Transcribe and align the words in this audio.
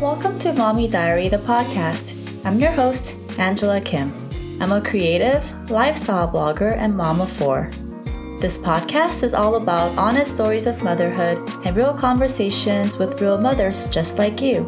Welcome 0.00 0.38
to 0.38 0.52
Mommy 0.52 0.86
Diary, 0.86 1.28
the 1.28 1.38
podcast. 1.38 2.14
I'm 2.44 2.60
your 2.60 2.70
host, 2.70 3.16
Angela 3.36 3.80
Kim. 3.80 4.12
I'm 4.60 4.70
a 4.70 4.80
creative, 4.80 5.42
lifestyle 5.72 6.30
blogger, 6.30 6.76
and 6.78 6.96
mom 6.96 7.20
of 7.20 7.28
four. 7.28 7.68
This 8.40 8.58
podcast 8.58 9.24
is 9.24 9.34
all 9.34 9.56
about 9.56 9.98
honest 9.98 10.36
stories 10.36 10.66
of 10.66 10.84
motherhood 10.84 11.38
and 11.64 11.76
real 11.76 11.92
conversations 11.92 12.96
with 12.96 13.20
real 13.20 13.38
mothers 13.38 13.88
just 13.88 14.18
like 14.18 14.40
you. 14.40 14.62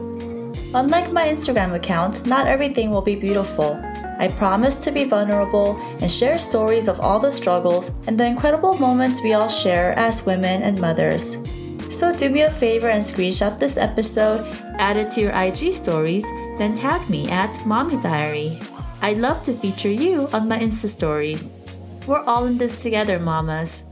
Unlike 0.74 1.12
my 1.12 1.28
Instagram 1.28 1.76
account, 1.76 2.26
not 2.26 2.48
everything 2.48 2.90
will 2.90 3.00
be 3.00 3.14
beautiful. 3.14 3.80
I 4.18 4.34
promise 4.36 4.74
to 4.78 4.90
be 4.90 5.04
vulnerable 5.04 5.80
and 6.00 6.10
share 6.10 6.40
stories 6.40 6.88
of 6.88 6.98
all 6.98 7.20
the 7.20 7.30
struggles 7.30 7.92
and 8.08 8.18
the 8.18 8.26
incredible 8.26 8.74
moments 8.78 9.22
we 9.22 9.34
all 9.34 9.48
share 9.48 9.96
as 9.96 10.26
women 10.26 10.62
and 10.62 10.80
mothers. 10.80 11.36
So 11.90 12.14
do 12.14 12.30
me 12.30 12.42
a 12.42 12.50
favor 12.50 12.88
and 12.88 13.02
screenshot 13.02 13.58
this 13.58 13.76
episode, 13.76 14.46
add 14.78 14.96
it 14.96 15.10
to 15.10 15.20
your 15.20 15.32
IG 15.32 15.74
stories, 15.74 16.22
then 16.56 16.76
tag 16.76 17.10
me 17.10 17.28
at 17.28 17.66
Mommy 17.66 18.00
Diary. 18.00 18.60
I'd 19.02 19.16
love 19.16 19.42
to 19.44 19.52
feature 19.52 19.90
you 19.90 20.28
on 20.32 20.46
my 20.46 20.60
Insta 20.60 20.86
stories. 20.86 21.50
We're 22.06 22.22
all 22.22 22.46
in 22.46 22.58
this 22.58 22.80
together, 22.80 23.18
mamas. 23.18 23.82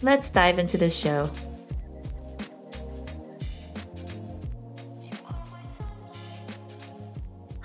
Let's 0.00 0.28
dive 0.28 0.60
into 0.60 0.78
the 0.78 0.90
show. 0.90 1.28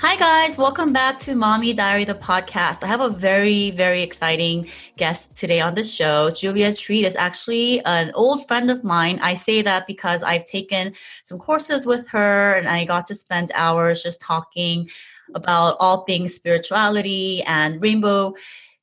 Hi, 0.07 0.15
guys. 0.17 0.55
Welcome 0.55 0.93
back 0.93 1.17
to 1.21 1.33
Mommy 1.33 1.73
Diary, 1.73 2.05
the 2.05 2.13
podcast. 2.13 2.83
I 2.83 2.87
have 2.87 3.01
a 3.01 3.09
very, 3.09 3.71
very 3.71 4.03
exciting 4.03 4.69
guest 4.97 5.35
today 5.35 5.61
on 5.61 5.73
the 5.73 5.83
show. 5.83 6.29
Julia 6.29 6.75
Treat 6.75 7.05
is 7.05 7.15
actually 7.15 7.83
an 7.85 8.11
old 8.13 8.47
friend 8.47 8.69
of 8.69 8.83
mine. 8.83 9.17
I 9.23 9.33
say 9.33 9.63
that 9.63 9.87
because 9.87 10.21
I've 10.21 10.45
taken 10.45 10.93
some 11.23 11.39
courses 11.39 11.87
with 11.87 12.07
her 12.09 12.53
and 12.53 12.69
I 12.69 12.85
got 12.85 13.07
to 13.07 13.15
spend 13.15 13.51
hours 13.55 14.03
just 14.03 14.21
talking 14.21 14.91
about 15.33 15.75
all 15.79 16.01
things 16.01 16.35
spirituality 16.35 17.41
and 17.41 17.81
rainbow 17.81 18.35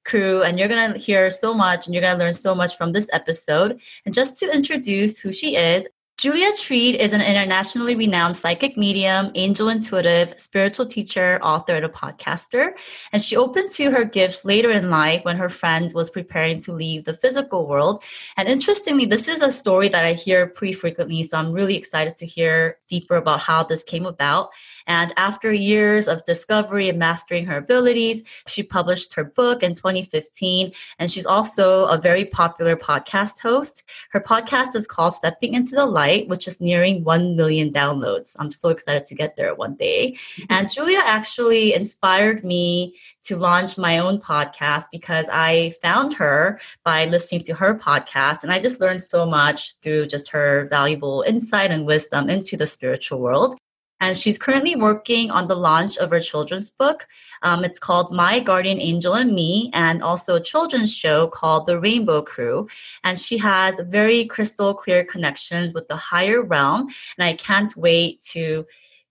crew 0.04 0.42
and 0.42 0.58
you're 0.58 0.66
going 0.66 0.92
to 0.92 0.98
hear 0.98 1.30
so 1.30 1.54
much 1.54 1.86
and 1.86 1.94
you're 1.94 2.02
going 2.02 2.18
to 2.18 2.24
learn 2.24 2.32
so 2.32 2.52
much 2.52 2.76
from 2.76 2.90
this 2.90 3.08
episode 3.12 3.80
and 4.04 4.12
just 4.12 4.38
to 4.38 4.52
introduce 4.52 5.20
who 5.20 5.30
she 5.30 5.54
is 5.54 5.86
Julia 6.22 6.52
Treat 6.56 7.00
is 7.00 7.12
an 7.12 7.20
internationally 7.20 7.96
renowned 7.96 8.36
psychic 8.36 8.76
medium, 8.76 9.32
angel 9.34 9.68
intuitive, 9.68 10.38
spiritual 10.38 10.86
teacher, 10.86 11.40
author, 11.42 11.74
and 11.74 11.84
a 11.84 11.88
podcaster. 11.88 12.74
And 13.10 13.20
she 13.20 13.36
opened 13.36 13.72
to 13.72 13.90
her 13.90 14.04
gifts 14.04 14.44
later 14.44 14.70
in 14.70 14.88
life 14.88 15.24
when 15.24 15.36
her 15.38 15.48
friend 15.48 15.90
was 15.92 16.10
preparing 16.10 16.60
to 16.60 16.72
leave 16.72 17.06
the 17.06 17.12
physical 17.12 17.66
world. 17.66 18.04
And 18.36 18.48
interestingly, 18.48 19.04
this 19.04 19.26
is 19.26 19.42
a 19.42 19.50
story 19.50 19.88
that 19.88 20.04
I 20.04 20.12
hear 20.12 20.46
pretty 20.46 20.74
frequently. 20.74 21.24
So 21.24 21.38
I'm 21.38 21.50
really 21.50 21.74
excited 21.74 22.16
to 22.18 22.24
hear 22.24 22.78
deeper 22.88 23.16
about 23.16 23.40
how 23.40 23.64
this 23.64 23.82
came 23.82 24.06
about. 24.06 24.50
And 24.86 25.12
after 25.16 25.52
years 25.52 26.08
of 26.08 26.24
discovery 26.24 26.88
and 26.88 26.98
mastering 26.98 27.46
her 27.46 27.58
abilities, 27.58 28.22
she 28.46 28.62
published 28.62 29.14
her 29.14 29.24
book 29.24 29.62
in 29.62 29.74
2015. 29.74 30.72
And 30.98 31.10
she's 31.10 31.26
also 31.26 31.84
a 31.84 31.98
very 31.98 32.24
popular 32.24 32.76
podcast 32.76 33.40
host. 33.40 33.84
Her 34.10 34.20
podcast 34.20 34.74
is 34.74 34.86
called 34.86 35.14
Stepping 35.14 35.54
into 35.54 35.74
the 35.74 35.86
Light, 35.86 36.28
which 36.28 36.46
is 36.46 36.60
nearing 36.60 37.04
1 37.04 37.36
million 37.36 37.72
downloads. 37.72 38.36
I'm 38.38 38.50
so 38.50 38.68
excited 38.70 39.06
to 39.06 39.14
get 39.14 39.36
there 39.36 39.54
one 39.54 39.74
day. 39.74 40.12
Mm-hmm. 40.12 40.44
And 40.50 40.72
Julia 40.72 41.00
actually 41.04 41.74
inspired 41.74 42.44
me 42.44 42.94
to 43.24 43.36
launch 43.36 43.78
my 43.78 43.98
own 43.98 44.18
podcast 44.18 44.84
because 44.90 45.28
I 45.32 45.74
found 45.82 46.14
her 46.14 46.60
by 46.84 47.06
listening 47.06 47.42
to 47.44 47.54
her 47.54 47.74
podcast. 47.74 48.42
And 48.42 48.52
I 48.52 48.58
just 48.58 48.80
learned 48.80 49.02
so 49.02 49.26
much 49.26 49.76
through 49.80 50.06
just 50.06 50.30
her 50.30 50.66
valuable 50.70 51.22
insight 51.26 51.70
and 51.70 51.86
wisdom 51.86 52.28
into 52.28 52.56
the 52.56 52.66
spiritual 52.66 53.20
world 53.20 53.56
and 54.02 54.16
she's 54.16 54.36
currently 54.36 54.74
working 54.74 55.30
on 55.30 55.46
the 55.46 55.54
launch 55.54 55.96
of 55.96 56.10
her 56.10 56.18
children's 56.18 56.68
book. 56.68 57.06
Um, 57.42 57.64
it's 57.64 57.78
called 57.78 58.12
My 58.12 58.40
Guardian 58.40 58.80
Angel 58.80 59.14
and 59.14 59.32
Me, 59.32 59.70
and 59.72 60.02
also 60.02 60.34
a 60.34 60.40
children's 60.40 60.92
show 60.92 61.28
called 61.28 61.66
The 61.66 61.78
Rainbow 61.78 62.20
Crew. 62.22 62.68
And 63.04 63.16
she 63.16 63.38
has 63.38 63.80
very 63.86 64.26
crystal 64.26 64.74
clear 64.74 65.04
connections 65.04 65.72
with 65.72 65.86
the 65.86 65.94
higher 65.96 66.42
realm, 66.42 66.88
and 67.16 67.24
I 67.24 67.34
can't 67.34 67.74
wait 67.76 68.20
to 68.32 68.66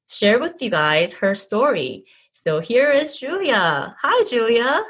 share 0.09 0.39
with 0.39 0.61
you 0.61 0.69
guys 0.69 1.13
her 1.15 1.33
story. 1.33 2.03
So 2.33 2.59
here 2.59 2.91
is 2.91 3.17
Julia. 3.17 3.95
Hi, 4.01 4.29
Julia. 4.29 4.83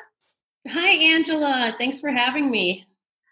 Hi, 0.67 0.90
Angela. 0.90 1.75
Thanks 1.78 2.00
for 2.01 2.09
having 2.09 2.50
me. 2.50 2.88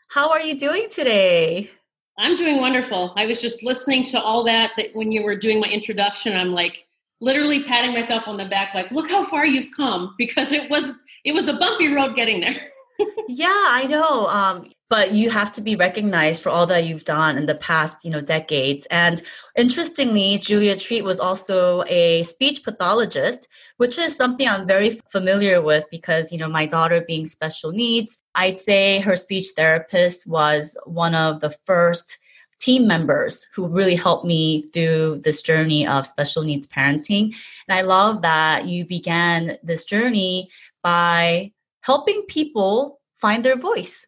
How 0.09 0.29
are 0.29 0.41
you 0.41 0.57
doing 0.57 0.87
today? 0.91 1.71
I'm 2.19 2.35
doing 2.35 2.59
wonderful. 2.59 3.13
I 3.15 3.25
was 3.25 3.41
just 3.41 3.63
listening 3.63 4.03
to 4.05 4.21
all 4.21 4.43
that 4.43 4.71
that 4.75 4.87
when 4.93 5.11
you 5.11 5.23
were 5.23 5.35
doing 5.35 5.61
my 5.61 5.67
introduction, 5.67 6.35
I'm 6.35 6.51
like 6.51 6.85
literally 7.21 7.63
patting 7.63 7.93
myself 7.93 8.27
on 8.27 8.37
the 8.37 8.45
back 8.45 8.73
like 8.73 8.91
look 8.91 9.09
how 9.09 9.23
far 9.23 9.45
you've 9.45 9.75
come 9.75 10.15
because 10.17 10.51
it 10.51 10.69
was 10.69 10.95
it 11.25 11.33
was 11.33 11.47
a 11.47 11.53
bumpy 11.53 11.91
road 11.93 12.15
getting 12.15 12.41
there. 12.41 12.71
yeah, 13.29 13.47
I 13.49 13.87
know. 13.87 14.27
Um, 14.27 14.71
but 14.89 15.13
you 15.13 15.29
have 15.29 15.51
to 15.51 15.61
be 15.61 15.75
recognized 15.75 16.41
for 16.41 16.49
all 16.49 16.65
that 16.65 16.85
you've 16.85 17.03
done 17.03 17.37
in 17.37 17.45
the 17.45 17.55
past, 17.55 18.03
you 18.03 18.09
know, 18.09 18.21
decades. 18.21 18.87
And 18.89 19.21
interestingly, 19.55 20.39
Julia 20.39 20.75
Treat 20.75 21.03
was 21.03 21.19
also 21.19 21.83
a 21.87 22.23
speech 22.23 22.63
pathologist, 22.63 23.47
which 23.77 23.99
is 23.99 24.15
something 24.15 24.47
I'm 24.47 24.65
very 24.65 24.99
familiar 25.11 25.61
with 25.61 25.85
because, 25.91 26.31
you 26.31 26.39
know, 26.39 26.49
my 26.49 26.65
daughter 26.65 27.01
being 27.07 27.27
special 27.27 27.71
needs, 27.71 28.19
I'd 28.33 28.57
say 28.57 28.99
her 29.01 29.15
speech 29.15 29.49
therapist 29.55 30.25
was 30.25 30.75
one 30.85 31.13
of 31.13 31.41
the 31.41 31.51
first 31.65 32.17
team 32.59 32.87
members 32.87 33.45
who 33.53 33.67
really 33.67 33.95
helped 33.95 34.25
me 34.25 34.63
through 34.73 35.21
this 35.23 35.41
journey 35.41 35.87
of 35.87 36.05
special 36.05 36.43
needs 36.43 36.67
parenting. 36.67 37.33
And 37.67 37.77
I 37.77 37.81
love 37.81 38.23
that 38.23 38.65
you 38.65 38.85
began 38.85 39.57
this 39.63 39.85
journey 39.85 40.49
by 40.83 41.53
helping 41.81 42.23
people 42.23 42.99
find 43.15 43.45
their 43.45 43.55
voice 43.55 44.07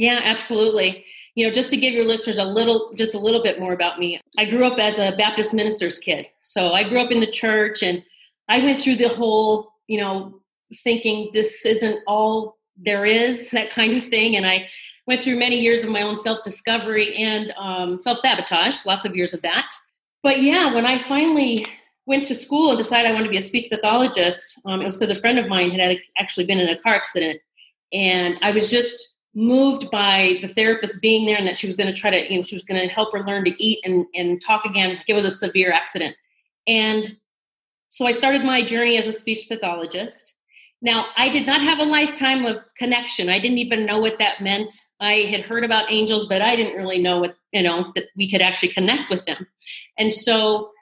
yeah, 0.00 0.20
absolutely. 0.24 1.04
You 1.34 1.46
know, 1.46 1.52
just 1.52 1.68
to 1.70 1.76
give 1.76 1.92
your 1.92 2.06
listeners 2.06 2.38
a 2.38 2.44
little, 2.44 2.90
just 2.94 3.14
a 3.14 3.18
little 3.18 3.42
bit 3.42 3.60
more 3.60 3.74
about 3.74 3.98
me. 3.98 4.18
I 4.38 4.46
grew 4.46 4.64
up 4.64 4.78
as 4.78 4.98
a 4.98 5.14
Baptist 5.14 5.52
minister's 5.52 5.98
kid. 5.98 6.26
So 6.40 6.72
I 6.72 6.88
grew 6.88 7.00
up 7.00 7.10
in 7.10 7.20
the 7.20 7.30
church 7.30 7.82
and 7.82 8.02
I 8.48 8.60
went 8.60 8.80
through 8.80 8.96
the 8.96 9.10
whole, 9.10 9.74
you 9.88 10.00
know, 10.00 10.40
thinking 10.82 11.28
this 11.34 11.66
isn't 11.66 12.00
all 12.06 12.56
there 12.78 13.04
is, 13.04 13.50
that 13.50 13.68
kind 13.68 13.94
of 13.94 14.02
thing. 14.02 14.36
And 14.36 14.46
I 14.46 14.70
went 15.06 15.20
through 15.20 15.36
many 15.36 15.60
years 15.60 15.84
of 15.84 15.90
my 15.90 16.00
own 16.00 16.16
self 16.16 16.42
discovery 16.44 17.14
and 17.16 17.52
um, 17.58 17.98
self 17.98 18.18
sabotage, 18.18 18.86
lots 18.86 19.04
of 19.04 19.14
years 19.14 19.34
of 19.34 19.42
that. 19.42 19.70
But 20.22 20.40
yeah, 20.40 20.72
when 20.72 20.86
I 20.86 20.96
finally 20.96 21.66
went 22.06 22.24
to 22.24 22.34
school 22.34 22.70
and 22.70 22.78
decided 22.78 23.10
I 23.10 23.12
wanted 23.12 23.24
to 23.24 23.30
be 23.32 23.36
a 23.36 23.42
speech 23.42 23.68
pathologist, 23.70 24.58
um, 24.64 24.80
it 24.80 24.86
was 24.86 24.96
because 24.96 25.10
a 25.10 25.20
friend 25.20 25.38
of 25.38 25.46
mine 25.46 25.72
had 25.72 25.98
actually 26.16 26.46
been 26.46 26.58
in 26.58 26.70
a 26.70 26.80
car 26.80 26.94
accident. 26.94 27.38
And 27.92 28.38
I 28.40 28.50
was 28.50 28.70
just 28.70 29.14
moved 29.34 29.90
by 29.90 30.38
the 30.42 30.48
therapist 30.48 31.00
being 31.00 31.24
there 31.24 31.36
and 31.36 31.46
that 31.46 31.56
she 31.56 31.66
was 31.66 31.76
going 31.76 31.92
to 31.92 31.98
try 31.98 32.10
to 32.10 32.30
you 32.30 32.38
know 32.38 32.42
she 32.42 32.56
was 32.56 32.64
going 32.64 32.80
to 32.80 32.92
help 32.92 33.12
her 33.12 33.24
learn 33.24 33.44
to 33.44 33.62
eat 33.62 33.78
and 33.84 34.06
and 34.14 34.42
talk 34.42 34.64
again 34.64 34.98
it 35.06 35.14
was 35.14 35.24
a 35.24 35.30
severe 35.30 35.72
accident. 35.72 36.16
And 36.66 37.16
so 37.88 38.06
i 38.06 38.12
started 38.12 38.44
my 38.44 38.62
journey 38.62 38.96
as 38.96 39.06
a 39.06 39.12
speech 39.12 39.46
pathologist. 39.48 40.34
Now 40.82 41.06
i 41.16 41.28
did 41.28 41.46
not 41.46 41.60
have 41.62 41.78
a 41.78 41.84
lifetime 41.84 42.44
of 42.44 42.60
connection. 42.76 43.28
I 43.28 43.38
didn't 43.38 43.58
even 43.58 43.86
know 43.86 44.00
what 44.00 44.18
that 44.18 44.40
meant. 44.40 44.72
I 44.98 45.28
had 45.30 45.42
heard 45.42 45.64
about 45.64 45.90
angels 45.90 46.26
but 46.26 46.42
i 46.42 46.56
didn't 46.56 46.76
really 46.76 47.00
know 47.00 47.20
what 47.20 47.36
you 47.52 47.62
know 47.62 47.92
that 47.94 48.04
we 48.16 48.28
could 48.30 48.42
actually 48.42 48.72
connect 48.72 49.10
with 49.10 49.24
them. 49.26 49.46
And 49.96 50.12
so 50.12 50.72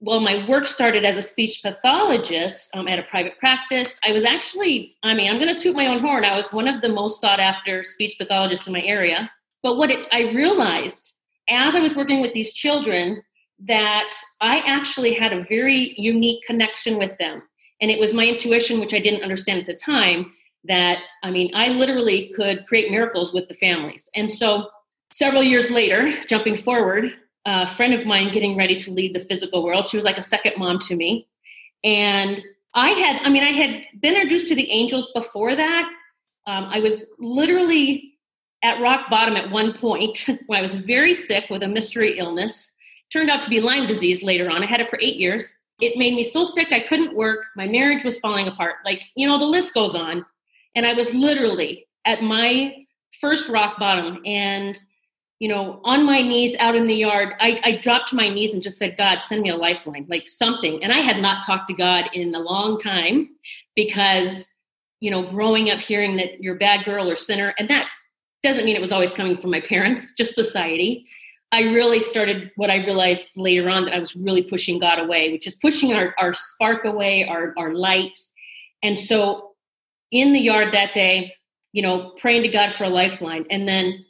well, 0.00 0.20
my 0.20 0.46
work 0.48 0.68
started 0.68 1.04
as 1.04 1.16
a 1.16 1.22
speech 1.22 1.60
pathologist 1.62 2.70
um, 2.74 2.86
at 2.86 2.98
a 2.98 3.02
private 3.04 3.38
practice. 3.38 3.98
I 4.06 4.12
was 4.12 4.24
actually, 4.24 4.96
I 5.02 5.14
mean, 5.14 5.28
I'm 5.28 5.40
going 5.40 5.52
to 5.52 5.60
toot 5.60 5.74
my 5.74 5.88
own 5.88 5.98
horn. 5.98 6.24
I 6.24 6.36
was 6.36 6.52
one 6.52 6.68
of 6.68 6.82
the 6.82 6.88
most 6.88 7.20
sought 7.20 7.40
after 7.40 7.82
speech 7.82 8.16
pathologists 8.16 8.66
in 8.66 8.72
my 8.72 8.82
area. 8.82 9.30
But 9.62 9.76
what 9.76 9.90
it, 9.90 10.06
I 10.12 10.30
realized 10.32 11.14
as 11.50 11.74
I 11.74 11.80
was 11.80 11.96
working 11.96 12.20
with 12.20 12.32
these 12.32 12.54
children 12.54 13.22
that 13.60 14.10
I 14.40 14.58
actually 14.60 15.14
had 15.14 15.32
a 15.32 15.42
very 15.44 15.94
unique 15.98 16.44
connection 16.44 16.96
with 16.96 17.18
them. 17.18 17.42
And 17.80 17.90
it 17.90 17.98
was 17.98 18.12
my 18.12 18.26
intuition, 18.26 18.78
which 18.78 18.94
I 18.94 19.00
didn't 19.00 19.22
understand 19.22 19.60
at 19.60 19.66
the 19.66 19.74
time, 19.74 20.32
that 20.64 20.98
I 21.24 21.30
mean, 21.30 21.50
I 21.54 21.68
literally 21.70 22.32
could 22.36 22.66
create 22.66 22.90
miracles 22.90 23.32
with 23.32 23.48
the 23.48 23.54
families. 23.54 24.08
And 24.14 24.30
so 24.30 24.68
several 25.10 25.42
years 25.42 25.70
later, 25.70 26.12
jumping 26.26 26.56
forward, 26.56 27.14
a 27.48 27.66
friend 27.66 27.94
of 27.94 28.04
mine 28.04 28.30
getting 28.30 28.58
ready 28.58 28.76
to 28.76 28.90
leave 28.90 29.14
the 29.14 29.20
physical 29.20 29.64
world. 29.64 29.88
She 29.88 29.96
was 29.96 30.04
like 30.04 30.18
a 30.18 30.22
second 30.22 30.58
mom 30.58 30.78
to 30.80 30.94
me. 30.94 31.26
And 31.82 32.42
I 32.74 32.90
had, 32.90 33.22
I 33.22 33.30
mean, 33.30 33.42
I 33.42 33.52
had 33.52 33.84
been 34.00 34.14
introduced 34.14 34.48
to 34.48 34.54
the 34.54 34.70
angels 34.70 35.10
before 35.14 35.56
that. 35.56 35.90
Um, 36.46 36.64
I 36.64 36.80
was 36.80 37.06
literally 37.18 38.12
at 38.62 38.82
rock 38.82 39.08
bottom 39.08 39.34
at 39.34 39.50
one 39.50 39.72
point 39.72 40.26
when 40.46 40.58
I 40.58 40.62
was 40.62 40.74
very 40.74 41.14
sick 41.14 41.48
with 41.48 41.62
a 41.62 41.68
mystery 41.68 42.18
illness. 42.18 42.74
Turned 43.10 43.30
out 43.30 43.40
to 43.42 43.50
be 43.50 43.60
Lyme 43.60 43.86
disease 43.86 44.22
later 44.22 44.50
on. 44.50 44.62
I 44.62 44.66
had 44.66 44.80
it 44.80 44.88
for 44.90 44.98
eight 45.00 45.16
years. 45.16 45.56
It 45.80 45.96
made 45.96 46.14
me 46.14 46.24
so 46.24 46.44
sick 46.44 46.70
I 46.70 46.80
couldn't 46.80 47.16
work. 47.16 47.46
My 47.56 47.66
marriage 47.66 48.04
was 48.04 48.18
falling 48.18 48.46
apart. 48.46 48.76
Like, 48.84 49.02
you 49.14 49.26
know, 49.26 49.38
the 49.38 49.46
list 49.46 49.72
goes 49.72 49.94
on. 49.94 50.26
And 50.74 50.84
I 50.84 50.92
was 50.92 51.14
literally 51.14 51.86
at 52.04 52.22
my 52.22 52.74
first 53.18 53.48
rock 53.48 53.78
bottom. 53.78 54.20
And 54.26 54.78
you 55.38 55.48
know, 55.48 55.80
on 55.84 56.04
my 56.04 56.20
knees 56.20 56.56
out 56.58 56.74
in 56.74 56.88
the 56.88 56.96
yard. 56.96 57.34
I, 57.40 57.60
I 57.62 57.76
dropped 57.76 58.12
my 58.12 58.28
knees 58.28 58.52
and 58.52 58.62
just 58.62 58.78
said, 58.78 58.96
God, 58.96 59.20
send 59.22 59.42
me 59.42 59.50
a 59.50 59.56
lifeline, 59.56 60.06
like 60.08 60.26
something. 60.26 60.82
And 60.82 60.92
I 60.92 60.98
had 60.98 61.18
not 61.18 61.46
talked 61.46 61.68
to 61.68 61.74
God 61.74 62.06
in 62.12 62.34
a 62.34 62.40
long 62.40 62.78
time 62.78 63.28
because, 63.76 64.48
you 65.00 65.10
know, 65.10 65.22
growing 65.22 65.70
up 65.70 65.78
hearing 65.78 66.16
that 66.16 66.42
you're 66.42 66.56
a 66.56 66.58
bad 66.58 66.84
girl 66.84 67.08
or 67.08 67.16
sinner, 67.16 67.54
and 67.58 67.68
that 67.68 67.88
doesn't 68.42 68.64
mean 68.64 68.76
it 68.76 68.80
was 68.80 68.92
always 68.92 69.12
coming 69.12 69.36
from 69.36 69.50
my 69.50 69.60
parents, 69.60 70.14
just 70.14 70.34
society. 70.34 71.06
I 71.50 71.62
really 71.62 72.00
started 72.00 72.50
what 72.56 72.70
I 72.70 72.84
realized 72.84 73.30
later 73.36 73.68
on 73.70 73.86
that 73.86 73.94
I 73.94 74.00
was 74.00 74.14
really 74.14 74.42
pushing 74.42 74.78
God 74.78 74.98
away, 74.98 75.32
which 75.32 75.46
is 75.46 75.54
pushing 75.54 75.94
our, 75.94 76.14
our 76.18 76.34
spark 76.34 76.84
away, 76.84 77.26
our, 77.26 77.54
our 77.56 77.72
light. 77.72 78.18
And 78.82 78.98
so 78.98 79.52
in 80.10 80.32
the 80.32 80.40
yard 80.40 80.74
that 80.74 80.92
day, 80.92 81.34
you 81.72 81.82
know, 81.82 82.12
praying 82.18 82.42
to 82.42 82.48
God 82.48 82.72
for 82.72 82.84
a 82.84 82.88
lifeline. 82.88 83.46
And 83.50 83.66
then 83.66 84.04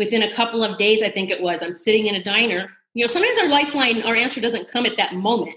within 0.00 0.22
a 0.22 0.34
couple 0.34 0.64
of 0.64 0.78
days, 0.78 1.02
I 1.02 1.10
think 1.10 1.30
it 1.30 1.40
was, 1.40 1.62
I'm 1.62 1.72
sitting 1.72 2.06
in 2.06 2.16
a 2.16 2.24
diner. 2.24 2.70
You 2.94 3.04
know, 3.04 3.12
sometimes 3.12 3.38
our 3.38 3.48
lifeline, 3.48 4.02
our 4.02 4.16
answer 4.16 4.40
doesn't 4.40 4.70
come 4.70 4.86
at 4.86 4.96
that 4.96 5.14
moment 5.14 5.54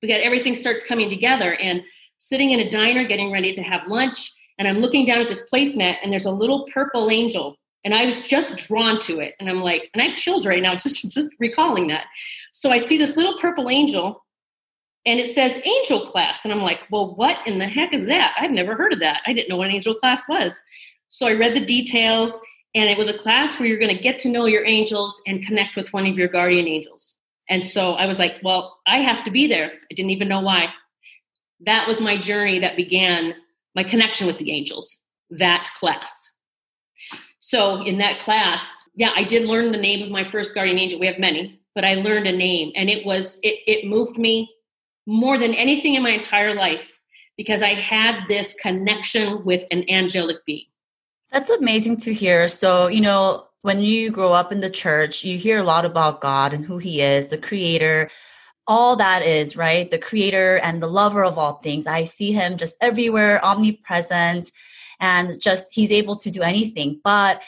because 0.00 0.20
everything 0.22 0.54
starts 0.54 0.82
coming 0.82 1.10
together. 1.10 1.54
And 1.54 1.82
sitting 2.16 2.50
in 2.50 2.60
a 2.60 2.70
diner, 2.70 3.04
getting 3.04 3.30
ready 3.30 3.54
to 3.54 3.62
have 3.62 3.86
lunch, 3.86 4.32
and 4.58 4.66
I'm 4.66 4.78
looking 4.78 5.04
down 5.04 5.20
at 5.20 5.28
this 5.28 5.46
placemat, 5.52 5.98
and 6.02 6.10
there's 6.10 6.24
a 6.24 6.32
little 6.32 6.66
purple 6.72 7.10
angel 7.10 7.56
and 7.84 7.94
I 7.94 8.06
was 8.06 8.26
just 8.26 8.56
drawn 8.56 8.98
to 9.00 9.20
it. 9.20 9.34
And 9.38 9.48
I'm 9.48 9.60
like, 9.60 9.90
and 9.92 10.02
I 10.02 10.06
have 10.06 10.16
chills 10.16 10.46
right 10.46 10.62
now 10.62 10.74
just 10.74 11.12
just 11.12 11.30
recalling 11.38 11.88
that. 11.88 12.06
So 12.52 12.70
I 12.70 12.78
see 12.78 12.96
this 12.96 13.16
little 13.16 13.38
purple 13.38 13.68
angel, 13.68 14.24
and 15.06 15.20
it 15.20 15.26
says 15.26 15.60
angel 15.64 16.00
class, 16.06 16.44
and 16.44 16.52
I'm 16.52 16.62
like, 16.62 16.80
well, 16.90 17.14
what 17.14 17.46
in 17.46 17.58
the 17.58 17.66
heck 17.66 17.92
is 17.92 18.06
that? 18.06 18.34
I've 18.38 18.50
never 18.50 18.74
heard 18.74 18.92
of 18.92 19.00
that. 19.00 19.20
I 19.26 19.34
didn't 19.34 19.50
know 19.50 19.56
what 19.56 19.68
an 19.68 19.74
angel 19.74 19.94
class 19.94 20.26
was. 20.28 20.54
So 21.10 21.26
I 21.26 21.34
read 21.34 21.54
the 21.54 21.64
details, 21.64 22.40
and 22.74 22.90
it 22.90 22.98
was 22.98 23.08
a 23.08 23.16
class 23.16 23.58
where 23.58 23.68
you're 23.68 23.78
going 23.78 23.96
to 23.96 24.02
get 24.02 24.18
to 24.20 24.28
know 24.28 24.46
your 24.46 24.66
angels 24.66 25.20
and 25.26 25.46
connect 25.46 25.76
with 25.76 25.92
one 25.92 26.06
of 26.06 26.18
your 26.18 26.28
guardian 26.28 26.66
angels. 26.66 27.16
And 27.48 27.64
so 27.64 27.92
I 27.92 28.06
was 28.06 28.18
like, 28.18 28.36
well, 28.42 28.78
I 28.86 28.98
have 28.98 29.22
to 29.24 29.30
be 29.30 29.46
there. 29.46 29.66
I 29.66 29.94
didn't 29.94 30.10
even 30.10 30.28
know 30.28 30.40
why. 30.40 30.68
That 31.66 31.86
was 31.86 32.00
my 32.00 32.16
journey 32.16 32.58
that 32.58 32.76
began 32.76 33.34
my 33.74 33.84
connection 33.84 34.26
with 34.26 34.38
the 34.38 34.50
angels, 34.50 35.00
that 35.30 35.70
class. 35.78 36.30
So 37.38 37.82
in 37.82 37.98
that 37.98 38.20
class, 38.20 38.82
yeah, 38.94 39.10
I 39.14 39.24
did 39.24 39.46
learn 39.46 39.72
the 39.72 39.78
name 39.78 40.02
of 40.02 40.10
my 40.10 40.24
first 40.24 40.54
guardian 40.54 40.78
angel. 40.78 40.98
We 40.98 41.06
have 41.06 41.18
many, 41.18 41.60
but 41.74 41.84
I 41.84 41.94
learned 41.94 42.26
a 42.26 42.36
name 42.36 42.72
and 42.74 42.88
it 42.88 43.04
was 43.04 43.38
it 43.42 43.58
it 43.66 43.86
moved 43.86 44.18
me 44.18 44.50
more 45.06 45.36
than 45.36 45.54
anything 45.54 45.94
in 45.94 46.02
my 46.02 46.10
entire 46.10 46.54
life 46.54 46.98
because 47.36 47.62
I 47.62 47.74
had 47.74 48.20
this 48.28 48.54
connection 48.54 49.44
with 49.44 49.64
an 49.70 49.84
angelic 49.90 50.38
being. 50.46 50.66
That's 51.34 51.50
amazing 51.50 51.96
to 51.96 52.14
hear. 52.14 52.46
So, 52.46 52.86
you 52.86 53.00
know, 53.00 53.48
when 53.62 53.80
you 53.80 54.12
grow 54.12 54.32
up 54.32 54.52
in 54.52 54.60
the 54.60 54.70
church, 54.70 55.24
you 55.24 55.36
hear 55.36 55.58
a 55.58 55.64
lot 55.64 55.84
about 55.84 56.20
God 56.20 56.52
and 56.52 56.64
who 56.64 56.78
he 56.78 57.02
is, 57.02 57.26
the 57.26 57.36
creator, 57.36 58.08
all 58.68 58.94
that 58.94 59.26
is, 59.26 59.56
right? 59.56 59.90
The 59.90 59.98
creator 59.98 60.58
and 60.58 60.80
the 60.80 60.86
lover 60.86 61.24
of 61.24 61.36
all 61.36 61.54
things. 61.54 61.88
I 61.88 62.04
see 62.04 62.30
him 62.30 62.56
just 62.56 62.76
everywhere, 62.80 63.44
omnipresent 63.44 64.52
and 65.00 65.40
just 65.40 65.74
he's 65.74 65.90
able 65.90 66.14
to 66.18 66.30
do 66.30 66.42
anything. 66.42 67.00
But 67.02 67.42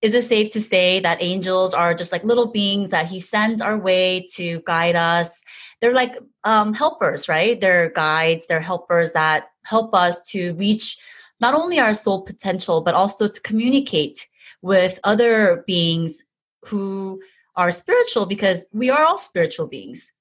is 0.00 0.14
it 0.14 0.24
safe 0.24 0.48
to 0.52 0.60
say 0.60 0.98
that 1.00 1.22
angels 1.22 1.74
are 1.74 1.92
just 1.92 2.12
like 2.12 2.24
little 2.24 2.46
beings 2.46 2.88
that 2.88 3.06
he 3.06 3.20
sends 3.20 3.60
our 3.60 3.76
way 3.76 4.24
to 4.36 4.62
guide 4.64 4.96
us? 4.96 5.44
They're 5.82 5.92
like 5.92 6.16
um, 6.44 6.72
helpers, 6.72 7.28
right? 7.28 7.60
They're 7.60 7.90
guides, 7.90 8.46
they're 8.46 8.60
helpers 8.60 9.12
that 9.12 9.50
help 9.64 9.94
us 9.94 10.26
to 10.30 10.54
reach 10.54 10.96
not 11.40 11.54
only 11.54 11.78
our 11.78 11.94
soul 11.94 12.22
potential, 12.22 12.80
but 12.80 12.94
also 12.94 13.26
to 13.26 13.40
communicate 13.42 14.26
with 14.62 15.00
other 15.04 15.64
beings 15.66 16.22
who 16.66 17.20
are 17.56 17.70
spiritual 17.70 18.26
because 18.26 18.64
we 18.72 18.90
are 18.90 19.04
all 19.04 19.18
spiritual 19.18 19.66
beings. 19.66 20.12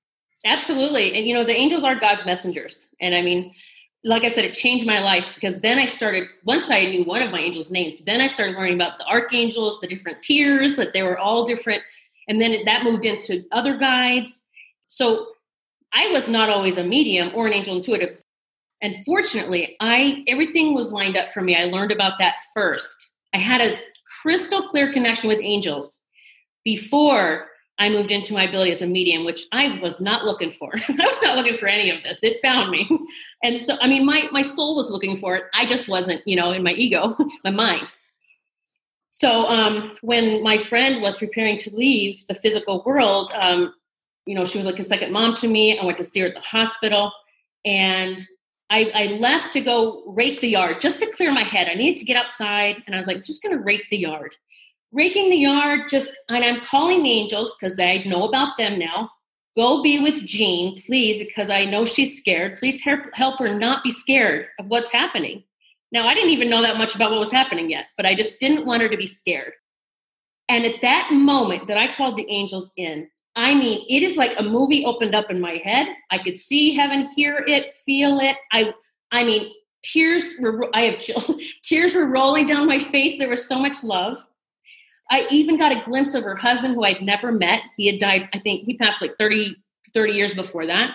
Absolutely. 0.45 1.13
And 1.13 1.27
you 1.27 1.33
know, 1.33 1.43
the 1.43 1.55
angels 1.55 1.83
are 1.83 1.95
God's 1.95 2.25
messengers. 2.25 2.87
And 3.01 3.13
I 3.13 3.21
mean, 3.21 3.53
like 4.03 4.23
I 4.23 4.29
said, 4.29 4.45
it 4.45 4.53
changed 4.53 4.85
my 4.85 4.99
life 4.99 5.33
because 5.35 5.59
then 5.59 5.77
I 5.77 5.85
started, 5.85 6.27
once 6.45 6.71
I 6.71 6.85
knew 6.85 7.03
one 7.03 7.21
of 7.21 7.31
my 7.31 7.39
angels' 7.39 7.69
names, 7.69 7.99
then 7.99 8.21
I 8.21 8.27
started 8.27 8.55
learning 8.55 8.75
about 8.75 8.97
the 8.97 9.05
archangels, 9.05 9.79
the 9.81 9.87
different 9.87 10.21
tiers, 10.21 10.77
that 10.77 10.93
they 10.93 11.03
were 11.03 11.17
all 11.17 11.45
different. 11.45 11.81
And 12.29 12.39
then 12.41 12.55
that 12.63 12.83
moved 12.83 13.05
into 13.05 13.43
other 13.51 13.75
guides. 13.75 14.47
So 14.87 15.27
I 15.93 16.09
was 16.11 16.29
not 16.29 16.49
always 16.49 16.77
a 16.77 16.83
medium 16.83 17.31
or 17.35 17.47
an 17.47 17.53
angel 17.53 17.75
intuitive. 17.75 18.23
And 18.81 18.95
fortunately, 19.05 19.75
I 19.79 20.23
everything 20.27 20.73
was 20.73 20.91
lined 20.91 21.17
up 21.17 21.31
for 21.31 21.41
me. 21.41 21.55
I 21.55 21.65
learned 21.65 21.91
about 21.91 22.13
that 22.19 22.37
first. 22.53 23.11
I 23.33 23.37
had 23.37 23.61
a 23.61 23.77
crystal 24.21 24.61
clear 24.61 24.91
connection 24.91 25.27
with 25.27 25.39
angels 25.41 25.99
before 26.63 27.47
I 27.79 27.87
moved 27.87 28.11
into 28.11 28.33
my 28.33 28.43
ability 28.43 28.71
as 28.71 28.81
a 28.81 28.87
medium, 28.87 29.23
which 29.23 29.45
I 29.53 29.79
was 29.81 30.01
not 30.01 30.25
looking 30.25 30.51
for. 30.51 30.71
I 30.89 30.93
was 31.05 31.21
not 31.23 31.37
looking 31.37 31.55
for 31.55 31.67
any 31.67 31.89
of 31.89 32.03
this. 32.03 32.23
It 32.23 32.37
found 32.41 32.69
me. 32.71 32.87
And 33.41 33.61
so, 33.61 33.77
I 33.81 33.87
mean, 33.87 34.05
my, 34.05 34.27
my 34.33 34.41
soul 34.41 34.75
was 34.75 34.91
looking 34.91 35.15
for 35.15 35.37
it. 35.37 35.45
I 35.53 35.65
just 35.65 35.87
wasn't, 35.87 36.21
you 36.27 36.35
know, 36.35 36.51
in 36.51 36.61
my 36.61 36.73
ego, 36.73 37.15
my 37.45 37.51
mind. 37.51 37.87
So 39.11 39.47
um, 39.47 39.95
when 40.01 40.43
my 40.43 40.57
friend 40.57 41.01
was 41.01 41.17
preparing 41.17 41.57
to 41.59 41.73
leave 41.73 42.17
the 42.27 42.35
physical 42.35 42.83
world, 42.85 43.31
um, 43.41 43.73
you 44.25 44.35
know, 44.35 44.43
she 44.43 44.57
was 44.57 44.67
like 44.67 44.77
a 44.77 44.83
second 44.83 45.13
mom 45.13 45.35
to 45.35 45.47
me. 45.47 45.79
I 45.79 45.85
went 45.85 45.97
to 45.99 46.03
see 46.03 46.19
her 46.19 46.27
at 46.27 46.33
the 46.33 46.41
hospital. 46.41 47.13
And 47.63 48.19
I, 48.69 48.91
I 48.93 49.05
left 49.17 49.53
to 49.53 49.61
go 49.61 50.03
rake 50.05 50.41
the 50.41 50.49
yard 50.49 50.79
just 50.79 50.99
to 50.99 51.07
clear 51.07 51.31
my 51.31 51.43
head. 51.43 51.67
I 51.67 51.73
needed 51.73 51.97
to 51.97 52.05
get 52.05 52.23
outside. 52.23 52.83
And 52.85 52.95
I 52.95 52.99
was 52.99 53.07
like, 53.07 53.23
just 53.23 53.41
to 53.41 53.57
rake 53.57 53.85
the 53.89 53.97
yard 53.97 54.35
raking 54.91 55.29
the 55.29 55.37
yard 55.37 55.81
just 55.89 56.11
and 56.29 56.43
i'm 56.43 56.61
calling 56.61 57.03
the 57.03 57.11
angels 57.11 57.53
because 57.59 57.77
i 57.79 57.97
know 58.05 58.27
about 58.27 58.57
them 58.57 58.79
now 58.79 59.09
go 59.55 59.83
be 59.83 59.99
with 59.99 60.25
jean 60.25 60.75
please 60.81 61.17
because 61.17 61.49
i 61.49 61.63
know 61.63 61.85
she's 61.85 62.17
scared 62.17 62.57
please 62.57 62.81
help 62.81 63.39
her 63.39 63.53
not 63.57 63.83
be 63.83 63.91
scared 63.91 64.47
of 64.59 64.67
what's 64.69 64.91
happening 64.91 65.43
now 65.91 66.07
i 66.07 66.13
didn't 66.13 66.31
even 66.31 66.49
know 66.49 66.61
that 66.61 66.77
much 66.77 66.95
about 66.95 67.11
what 67.11 67.19
was 67.19 67.31
happening 67.31 67.69
yet 67.69 67.85
but 67.97 68.05
i 68.05 68.15
just 68.15 68.39
didn't 68.39 68.65
want 68.65 68.81
her 68.81 68.89
to 68.89 68.97
be 68.97 69.07
scared 69.07 69.53
and 70.47 70.65
at 70.65 70.81
that 70.81 71.09
moment 71.11 71.67
that 71.67 71.77
i 71.77 71.93
called 71.95 72.17
the 72.17 72.29
angels 72.29 72.71
in 72.75 73.07
i 73.39 73.53
mean 73.53 73.85
it 73.89 74.03
is 74.03 74.17
like 74.17 74.33
a 74.37 74.43
movie 74.43 74.85
opened 74.85 75.15
up 75.15 75.31
in 75.31 75.39
my 75.39 75.55
head 75.63 75.87
i 76.11 76.17
could 76.17 76.37
see 76.37 76.73
heaven 76.73 77.07
hear 77.15 77.43
it 77.47 77.71
feel 77.73 78.19
it 78.19 78.35
i 78.51 78.73
i 79.11 79.23
mean 79.23 79.51
tears 79.83 80.35
were 80.41 80.69
i 80.75 80.81
have 80.81 80.99
chills 80.99 81.31
tears 81.63 81.95
were 81.95 82.07
rolling 82.07 82.45
down 82.45 82.67
my 82.67 82.79
face 82.79 83.17
there 83.17 83.29
was 83.29 83.47
so 83.47 83.57
much 83.57 83.83
love 83.83 84.17
I 85.11 85.27
even 85.31 85.57
got 85.57 85.71
a 85.71 85.81
glimpse 85.81 86.13
of 86.13 86.23
her 86.23 86.35
husband, 86.35 86.75
who 86.75 86.83
I'd 86.83 87.01
never 87.01 87.31
met. 87.31 87.63
He 87.75 87.87
had 87.87 87.99
died, 87.99 88.29
I 88.31 88.39
think 88.39 88.65
he 88.65 88.77
passed 88.77 89.01
like 89.01 89.15
30, 89.17 89.55
30 89.91 90.13
years 90.13 90.33
before 90.33 90.67
that. 90.67 90.91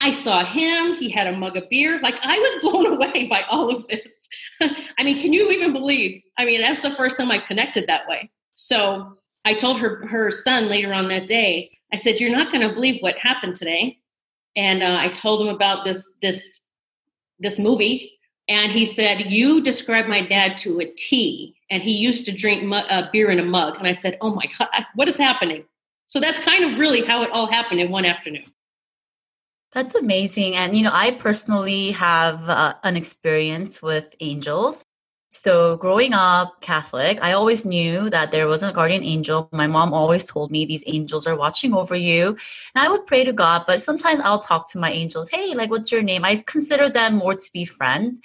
I 0.00 0.10
saw 0.10 0.44
him. 0.44 0.94
He 0.94 1.10
had 1.10 1.26
a 1.26 1.36
mug 1.36 1.56
of 1.56 1.68
beer. 1.68 2.00
Like 2.00 2.14
I 2.22 2.38
was 2.38 2.62
blown 2.62 2.86
away 2.86 3.26
by 3.26 3.44
all 3.50 3.70
of 3.70 3.86
this. 3.88 4.28
I 4.98 5.04
mean, 5.04 5.20
can 5.20 5.32
you 5.32 5.50
even 5.50 5.72
believe? 5.72 6.22
I 6.38 6.46
mean, 6.46 6.62
that's 6.62 6.80
the 6.80 6.90
first 6.90 7.18
time 7.18 7.30
I 7.30 7.38
connected 7.38 7.86
that 7.86 8.08
way. 8.08 8.30
So 8.54 9.18
I 9.44 9.54
told 9.54 9.78
her 9.80 10.06
her 10.06 10.30
son 10.30 10.68
later 10.68 10.94
on 10.94 11.08
that 11.08 11.26
day. 11.26 11.70
I 11.92 11.96
said, 11.96 12.20
"You're 12.20 12.36
not 12.36 12.52
going 12.52 12.66
to 12.66 12.74
believe 12.74 13.00
what 13.00 13.16
happened 13.18 13.56
today." 13.56 13.98
And 14.56 14.82
uh, 14.82 14.96
I 14.98 15.08
told 15.08 15.46
him 15.46 15.54
about 15.54 15.84
this 15.84 16.10
this 16.22 16.60
this 17.38 17.58
movie 17.58 18.20
and 18.50 18.72
he 18.72 18.84
said, 18.84 19.30
You 19.30 19.62
described 19.62 20.08
my 20.08 20.22
dad 20.22 20.58
to 20.58 20.80
a 20.80 20.86
T, 20.86 21.54
and 21.70 21.82
he 21.82 21.92
used 21.92 22.26
to 22.26 22.32
drink 22.32 22.64
mu- 22.64 22.76
uh, 22.76 23.08
beer 23.12 23.30
in 23.30 23.38
a 23.38 23.44
mug. 23.44 23.76
And 23.78 23.86
I 23.86 23.92
said, 23.92 24.18
Oh 24.20 24.34
my 24.34 24.46
God, 24.58 24.68
what 24.96 25.08
is 25.08 25.16
happening? 25.16 25.64
So 26.08 26.18
that's 26.18 26.40
kind 26.40 26.64
of 26.64 26.78
really 26.78 27.04
how 27.04 27.22
it 27.22 27.30
all 27.30 27.46
happened 27.46 27.80
in 27.80 27.92
one 27.92 28.04
afternoon. 28.04 28.44
That's 29.72 29.94
amazing. 29.94 30.56
And, 30.56 30.76
you 30.76 30.82
know, 30.82 30.90
I 30.92 31.12
personally 31.12 31.92
have 31.92 32.48
uh, 32.48 32.74
an 32.82 32.96
experience 32.96 33.80
with 33.80 34.12
angels. 34.18 34.82
So, 35.32 35.76
growing 35.76 36.12
up 36.12 36.60
Catholic, 36.60 37.22
I 37.22 37.32
always 37.32 37.64
knew 37.64 38.10
that 38.10 38.32
there 38.32 38.48
was 38.48 38.64
a 38.64 38.72
guardian 38.72 39.04
angel. 39.04 39.48
My 39.52 39.68
mom 39.68 39.94
always 39.94 40.24
told 40.26 40.50
me 40.50 40.64
these 40.64 40.82
angels 40.88 41.24
are 41.24 41.36
watching 41.36 41.72
over 41.72 41.94
you. 41.94 42.36
And 42.74 42.84
I 42.84 42.88
would 42.88 43.06
pray 43.06 43.22
to 43.22 43.32
God, 43.32 43.62
but 43.64 43.80
sometimes 43.80 44.18
I'll 44.18 44.40
talk 44.40 44.68
to 44.72 44.78
my 44.78 44.90
angels, 44.90 45.28
hey, 45.28 45.54
like, 45.54 45.70
what's 45.70 45.92
your 45.92 46.02
name? 46.02 46.24
I 46.24 46.42
consider 46.46 46.88
them 46.88 47.14
more 47.14 47.34
to 47.34 47.50
be 47.52 47.64
friends. 47.64 48.20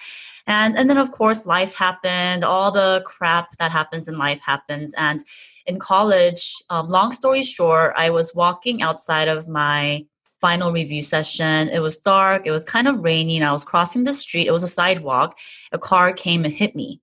And, 0.48 0.76
and 0.76 0.90
then, 0.90 0.98
of 0.98 1.12
course, 1.12 1.46
life 1.46 1.76
happened. 1.76 2.44
All 2.44 2.72
the 2.72 3.04
crap 3.06 3.56
that 3.58 3.72
happens 3.72 4.08
in 4.08 4.18
life 4.18 4.42
happens. 4.42 4.92
And 4.98 5.24
in 5.68 5.78
college, 5.78 6.56
um, 6.72 6.90
long 6.90 7.12
story 7.12 7.44
short, 7.44 7.94
I 7.96 8.10
was 8.10 8.34
walking 8.34 8.82
outside 8.82 9.28
of 9.28 9.48
my 9.48 10.06
final 10.46 10.72
review 10.72 11.02
session. 11.02 11.70
It 11.70 11.80
was 11.80 11.98
dark, 11.98 12.46
it 12.46 12.52
was 12.52 12.64
kind 12.64 12.88
of 12.88 13.04
rainy, 13.04 13.36
and 13.36 13.44
I 13.44 13.52
was 13.52 13.66
crossing 13.66 14.04
the 14.04 14.14
street. 14.14 14.46
It 14.46 14.52
was 14.52 14.62
a 14.62 14.68
sidewalk. 14.68 15.40
A 15.72 15.80
car 15.80 16.14
came 16.14 16.46
and 16.46 16.54
hit 16.54 16.75
me. 16.75 17.02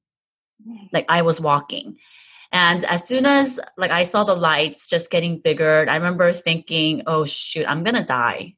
Like 0.92 1.06
I 1.08 1.22
was 1.22 1.40
walking. 1.40 1.96
And 2.52 2.84
as 2.84 3.08
soon 3.08 3.26
as 3.26 3.58
like 3.76 3.90
I 3.90 4.04
saw 4.04 4.22
the 4.22 4.36
lights 4.36 4.88
just 4.88 5.10
getting 5.10 5.38
bigger, 5.38 5.84
I 5.88 5.96
remember 5.96 6.32
thinking, 6.32 7.02
"Oh 7.08 7.24
shoot, 7.26 7.66
I'm 7.68 7.82
going 7.82 7.96
to 7.96 8.04
die." 8.04 8.54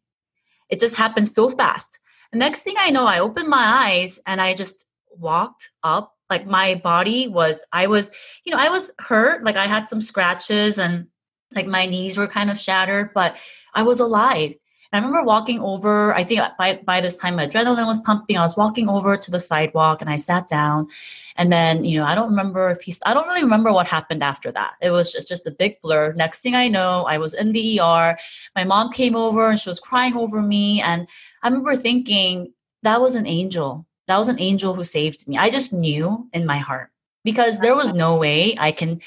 It 0.69 0.81
just 0.81 0.97
happened 0.97 1.29
so 1.29 1.49
fast. 1.49 1.99
The 2.33 2.39
next 2.39 2.61
thing 2.61 2.77
I 2.79 2.91
know, 2.91 3.07
I 3.07 3.21
opened 3.21 3.49
my 3.49 3.67
eyes 3.87 4.19
and 4.27 4.39
I 4.43 4.53
just 4.53 4.85
walked 5.17 5.71
up 5.83 6.13
like 6.29 6.47
my 6.47 6.75
body 6.75 7.29
was 7.29 7.63
i 7.73 7.87
was 7.87 8.11
you 8.45 8.51
know 8.51 8.59
i 8.59 8.69
was 8.69 8.91
hurt 8.99 9.45
like 9.45 9.57
i 9.57 9.67
had 9.67 9.87
some 9.87 10.01
scratches 10.01 10.79
and 10.79 11.07
like 11.55 11.69
my 11.69 11.87
knees 11.87 12.17
were 12.17 12.27
kind 12.27 12.51
of 12.51 12.59
shattered 12.59 13.11
but 13.15 13.37
i 13.75 13.83
was 13.85 14.01
alive 14.01 14.55
I 14.95 14.99
remember 14.99 15.25
walking 15.25 15.61
over, 15.61 16.15
I 16.15 16.23
think 16.23 16.41
by, 16.57 16.81
by 16.85 17.01
this 17.01 17.17
time 17.17 17.37
my 17.37 17.47
adrenaline 17.47 17.87
was 17.87 18.01
pumping. 18.01 18.37
I 18.37 18.43
was 18.43 18.57
walking 18.57 18.89
over 18.89 19.17
to 19.17 19.31
the 19.31 19.41
sidewalk 19.41 20.01
and 20.01 20.09
I 20.09 20.17
sat 20.17 20.49
down. 20.49 20.89
And 21.37 21.53
then, 21.53 21.85
you 21.85 21.99
know, 21.99 22.05
I 22.05 22.15
don't 22.15 22.31
remember 22.31 22.71
if 22.71 22.83
he's, 22.83 23.01
I 23.05 23.13
don't 23.13 23.27
really 23.27 23.43
remember 23.43 23.73
what 23.73 23.89
happened 23.89 24.23
after 24.23 24.53
that. 24.53 24.75
It 24.81 24.91
was 24.91 25.13
just, 25.13 25.27
just 25.27 25.47
a 25.47 25.51
big 25.51 25.83
blur. 25.83 26.13
Next 26.13 26.41
thing 26.41 26.55
I 26.55 26.69
know, 26.69 27.05
I 27.09 27.19
was 27.19 27.35
in 27.35 27.53
the 27.53 27.81
ER. 27.81 28.17
My 28.55 28.63
mom 28.65 28.93
came 28.93 29.17
over 29.17 29.49
and 29.49 29.59
she 29.59 29.69
was 29.69 29.81
crying 29.81 30.17
over 30.17 30.41
me. 30.41 30.81
And 30.81 31.09
I 31.43 31.49
remember 31.49 31.75
thinking, 31.75 32.53
that 32.83 33.01
was 33.01 33.17
an 33.17 33.27
angel. 33.27 33.87
That 34.07 34.19
was 34.19 34.29
an 34.29 34.39
angel 34.39 34.75
who 34.75 34.85
saved 34.85 35.27
me. 35.27 35.39
I 35.39 35.51
just 35.51 35.73
knew 35.73 36.29
in 36.33 36.47
my 36.47 36.59
heart 36.59 36.91
because 37.25 37.59
there 37.59 37.75
was 37.75 37.93
no 37.93 38.17
way 38.17 38.55
I 38.59 38.71
can 38.71 39.01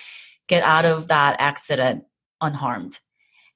get 0.48 0.64
out 0.64 0.84
of 0.86 1.08
that 1.08 1.38
accident 1.40 2.04
unharmed. 2.42 3.00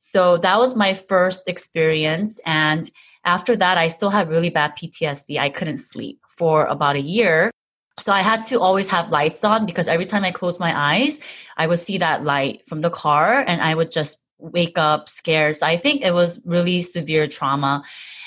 So 0.04 0.38
that 0.38 0.58
was 0.58 0.76
my 0.76 0.96
first 0.96 1.48
experience. 1.48 2.40
And 2.44 2.90
after 3.24 3.56
that, 3.56 3.78
I 3.78 3.88
still 3.88 4.10
had 4.10 4.30
really 4.30 4.50
bad 4.50 4.76
PTSD. 4.76 5.38
I 5.38 5.50
couldn't 5.50 5.78
sleep 5.78 6.20
for 6.28 6.66
about 6.66 6.96
a 6.96 7.02
year. 7.02 7.52
So 8.00 8.12
I 8.12 8.22
had 8.22 8.44
to 8.46 8.60
always 8.60 8.88
have 8.88 9.12
lights 9.12 9.44
on 9.44 9.68
because 9.68 9.88
every 9.88 10.08
time 10.08 10.24
I 10.24 10.32
closed 10.32 10.60
my 10.60 10.74
eyes, 10.76 11.20
I 11.56 11.68
would 11.68 11.78
see 11.78 12.00
that 12.00 12.24
light 12.24 12.64
from 12.68 12.82
the 12.82 12.90
car 12.90 13.46
and 13.48 13.62
I 13.62 13.76
would 13.76 13.92
just 13.92 14.18
wake 14.40 14.80
up 14.80 15.08
scared. 15.08 15.58
So 15.58 15.68
I 15.68 15.78
think 15.78 16.02
it 16.02 16.16
was 16.16 16.42
really 16.46 16.82
severe 16.82 17.28
trauma. 17.28 17.84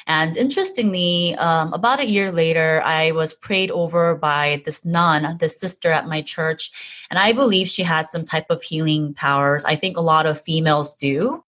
And 0.07 0.37
interestingly, 0.37 1.35
um, 1.37 1.73
about 1.73 1.99
a 1.99 2.07
year 2.07 2.31
later, 2.31 2.83
I 2.85 3.11
was 3.11 3.35
prayed 3.35 3.73
over 3.73 4.14
by 4.14 4.62
this 4.64 4.85
nun, 4.85 5.38
this 5.38 5.59
sister 5.59 5.90
at 5.90 6.07
my 6.07 6.23
church. 6.23 6.71
And 7.11 7.19
I 7.19 7.33
believe 7.33 7.66
she 7.66 7.83
had 7.83 8.07
some 8.07 8.25
type 8.25 8.47
of 8.49 8.62
healing 8.62 9.14
powers. 9.14 9.64
I 9.64 9.75
think 9.75 9.97
a 9.97 10.02
lot 10.02 10.26
of 10.26 10.40
females 10.40 10.95
do. 10.95 11.43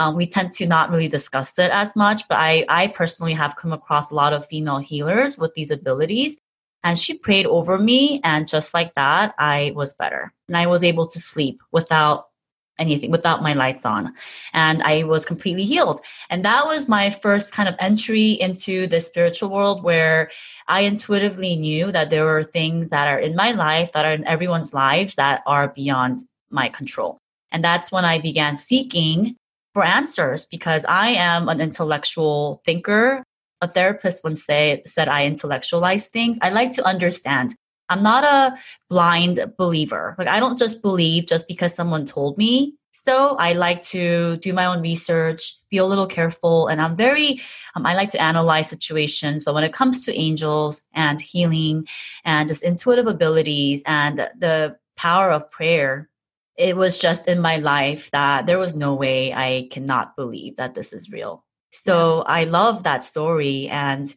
Um, 0.00 0.16
we 0.16 0.26
tend 0.26 0.52
to 0.52 0.66
not 0.66 0.88
really 0.88 1.08
discuss 1.08 1.58
it 1.58 1.70
as 1.70 1.94
much, 1.94 2.26
but 2.26 2.38
I, 2.40 2.64
I 2.70 2.86
personally 2.86 3.34
have 3.34 3.56
come 3.56 3.70
across 3.70 4.10
a 4.10 4.14
lot 4.14 4.32
of 4.32 4.46
female 4.46 4.78
healers 4.78 5.36
with 5.36 5.52
these 5.52 5.70
abilities. 5.70 6.38
And 6.82 6.98
she 6.98 7.18
prayed 7.18 7.44
over 7.44 7.78
me, 7.78 8.22
and 8.24 8.48
just 8.48 8.72
like 8.72 8.94
that, 8.94 9.34
I 9.38 9.74
was 9.76 9.92
better. 9.92 10.32
And 10.48 10.56
I 10.56 10.66
was 10.68 10.82
able 10.82 11.06
to 11.06 11.18
sleep 11.18 11.60
without 11.70 12.28
anything, 12.78 13.10
without 13.10 13.42
my 13.42 13.52
lights 13.52 13.84
on. 13.84 14.14
And 14.54 14.82
I 14.82 15.02
was 15.02 15.26
completely 15.26 15.64
healed. 15.64 16.00
And 16.30 16.46
that 16.46 16.64
was 16.64 16.88
my 16.88 17.10
first 17.10 17.52
kind 17.52 17.68
of 17.68 17.74
entry 17.78 18.30
into 18.30 18.86
the 18.86 19.00
spiritual 19.00 19.50
world 19.50 19.84
where 19.84 20.30
I 20.66 20.80
intuitively 20.80 21.56
knew 21.56 21.92
that 21.92 22.08
there 22.08 22.24
were 22.24 22.42
things 22.42 22.88
that 22.88 23.06
are 23.06 23.18
in 23.18 23.36
my 23.36 23.52
life, 23.52 23.92
that 23.92 24.06
are 24.06 24.14
in 24.14 24.26
everyone's 24.26 24.72
lives, 24.72 25.16
that 25.16 25.42
are 25.44 25.68
beyond 25.68 26.24
my 26.48 26.70
control. 26.70 27.18
And 27.52 27.62
that's 27.62 27.92
when 27.92 28.06
I 28.06 28.18
began 28.18 28.56
seeking 28.56 29.36
for 29.74 29.84
answers 29.84 30.46
because 30.46 30.84
I 30.84 31.10
am 31.10 31.48
an 31.48 31.60
intellectual 31.60 32.62
thinker. 32.64 33.24
A 33.62 33.68
therapist 33.68 34.24
once 34.24 34.44
say, 34.44 34.82
said 34.86 35.08
I 35.08 35.26
intellectualize 35.26 36.08
things. 36.08 36.38
I 36.40 36.50
like 36.50 36.72
to 36.72 36.84
understand. 36.84 37.54
I'm 37.90 38.02
not 38.02 38.24
a 38.24 38.56
blind 38.88 39.40
believer. 39.58 40.14
Like 40.18 40.28
I 40.28 40.40
don't 40.40 40.58
just 40.58 40.80
believe 40.80 41.26
just 41.26 41.46
because 41.46 41.74
someone 41.74 42.06
told 42.06 42.38
me. 42.38 42.74
So 42.92 43.36
I 43.36 43.52
like 43.52 43.82
to 43.82 44.36
do 44.38 44.52
my 44.52 44.66
own 44.66 44.82
research, 44.82 45.56
be 45.70 45.76
a 45.76 45.86
little 45.86 46.06
careful, 46.06 46.66
and 46.66 46.80
I'm 46.80 46.96
very, 46.96 47.40
um, 47.76 47.86
I 47.86 47.94
like 47.94 48.10
to 48.10 48.20
analyze 48.20 48.68
situations. 48.68 49.44
But 49.44 49.54
when 49.54 49.62
it 49.62 49.72
comes 49.72 50.04
to 50.06 50.18
angels 50.18 50.82
and 50.92 51.20
healing 51.20 51.86
and 52.24 52.48
just 52.48 52.64
intuitive 52.64 53.06
abilities 53.06 53.84
and 53.86 54.18
the 54.18 54.76
power 54.96 55.30
of 55.30 55.50
prayer, 55.52 56.09
it 56.60 56.76
was 56.76 56.98
just 56.98 57.26
in 57.26 57.40
my 57.40 57.56
life 57.56 58.10
that 58.10 58.46
there 58.46 58.58
was 58.58 58.76
no 58.76 58.94
way 58.94 59.32
I 59.32 59.68
cannot 59.70 60.14
believe 60.14 60.56
that 60.56 60.74
this 60.74 60.92
is 60.92 61.10
real. 61.10 61.42
So 61.72 62.22
I 62.26 62.44
love 62.44 62.84
that 62.84 63.02
story 63.02 63.68
and 63.68 64.14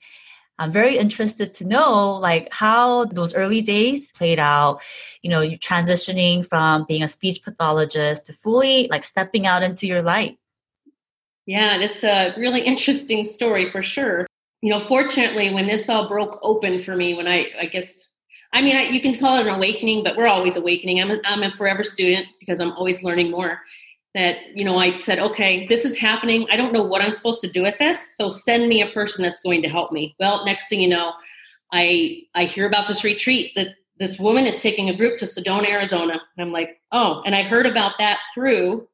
I'm 0.60 0.72
very 0.72 0.98
interested 0.98 1.54
to 1.56 1.68
know 1.68 2.16
like 2.16 2.52
how 2.52 3.06
those 3.06 3.34
early 3.34 3.62
days 3.62 4.12
played 4.12 4.40
out, 4.40 4.82
you 5.22 5.30
know, 5.30 5.42
you 5.42 5.58
transitioning 5.58 6.46
from 6.46 6.86
being 6.88 7.02
a 7.02 7.08
speech 7.08 7.42
pathologist 7.44 8.28
to 8.28 8.34
fully 8.34 8.88
like 8.92 9.04
stepping 9.04 9.48
out 9.48 9.64
into 9.64 9.88
your 9.88 10.02
light. 10.02 10.38
Yeah, 11.46 11.80
it's 11.80 12.04
a 12.04 12.34
really 12.38 12.62
interesting 12.62 13.24
story 13.26 13.66
for 13.66 13.82
sure. 13.82 14.28
You 14.62 14.70
know, 14.70 14.80
fortunately, 14.80 15.54
when 15.54 15.68
this 15.68 15.90
all 15.90 16.08
broke 16.08 16.40
open 16.42 16.80
for 16.80 16.96
me, 16.96 17.14
when 17.14 17.28
I, 17.28 17.48
I 17.60 17.66
guess 17.66 18.10
I 18.54 18.62
mean, 18.62 18.76
I, 18.76 18.84
you 18.84 19.02
can 19.02 19.18
call 19.18 19.38
it 19.38 19.48
an 19.48 19.56
awakening, 19.56 20.04
but 20.04 20.16
we're 20.16 20.28
always 20.28 20.56
awakening. 20.56 21.02
I'm 21.02 21.12
a, 21.12 21.20
I'm 21.26 21.44
a 21.44 21.52
forever 21.52 21.84
student 21.84 22.28
because 22.40 22.62
I'm 22.62 22.72
always 22.74 23.04
learning 23.04 23.32
more. 23.32 23.60
That, 24.14 24.38
you 24.56 24.64
know, 24.64 24.78
I 24.78 25.00
said, 25.00 25.18
okay, 25.18 25.66
this 25.68 25.86
is 25.86 25.98
happening. 25.98 26.46
I 26.52 26.56
don't 26.56 26.72
know 26.72 26.84
what 26.84 27.02
I'm 27.02 27.12
supposed 27.12 27.42
to 27.42 27.50
do 27.50 27.64
with 27.64 27.80
this. 27.80 28.16
So 28.16 28.30
send 28.30 28.70
me 28.70 28.84
a 28.84 28.92
person 28.92 29.24
that's 29.24 29.42
going 29.42 29.64
to 29.64 29.70
help 29.70 29.92
me. 29.92 30.16
Well, 30.20 30.46
next 30.46 30.70
thing 30.70 30.82
you 30.82 30.88
know, 30.88 31.14
I 31.72 32.22
I 32.36 32.46
hear 32.46 32.68
about 32.68 32.88
this 32.88 33.04
retreat 33.04 33.54
that 33.56 33.70
this 33.98 34.20
woman 34.20 34.46
is 34.46 34.60
taking 34.60 34.90
a 34.90 34.96
group 34.96 35.18
to 35.18 35.26
Sedona, 35.26 35.68
Arizona. 35.68 36.14
And 36.14 36.46
I'm 36.46 36.52
like, 36.52 36.80
oh, 36.92 37.24
and 37.26 37.34
I 37.34 37.42
heard 37.42 37.66
about 37.66 37.94
that 37.98 38.22
through 38.36 38.88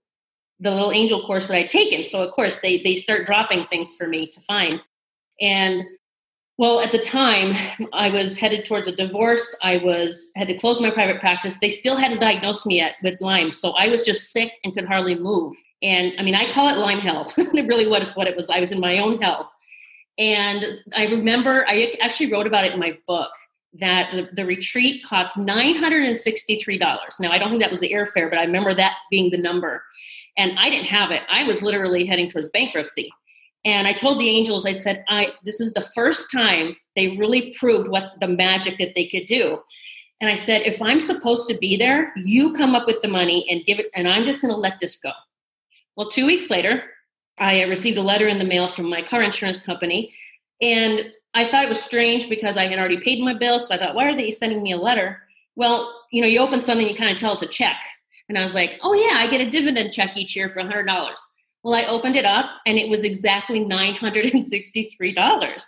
the 0.61 0.71
little 0.71 0.91
angel 0.91 1.25
course 1.25 1.47
that 1.47 1.57
I'd 1.57 1.69
taken. 1.69 2.03
So 2.03 2.23
of 2.23 2.33
course 2.33 2.61
they 2.61 2.81
they 2.83 2.95
start 2.95 3.25
dropping 3.25 3.65
things 3.65 3.95
for 3.97 4.07
me 4.07 4.27
to 4.27 4.39
find. 4.41 4.81
And 5.41 5.83
well, 6.59 6.81
at 6.81 6.91
the 6.91 6.99
time, 6.99 7.55
I 7.93 8.09
was 8.09 8.35
headed 8.35 8.65
towards 8.65 8.85
a 8.85 8.91
divorce. 8.91 9.55
I 9.63 9.77
was 9.77 10.29
had 10.35 10.49
to 10.49 10.57
close 10.57 10.81
my 10.81 10.91
private 10.91 11.21
practice. 11.21 11.57
They 11.57 11.69
still 11.69 11.95
hadn't 11.95 12.19
diagnosed 12.19 12.65
me 12.65 12.75
yet 12.75 12.95
with 13.01 13.15
Lyme, 13.21 13.53
so 13.53 13.71
I 13.77 13.87
was 13.87 14.03
just 14.03 14.33
sick 14.33 14.51
and 14.65 14.73
could 14.73 14.83
hardly 14.83 15.15
move. 15.15 15.55
And 15.81 16.11
I 16.19 16.21
mean, 16.21 16.35
I 16.35 16.51
call 16.51 16.67
it 16.67 16.77
Lyme 16.77 16.99
hell. 16.99 17.31
it 17.37 17.65
really 17.65 17.87
was 17.87 18.13
what 18.13 18.27
it 18.27 18.35
was. 18.35 18.49
I 18.49 18.59
was 18.59 18.73
in 18.73 18.81
my 18.81 18.97
own 18.99 19.21
hell. 19.21 19.49
And 20.17 20.65
I 20.97 21.05
remember 21.05 21.65
I 21.65 21.95
actually 22.01 22.29
wrote 22.29 22.45
about 22.45 22.65
it 22.65 22.73
in 22.73 22.79
my 22.79 22.97
book 23.07 23.31
that 23.79 24.11
the, 24.11 24.27
the 24.33 24.45
retreat 24.45 25.05
cost 25.05 25.37
$963. 25.37 27.19
Now, 27.21 27.31
I 27.31 27.37
don't 27.37 27.51
think 27.51 27.61
that 27.61 27.71
was 27.71 27.79
the 27.79 27.93
airfare, 27.93 28.29
but 28.29 28.37
I 28.37 28.43
remember 28.43 28.73
that 28.73 28.97
being 29.09 29.31
the 29.31 29.37
number. 29.37 29.81
And 30.35 30.59
I 30.59 30.69
didn't 30.69 30.87
have 30.87 31.11
it. 31.11 31.21
I 31.31 31.45
was 31.45 31.61
literally 31.61 32.05
heading 32.05 32.27
towards 32.27 32.49
bankruptcy. 32.49 33.09
And 33.65 33.87
I 33.87 33.93
told 33.93 34.19
the 34.19 34.29
angels, 34.29 34.65
I 34.65 34.71
said, 34.71 35.03
I 35.09 35.33
this 35.43 35.59
is 35.59 35.73
the 35.73 35.87
first 35.93 36.31
time 36.31 36.75
they 36.95 37.17
really 37.17 37.53
proved 37.59 37.89
what 37.89 38.13
the 38.21 38.27
magic 38.27 38.77
that 38.77 38.95
they 38.95 39.07
could 39.07 39.25
do. 39.25 39.59
And 40.21 40.29
I 40.29 40.33
said, 40.33 40.63
if 40.63 40.81
I'm 40.81 40.99
supposed 40.99 41.47
to 41.49 41.57
be 41.57 41.77
there, 41.77 42.11
you 42.17 42.53
come 42.53 42.75
up 42.75 42.87
with 42.87 43.01
the 43.01 43.07
money 43.07 43.45
and 43.49 43.65
give 43.65 43.79
it, 43.79 43.87
and 43.95 44.07
I'm 44.07 44.25
just 44.25 44.41
going 44.41 44.53
to 44.53 44.59
let 44.59 44.79
this 44.79 44.97
go. 44.99 45.11
Well, 45.95 46.09
two 46.09 46.25
weeks 46.25 46.49
later, 46.49 46.83
I 47.37 47.63
uh, 47.63 47.67
received 47.67 47.97
a 47.97 48.01
letter 48.01 48.27
in 48.27 48.37
the 48.37 48.45
mail 48.45 48.67
from 48.67 48.89
my 48.89 49.01
car 49.01 49.21
insurance 49.21 49.61
company. 49.61 50.13
And 50.61 51.11
I 51.33 51.45
thought 51.45 51.63
it 51.63 51.69
was 51.69 51.81
strange 51.81 52.27
because 52.27 52.57
I 52.57 52.67
had 52.67 52.77
already 52.77 52.99
paid 52.99 53.23
my 53.23 53.33
bill. 53.33 53.59
So 53.59 53.73
I 53.73 53.77
thought, 53.77 53.95
why 53.95 54.09
are 54.09 54.15
they 54.15 54.31
sending 54.31 54.61
me 54.61 54.73
a 54.73 54.77
letter? 54.77 55.21
Well, 55.55 55.93
you 56.11 56.21
know, 56.21 56.27
you 56.27 56.39
open 56.39 56.61
something, 56.61 56.87
you 56.87 56.95
kind 56.95 57.11
of 57.11 57.17
tell 57.17 57.33
it's 57.33 57.41
a 57.41 57.47
check. 57.47 57.77
And 58.27 58.37
I 58.37 58.43
was 58.43 58.53
like, 58.53 58.79
oh, 58.81 58.93
yeah, 58.93 59.15
I 59.17 59.27
get 59.27 59.41
a 59.41 59.49
dividend 59.49 59.93
check 59.93 60.15
each 60.17 60.35
year 60.35 60.49
for 60.49 60.61
$100. 60.61 61.15
Well, 61.63 61.75
I 61.75 61.85
opened 61.87 62.15
it 62.15 62.25
up 62.25 62.49
and 62.65 62.77
it 62.77 62.89
was 62.89 63.03
exactly 63.03 63.65
$963. 63.65 65.61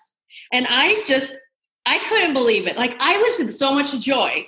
And 0.53 0.67
I 0.69 1.03
just, 1.05 1.37
I 1.85 1.99
couldn't 1.99 2.33
believe 2.33 2.67
it. 2.67 2.77
Like 2.77 2.95
I 2.99 3.17
was 3.17 3.39
in 3.39 3.51
so 3.51 3.73
much 3.73 3.99
joy. 3.99 4.47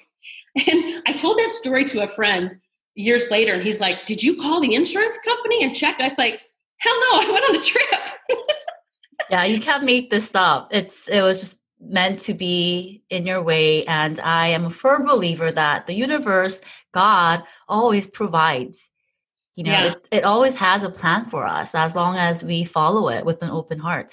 And 0.55 1.01
I 1.07 1.13
told 1.13 1.37
that 1.39 1.49
story 1.49 1.83
to 1.85 2.03
a 2.03 2.07
friend 2.07 2.59
years 2.95 3.31
later, 3.31 3.53
and 3.53 3.63
he's 3.63 3.81
like, 3.81 4.05
Did 4.05 4.21
you 4.21 4.35
call 4.35 4.61
the 4.61 4.75
insurance 4.75 5.17
company 5.25 5.63
and 5.63 5.75
check? 5.75 5.99
I 5.99 6.03
was 6.03 6.17
like, 6.17 6.39
Hell 6.77 6.99
no, 6.99 7.21
I 7.21 7.31
went 7.31 7.45
on 7.45 7.53
the 7.53 7.63
trip. 7.63 8.09
yeah, 9.29 9.45
you 9.45 9.59
can't 9.59 9.83
make 9.83 10.09
this 10.09 10.35
up. 10.35 10.67
It's 10.71 11.07
it 11.07 11.21
was 11.21 11.39
just 11.39 11.59
meant 11.79 12.19
to 12.19 12.33
be 12.33 13.03
in 13.09 13.25
your 13.25 13.41
way. 13.41 13.85
And 13.85 14.19
I 14.19 14.49
am 14.49 14.65
a 14.65 14.69
firm 14.69 15.05
believer 15.05 15.51
that 15.51 15.87
the 15.87 15.95
universe, 15.95 16.61
God, 16.93 17.43
always 17.67 18.07
provides 18.07 18.89
you 19.55 19.63
know 19.63 19.71
yeah. 19.71 19.91
it, 19.91 20.07
it 20.11 20.23
always 20.23 20.55
has 20.57 20.83
a 20.83 20.89
plan 20.89 21.25
for 21.25 21.45
us 21.45 21.75
as 21.75 21.95
long 21.95 22.17
as 22.17 22.43
we 22.43 22.63
follow 22.63 23.09
it 23.09 23.25
with 23.25 23.41
an 23.43 23.49
open 23.49 23.79
heart. 23.79 24.11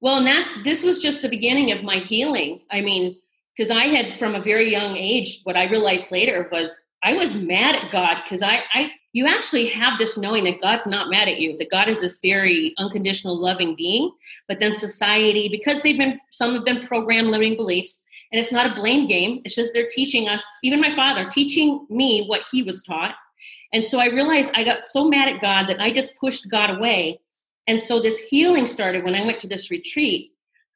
Well 0.00 0.18
and 0.18 0.26
that's 0.26 0.50
this 0.64 0.82
was 0.82 0.98
just 0.98 1.22
the 1.22 1.28
beginning 1.28 1.72
of 1.72 1.82
my 1.82 1.98
healing. 1.98 2.62
I 2.70 2.80
mean 2.80 3.16
because 3.56 3.70
i 3.70 3.84
had 3.84 4.16
from 4.16 4.34
a 4.34 4.40
very 4.40 4.70
young 4.70 4.96
age 4.96 5.40
what 5.44 5.56
i 5.56 5.64
realized 5.64 6.10
later 6.10 6.48
was 6.50 6.74
i 7.02 7.12
was 7.12 7.34
mad 7.34 7.74
at 7.74 7.90
god 7.90 8.18
because 8.24 8.42
I, 8.42 8.62
I 8.72 8.92
you 9.12 9.26
actually 9.26 9.66
have 9.66 9.98
this 9.98 10.16
knowing 10.16 10.44
that 10.44 10.60
god's 10.60 10.86
not 10.86 11.10
mad 11.10 11.28
at 11.28 11.40
you 11.40 11.56
that 11.56 11.70
god 11.70 11.88
is 11.88 12.00
this 12.00 12.18
very 12.22 12.74
unconditional 12.78 13.38
loving 13.38 13.74
being. 13.76 14.10
But 14.48 14.60
then 14.60 14.72
society 14.72 15.48
because 15.48 15.82
they've 15.82 15.98
been 15.98 16.18
some 16.30 16.54
have 16.54 16.64
been 16.64 16.80
programmed 16.80 17.28
limiting 17.28 17.56
beliefs 17.56 18.02
and 18.32 18.40
it's 18.40 18.52
not 18.52 18.70
a 18.70 18.80
blame 18.80 19.08
game. 19.08 19.42
It's 19.44 19.56
just 19.56 19.74
they're 19.74 19.88
teaching 19.88 20.28
us 20.28 20.44
even 20.62 20.80
my 20.80 20.94
father 20.94 21.28
teaching 21.28 21.86
me 21.90 22.24
what 22.26 22.42
he 22.52 22.62
was 22.62 22.82
taught 22.82 23.14
and 23.72 23.84
so 23.84 24.00
I 24.00 24.06
realized 24.06 24.52
I 24.54 24.64
got 24.64 24.86
so 24.86 25.08
mad 25.08 25.28
at 25.28 25.40
God 25.40 25.68
that 25.68 25.80
I 25.80 25.90
just 25.90 26.16
pushed 26.16 26.50
God 26.50 26.70
away. 26.70 27.20
And 27.66 27.80
so 27.80 28.00
this 28.00 28.18
healing 28.18 28.66
started 28.66 29.04
when 29.04 29.14
I 29.14 29.24
went 29.24 29.38
to 29.40 29.46
this 29.46 29.70
retreat. 29.70 30.32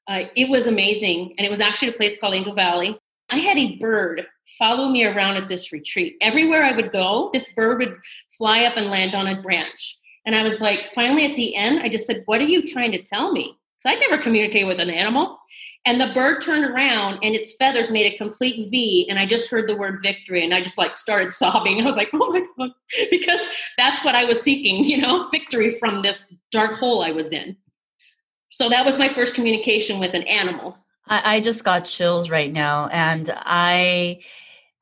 Uh, 0.07 0.25
it 0.37 0.49
was 0.49 0.67
amazing. 0.67 1.35
And 1.37 1.47
it 1.47 1.51
was 1.51 1.61
actually 1.61 1.89
a 1.89 1.93
place 1.93 2.19
called 2.21 2.35
Angel 2.35 2.55
Valley. 2.55 2.99
I 3.31 3.39
had 3.39 3.57
a 3.57 3.77
bird 3.77 4.27
follow 4.59 4.89
me 4.91 5.05
around 5.05 5.37
at 5.37 5.49
this 5.49 5.73
retreat. 5.73 6.17
Everywhere 6.21 6.63
I 6.63 6.77
would 6.77 6.93
go, 6.93 7.31
this 7.33 7.53
bird 7.55 7.79
would 7.79 7.97
fly 8.37 8.65
up 8.65 8.77
and 8.77 8.91
land 8.91 9.15
on 9.15 9.27
a 9.27 9.43
branch. 9.43 9.99
And 10.27 10.37
I 10.37 10.43
was 10.43 10.61
like, 10.61 10.87
finally 10.87 11.25
at 11.25 11.37
the 11.37 11.57
end, 11.57 11.81
I 11.81 11.89
just 11.89 12.07
said, 12.07 12.23
What 12.27 12.41
are 12.41 12.47
you 12.47 12.63
trying 12.63 12.93
to 12.93 13.03
tell 13.03 13.33
me? 13.33 13.57
Because 13.83 13.97
I'd 13.97 14.01
never 14.01 14.23
communicated 14.23 14.67
with 14.67 14.81
an 14.81 14.91
animal. 14.91 15.39
And 15.87 16.01
the 16.01 16.13
bird 16.15 16.41
turned 16.41 16.65
around 16.65 17.19
and 17.23 17.35
its 17.35 17.55
feathers 17.57 17.91
made 17.91 18.13
a 18.13 18.17
complete 18.17 18.71
V. 18.71 19.07
And 19.11 19.19
I 19.19 19.27
just 19.27 19.51
heard 19.51 19.69
the 19.69 19.77
word 19.77 20.01
victory 20.03 20.43
and 20.43 20.55
I 20.55 20.63
just 20.63 20.79
like 20.79 20.95
started 20.95 21.33
sobbing. 21.35 21.81
I 21.81 21.85
was 21.85 21.97
like, 21.97 22.11
oh 22.15 22.31
my 22.31 22.47
God, 22.57 22.75
because 23.11 23.41
that's 23.77 24.05
what 24.05 24.15
I 24.15 24.25
was 24.25 24.41
seeking, 24.41 24.85
you 24.85 24.99
know, 24.99 25.29
victory 25.29 25.71
from 25.71 26.03
this 26.03 26.33
dark 26.51 26.75
hole 26.75 27.05
I 27.05 27.11
was 27.11 27.33
in. 27.33 27.57
So 28.49 28.69
that 28.69 28.87
was 28.87 28.99
my 28.99 29.09
first 29.09 29.35
communication 29.35 29.99
with 29.99 30.15
an 30.15 30.23
animal. 30.23 30.79
I, 31.07 31.37
I 31.37 31.41
just 31.41 31.65
got 31.65 31.85
chills 31.85 32.31
right 32.31 32.53
now. 32.53 32.89
And 32.89 33.31
I 33.35 34.21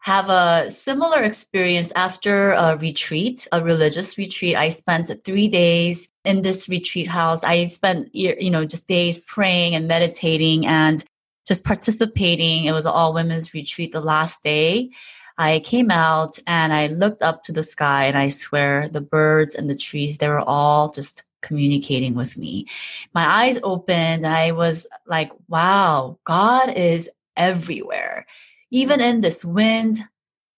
have 0.03 0.29
a 0.29 0.69
similar 0.69 1.23
experience 1.23 1.93
after 1.95 2.51
a 2.51 2.77
retreat, 2.77 3.47
a 3.53 3.63
religious 3.63 4.19
retreat. 4.19 4.57
I 4.57 4.69
spent 4.69 5.13
three 5.25 5.47
days 5.47 6.09
in 6.25 6.43
this 6.43 6.69
retreat 6.69 7.07
house. 7.07 7.45
I 7.45 7.67
spent, 7.67 8.13
you 8.13 8.51
know, 8.51 8.65
just 8.65 8.89
days 8.89 9.19
praying 9.19 9.77
and 9.77 9.87
meditating 9.87 10.67
and 10.67 11.05
just 11.47 11.63
participating. 11.65 12.65
It 12.65 12.73
was 12.73 12.85
all 12.85 13.15
women's 13.15 13.55
retreat 13.55 13.93
the 13.93 14.01
last 14.01 14.43
day. 14.43 14.91
I 15.39 15.61
came 15.61 15.93
out 15.93 16.37
and 16.49 16.73
I 16.73 16.89
looked 16.89 17.23
up 17.23 17.45
to 17.45 17.53
the 17.53 17.63
sky 17.63 18.07
and 18.07 18.19
I 18.19 18.27
swear 18.27 18.89
the 18.89 19.01
birds 19.01 19.55
and 19.55 19.71
the 19.71 19.77
trees, 19.77 20.19
they 20.19 20.29
were 20.29 20.41
all 20.41 20.91
just 20.91 21.23
communicating 21.43 22.15
with 22.15 22.37
me. 22.37 22.67
My 23.15 23.25
eyes 23.25 23.61
opened 23.63 24.25
and 24.25 24.35
I 24.35 24.51
was 24.51 24.89
like, 25.07 25.31
wow, 25.47 26.19
God 26.25 26.71
is 26.77 27.09
everywhere 27.37 28.27
even 28.73 29.01
in 29.01 29.21
this 29.21 29.45
wind, 29.45 30.01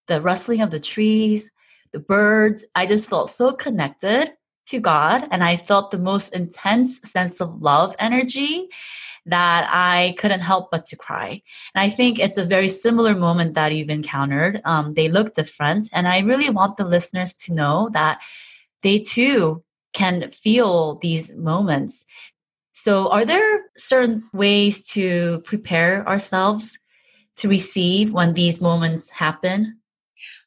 the 0.07 0.23
rustling 0.23 0.63
of 0.63 0.71
the 0.71 0.81
trees, 0.81 1.51
the 1.93 1.99
birds, 1.99 2.65
I 2.75 2.87
just 2.87 3.11
felt 3.11 3.29
so 3.29 3.53
connected 3.53 4.33
to 4.67 4.81
God 4.81 5.29
and 5.31 5.45
I 5.45 5.57
felt 5.57 5.91
the 5.91 5.99
most 5.99 6.33
intense 6.33 7.01
sense 7.03 7.41
of 7.41 7.61
love 7.61 7.95
energy 7.99 8.69
that 9.27 9.69
I 9.71 10.15
couldn't 10.19 10.41
help 10.41 10.71
but 10.71 10.87
to 10.87 10.97
cry. 10.97 11.43
And 11.75 11.83
I 11.83 11.89
think 11.91 12.19
it's 12.19 12.39
a 12.39 12.45
very 12.45 12.69
similar 12.69 13.15
moment 13.15 13.55
that 13.55 13.75
you've 13.75 13.91
encountered. 13.91 14.61
Um, 14.65 14.95
they 14.95 15.09
look 15.09 15.35
different. 15.35 15.89
And 15.93 16.07
I 16.07 16.21
really 16.21 16.51
want 16.51 16.77
the 16.77 16.85
listeners 16.85 17.35
to 17.35 17.55
know 17.55 17.91
that 17.95 18.23
they 18.83 18.99
too 18.99 19.65
can 19.93 20.31
feel 20.31 20.97
these 20.97 21.33
moments. 21.35 22.05
So, 22.75 23.09
are 23.09 23.25
there 23.25 23.63
certain 23.77 24.25
ways 24.33 24.87
to 24.91 25.41
prepare 25.45 26.07
ourselves 26.09 26.79
to 27.37 27.49
receive 27.49 28.13
when 28.13 28.33
these 28.35 28.61
moments 28.61 29.11
happen? 29.11 29.79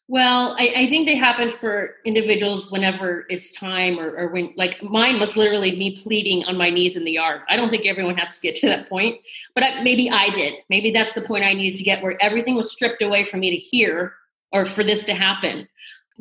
Well, 0.10 0.56
I, 0.58 0.72
I, 0.74 0.88
think 0.88 1.06
they 1.06 1.16
happen 1.16 1.52
for 1.52 1.96
individuals 2.06 2.72
whenever 2.72 3.26
it's 3.28 3.52
time, 3.52 4.00
or, 4.00 4.10
or, 4.12 4.28
when, 4.30 4.54
like 4.56 4.82
mine 4.82 5.20
was 5.20 5.36
literally 5.36 5.72
me 5.78 5.98
pleading 5.98 6.46
on 6.46 6.56
my 6.56 6.70
knees 6.70 6.96
in 6.96 7.04
the 7.04 7.12
yard. 7.12 7.42
I 7.50 7.58
don't 7.58 7.68
think 7.68 7.86
everyone 7.86 8.16
has 8.16 8.36
to 8.36 8.42
get 8.42 8.56
to 8.56 8.68
that 8.68 8.88
point, 8.88 9.20
but 9.54 9.66
I, 9.66 9.84
maybe 9.84 10.10
I 10.10 10.30
did. 10.30 10.56
Maybe 10.70 10.92
that's 10.92 11.12
the 11.12 11.22
point 11.22 11.44
I 11.44 11.54
needed 11.54 11.78
to 11.80 11.84
get 11.84 12.02
where 12.02 12.16
everything 12.22 12.56
was 12.56 12.72
stripped 12.72 13.02
away 13.02 13.26
for 13.26 13.36
me 13.36 13.50
to 13.50 13.58
hear 13.58 14.14
or 14.54 14.66
for 14.66 14.82
this 14.82 15.04
to 15.06 15.14
happen. 15.14 15.68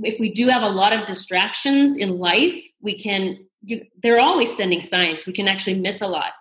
If 0.02 0.18
we 0.18 0.32
do 0.32 0.49
have 0.49 0.64
a 0.64 0.68
lot 0.68 0.92
of 0.92 1.06
distractions 1.06 1.96
in 1.96 2.18
life, 2.18 2.61
we 2.80 2.99
can, 2.99 3.46
you, 3.62 3.87
they're 4.02 4.20
always 4.20 4.54
sending 4.56 4.80
signs. 4.80 5.26
We 5.26 5.32
can 5.32 5.46
actually 5.46 5.78
miss 5.78 6.02
a 6.02 6.08
lot 6.08 6.32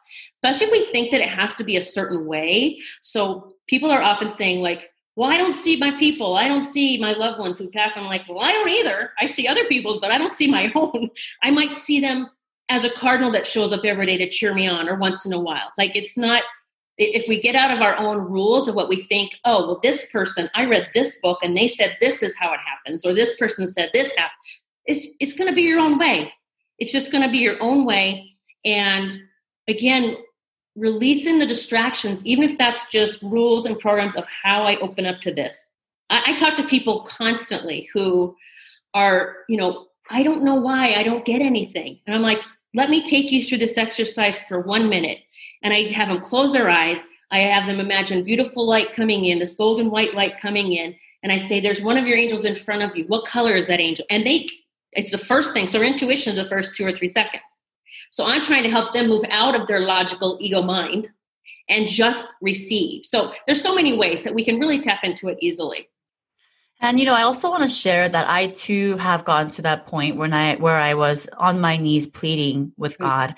especially 0.45 0.77
if 0.77 0.85
we 0.85 0.91
think 0.91 1.11
that 1.11 1.21
it 1.21 1.29
has 1.29 1.55
to 1.55 1.63
be 1.63 1.75
a 1.75 1.81
certain 1.81 2.25
way. 2.25 2.79
So 3.01 3.54
people 3.67 3.91
are 3.91 4.01
often 4.01 4.29
saying, 4.29 4.61
like, 4.61 4.89
well, 5.15 5.31
I 5.31 5.37
don't 5.37 5.53
see 5.53 5.77
my 5.77 5.91
people. 5.97 6.35
I 6.35 6.47
don't 6.47 6.63
see 6.63 6.97
my 6.99 7.13
loved 7.13 7.39
ones 7.39 7.57
who 7.57 7.69
pass. 7.69 7.95
I'm 7.95 8.05
like, 8.05 8.27
well, 8.27 8.43
I 8.43 8.51
don't 8.51 8.69
either. 8.69 9.11
I 9.19 9.25
see 9.27 9.47
other 9.47 9.63
people's, 9.65 9.99
but 9.99 10.11
I 10.11 10.17
don't 10.17 10.31
see 10.31 10.49
my 10.49 10.71
own. 10.75 11.09
I 11.41 11.51
might 11.51 11.77
see 11.77 11.99
them 11.99 12.29
as 12.69 12.83
a 12.83 12.89
cardinal 12.89 13.31
that 13.31 13.47
shows 13.47 13.71
up 13.71 13.85
every 13.85 14.05
day 14.05 14.17
to 14.17 14.29
cheer 14.29 14.53
me 14.53 14.67
on 14.67 14.89
or 14.89 14.95
once 14.95 15.25
in 15.25 15.33
a 15.33 15.39
while. 15.39 15.71
Like 15.77 15.95
it's 15.95 16.17
not 16.17 16.43
if 16.97 17.27
we 17.27 17.41
get 17.41 17.55
out 17.55 17.71
of 17.71 17.81
our 17.81 17.95
own 17.97 18.31
rules 18.31 18.67
of 18.67 18.75
what 18.75 18.87
we 18.87 18.95
think, 18.95 19.33
oh, 19.43 19.67
well, 19.67 19.79
this 19.83 20.05
person, 20.11 20.49
I 20.53 20.63
read 20.65 20.89
this 20.93 21.19
book 21.19 21.39
and 21.43 21.55
they 21.55 21.67
said 21.67 21.97
this 21.99 22.23
is 22.23 22.33
how 22.39 22.53
it 22.53 22.59
happens, 22.65 23.05
or 23.05 23.13
this 23.13 23.35
person 23.37 23.67
said 23.67 23.89
this 23.93 24.15
happened. 24.15 24.31
It's 24.85 25.07
it's 25.19 25.33
gonna 25.33 25.53
be 25.53 25.63
your 25.63 25.79
own 25.79 25.97
way. 25.97 26.33
It's 26.79 26.91
just 26.91 27.11
gonna 27.11 27.31
be 27.31 27.39
your 27.39 27.61
own 27.61 27.85
way. 27.85 28.35
And 28.63 29.11
again, 29.67 30.17
releasing 30.75 31.39
the 31.39 31.45
distractions, 31.45 32.25
even 32.25 32.43
if 32.43 32.57
that's 32.57 32.87
just 32.87 33.21
rules 33.23 33.65
and 33.65 33.79
programs 33.79 34.15
of 34.15 34.25
how 34.25 34.63
I 34.63 34.77
open 34.77 35.05
up 35.05 35.21
to 35.21 35.33
this. 35.33 35.65
I, 36.09 36.23
I 36.27 36.37
talk 36.37 36.55
to 36.57 36.63
people 36.63 37.01
constantly 37.01 37.89
who 37.93 38.35
are, 38.93 39.37
you 39.47 39.57
know, 39.57 39.87
I 40.09 40.23
don't 40.23 40.43
know 40.43 40.55
why 40.55 40.93
I 40.93 41.03
don't 41.03 41.25
get 41.25 41.41
anything. 41.41 41.99
And 42.05 42.15
I'm 42.15 42.21
like, 42.21 42.39
let 42.73 42.89
me 42.89 43.03
take 43.03 43.31
you 43.31 43.43
through 43.43 43.59
this 43.59 43.77
exercise 43.77 44.43
for 44.43 44.59
one 44.59 44.89
minute. 44.89 45.19
And 45.63 45.73
I 45.73 45.91
have 45.93 46.09
them 46.09 46.21
close 46.21 46.51
their 46.53 46.69
eyes. 46.69 47.07
I 47.31 47.39
have 47.39 47.65
them 47.65 47.79
imagine 47.79 48.23
beautiful 48.23 48.67
light 48.67 48.93
coming 48.93 49.25
in, 49.25 49.39
this 49.39 49.53
golden 49.53 49.89
white 49.89 50.13
light 50.13 50.39
coming 50.39 50.73
in. 50.73 50.95
And 51.23 51.31
I 51.31 51.37
say, 51.37 51.59
there's 51.59 51.81
one 51.81 51.97
of 51.97 52.05
your 52.05 52.17
angels 52.17 52.45
in 52.45 52.53
front 52.53 52.83
of 52.83 52.95
you. 52.95 53.05
What 53.05 53.25
color 53.25 53.53
is 53.53 53.67
that 53.67 53.79
angel? 53.79 54.05
And 54.11 54.27
they, 54.27 54.47
it's 54.91 55.09
the 55.09 55.17
first 55.17 55.53
thing. 55.53 55.65
So 55.65 55.79
their 55.79 55.87
intuition 55.87 56.33
is 56.33 56.37
the 56.37 56.45
first 56.45 56.75
two 56.75 56.85
or 56.85 56.91
three 56.91 57.07
seconds. 57.07 57.54
So 58.15 58.25
I'm 58.25 58.41
trying 58.41 58.63
to 58.63 58.69
help 58.69 58.93
them 58.93 59.09
move 59.09 59.25
out 59.29 59.59
of 59.59 59.67
their 59.67 59.81
logical 59.81 60.37
ego 60.39 60.61
mind 60.61 61.09
and 61.67 61.85
just 61.85 62.33
receive. 62.41 63.03
So 63.03 63.33
there's 63.45 63.61
so 63.61 63.75
many 63.75 63.97
ways 63.97 64.23
that 64.23 64.33
we 64.33 64.45
can 64.45 64.57
really 64.57 64.79
tap 64.79 65.01
into 65.03 65.27
it 65.27 65.37
easily. 65.41 65.89
And 66.79 66.97
you 66.97 67.05
know, 67.05 67.13
I 67.13 67.23
also 67.23 67.49
want 67.49 67.63
to 67.63 67.67
share 67.69 68.07
that 68.07 68.29
I 68.29 68.47
too 68.47 68.95
have 68.95 69.25
gotten 69.25 69.51
to 69.51 69.63
that 69.63 69.85
point 69.85 70.15
when 70.15 70.31
I 70.31 70.55
where 70.55 70.77
I 70.77 70.93
was 70.93 71.27
on 71.37 71.59
my 71.59 71.75
knees 71.75 72.07
pleading 72.07 72.71
with 72.77 72.93
mm-hmm. 72.93 73.03
God. 73.03 73.29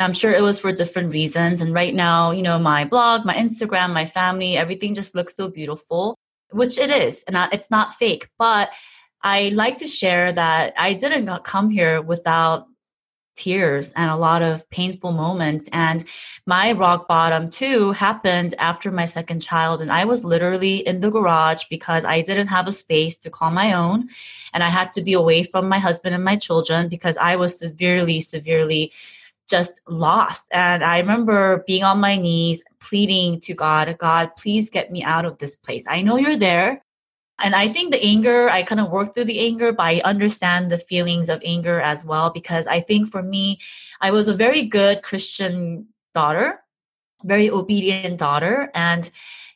And 0.00 0.04
I'm 0.04 0.12
sure 0.12 0.32
it 0.32 0.42
was 0.42 0.58
for 0.58 0.72
different 0.72 1.12
reasons. 1.12 1.60
And 1.60 1.72
right 1.72 1.94
now, 1.94 2.32
you 2.32 2.42
know, 2.42 2.58
my 2.58 2.84
blog, 2.84 3.24
my 3.24 3.34
Instagram, 3.36 3.92
my 3.92 4.06
family, 4.06 4.56
everything 4.56 4.94
just 4.94 5.14
looks 5.14 5.36
so 5.36 5.48
beautiful, 5.48 6.18
which 6.50 6.76
it 6.76 6.90
is, 6.90 7.22
and 7.28 7.36
it's 7.52 7.70
not 7.70 7.94
fake. 7.94 8.28
But 8.36 8.72
I 9.22 9.50
like 9.50 9.76
to 9.76 9.86
share 9.86 10.32
that 10.32 10.74
I 10.76 10.94
didn't 10.94 11.44
come 11.44 11.70
here 11.70 12.02
without 12.02 12.66
tears 13.34 13.92
and 13.94 14.10
a 14.10 14.16
lot 14.16 14.42
of 14.42 14.68
painful 14.70 15.12
moments. 15.12 15.68
And 15.72 16.04
my 16.46 16.72
rock 16.72 17.08
bottom 17.08 17.48
too 17.48 17.92
happened 17.92 18.54
after 18.58 18.90
my 18.90 19.04
second 19.04 19.40
child. 19.40 19.80
And 19.80 19.90
I 19.90 20.04
was 20.04 20.24
literally 20.24 20.86
in 20.86 21.00
the 21.00 21.10
garage 21.10 21.64
because 21.70 22.04
I 22.04 22.22
didn't 22.22 22.48
have 22.48 22.68
a 22.68 22.72
space 22.72 23.16
to 23.18 23.30
call 23.30 23.50
my 23.50 23.72
own. 23.72 24.08
And 24.52 24.62
I 24.62 24.68
had 24.68 24.92
to 24.92 25.02
be 25.02 25.12
away 25.12 25.42
from 25.42 25.68
my 25.68 25.78
husband 25.78 26.14
and 26.14 26.24
my 26.24 26.36
children 26.36 26.88
because 26.88 27.16
I 27.16 27.36
was 27.36 27.58
severely, 27.58 28.20
severely 28.20 28.92
just 29.48 29.80
lost. 29.88 30.46
And 30.50 30.82
I 30.82 30.98
remember 30.98 31.64
being 31.66 31.84
on 31.84 32.00
my 32.00 32.16
knees, 32.16 32.62
pleading 32.80 33.40
to 33.40 33.54
God, 33.54 33.94
God, 33.98 34.32
please 34.36 34.70
get 34.70 34.90
me 34.90 35.02
out 35.02 35.24
of 35.24 35.38
this 35.38 35.56
place. 35.56 35.84
I 35.88 36.02
know 36.02 36.16
you're 36.16 36.36
there. 36.36 36.82
And 37.40 37.54
I 37.54 37.68
think 37.68 37.92
the 37.92 38.02
anger, 38.02 38.48
I 38.48 38.62
kind 38.62 38.80
of 38.80 38.90
work 38.90 39.14
through 39.14 39.24
the 39.24 39.40
anger, 39.40 39.72
but 39.72 39.82
I 39.82 40.00
understand 40.04 40.70
the 40.70 40.78
feelings 40.78 41.28
of 41.28 41.42
anger 41.44 41.80
as 41.80 42.04
well 42.04 42.30
because 42.30 42.66
I 42.66 42.80
think 42.80 43.08
for 43.08 43.22
me, 43.22 43.58
I 44.00 44.12
was 44.12 44.28
a 44.28 44.34
very 44.34 44.62
good 44.62 45.02
Christian 45.02 45.88
daughter, 46.14 46.60
very 47.24 47.50
obedient 47.50 48.18
daughter. 48.18 48.70
And, 48.74 49.10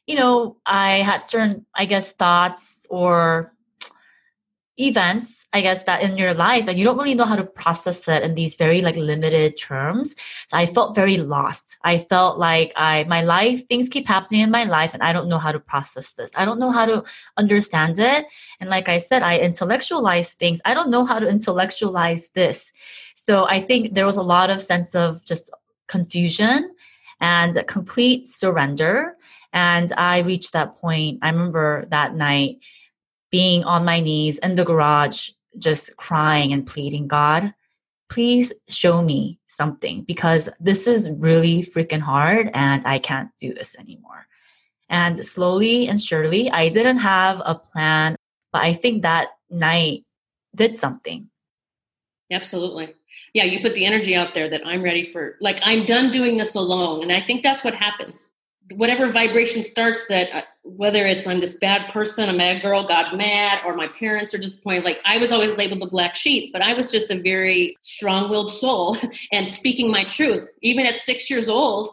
you 0.06 0.16
know, 0.16 0.56
I 0.66 0.98
had 0.98 1.22
certain, 1.24 1.66
I 1.74 1.84
guess, 1.84 2.12
thoughts 2.12 2.86
or 2.90 3.52
events 4.80 5.46
i 5.52 5.60
guess 5.60 5.82
that 5.84 6.02
in 6.02 6.16
your 6.16 6.34
life 6.34 6.68
and 6.68 6.78
you 6.78 6.84
don't 6.84 6.98
really 6.98 7.14
know 7.14 7.24
how 7.24 7.36
to 7.36 7.44
process 7.44 8.06
it 8.08 8.22
in 8.22 8.34
these 8.34 8.54
very 8.54 8.80
like 8.80 8.96
limited 8.96 9.56
terms. 9.58 10.14
So 10.48 10.56
i 10.56 10.66
felt 10.66 10.94
very 10.94 11.16
lost. 11.18 11.76
I 11.84 11.98
felt 11.98 12.38
like 12.38 12.72
i 12.76 13.04
my 13.04 13.22
life 13.22 13.66
things 13.68 13.88
keep 13.88 14.06
happening 14.06 14.40
in 14.40 14.50
my 14.50 14.64
life 14.64 14.94
and 14.94 15.02
i 15.02 15.12
don't 15.12 15.28
know 15.28 15.38
how 15.38 15.52
to 15.52 15.60
process 15.60 16.12
this. 16.12 16.30
I 16.36 16.44
don't 16.44 16.58
know 16.58 16.70
how 16.70 16.86
to 16.86 17.04
understand 17.36 17.98
it. 17.98 18.26
And 18.60 18.70
like 18.70 18.88
i 18.88 18.98
said 18.98 19.22
i 19.22 19.38
intellectualize 19.38 20.34
things. 20.34 20.60
I 20.64 20.74
don't 20.74 20.90
know 20.90 21.04
how 21.04 21.18
to 21.18 21.28
intellectualize 21.28 22.28
this. 22.34 22.72
So 23.14 23.46
i 23.46 23.60
think 23.60 23.94
there 23.94 24.06
was 24.06 24.16
a 24.16 24.22
lot 24.22 24.50
of 24.50 24.60
sense 24.60 24.94
of 24.94 25.24
just 25.24 25.50
confusion 25.86 26.74
and 27.20 27.64
complete 27.66 28.28
surrender. 28.28 29.16
And 29.52 29.92
i 29.96 30.20
reached 30.20 30.52
that 30.52 30.76
point 30.76 31.18
i 31.22 31.30
remember 31.30 31.86
that 31.86 32.14
night 32.14 32.58
being 33.30 33.64
on 33.64 33.84
my 33.84 34.00
knees 34.00 34.38
in 34.38 34.54
the 34.54 34.64
garage, 34.64 35.30
just 35.58 35.96
crying 35.96 36.52
and 36.52 36.66
pleading, 36.66 37.06
God, 37.06 37.54
please 38.08 38.52
show 38.68 39.02
me 39.02 39.38
something 39.46 40.02
because 40.02 40.48
this 40.60 40.86
is 40.86 41.10
really 41.10 41.62
freaking 41.62 42.00
hard 42.00 42.50
and 42.54 42.86
I 42.86 42.98
can't 42.98 43.30
do 43.38 43.52
this 43.52 43.76
anymore. 43.78 44.26
And 44.88 45.18
slowly 45.24 45.88
and 45.88 46.00
surely, 46.00 46.50
I 46.50 46.70
didn't 46.70 46.98
have 46.98 47.42
a 47.44 47.54
plan, 47.54 48.16
but 48.52 48.62
I 48.62 48.72
think 48.72 49.02
that 49.02 49.28
night 49.50 50.04
did 50.54 50.76
something. 50.76 51.28
Absolutely. 52.30 52.94
Yeah, 53.34 53.44
you 53.44 53.60
put 53.60 53.74
the 53.74 53.84
energy 53.84 54.14
out 54.14 54.34
there 54.34 54.48
that 54.48 54.66
I'm 54.66 54.82
ready 54.82 55.04
for, 55.04 55.36
like, 55.40 55.60
I'm 55.62 55.84
done 55.84 56.10
doing 56.10 56.38
this 56.38 56.54
alone. 56.54 57.02
And 57.02 57.12
I 57.12 57.20
think 57.20 57.42
that's 57.42 57.64
what 57.64 57.74
happens 57.74 58.30
whatever 58.74 59.10
vibration 59.10 59.62
starts 59.62 60.06
that 60.06 60.28
uh, 60.32 60.42
whether 60.62 61.06
it's 61.06 61.26
i'm 61.26 61.40
this 61.40 61.56
bad 61.56 61.90
person 61.90 62.28
a 62.28 62.32
mad 62.32 62.60
girl 62.60 62.86
god's 62.86 63.12
mad 63.12 63.60
or 63.64 63.74
my 63.74 63.88
parents 63.88 64.34
are 64.34 64.38
disappointed 64.38 64.84
like 64.84 64.98
i 65.04 65.18
was 65.18 65.32
always 65.32 65.54
labeled 65.56 65.80
the 65.80 65.86
black 65.86 66.14
sheep 66.14 66.52
but 66.52 66.62
i 66.62 66.74
was 66.74 66.90
just 66.90 67.10
a 67.10 67.20
very 67.20 67.76
strong-willed 67.82 68.52
soul 68.52 68.96
and 69.32 69.48
speaking 69.48 69.90
my 69.90 70.04
truth. 70.04 70.48
Even 70.62 70.86
at 70.86 70.94
six 70.94 71.30
years 71.30 71.48
old 71.48 71.90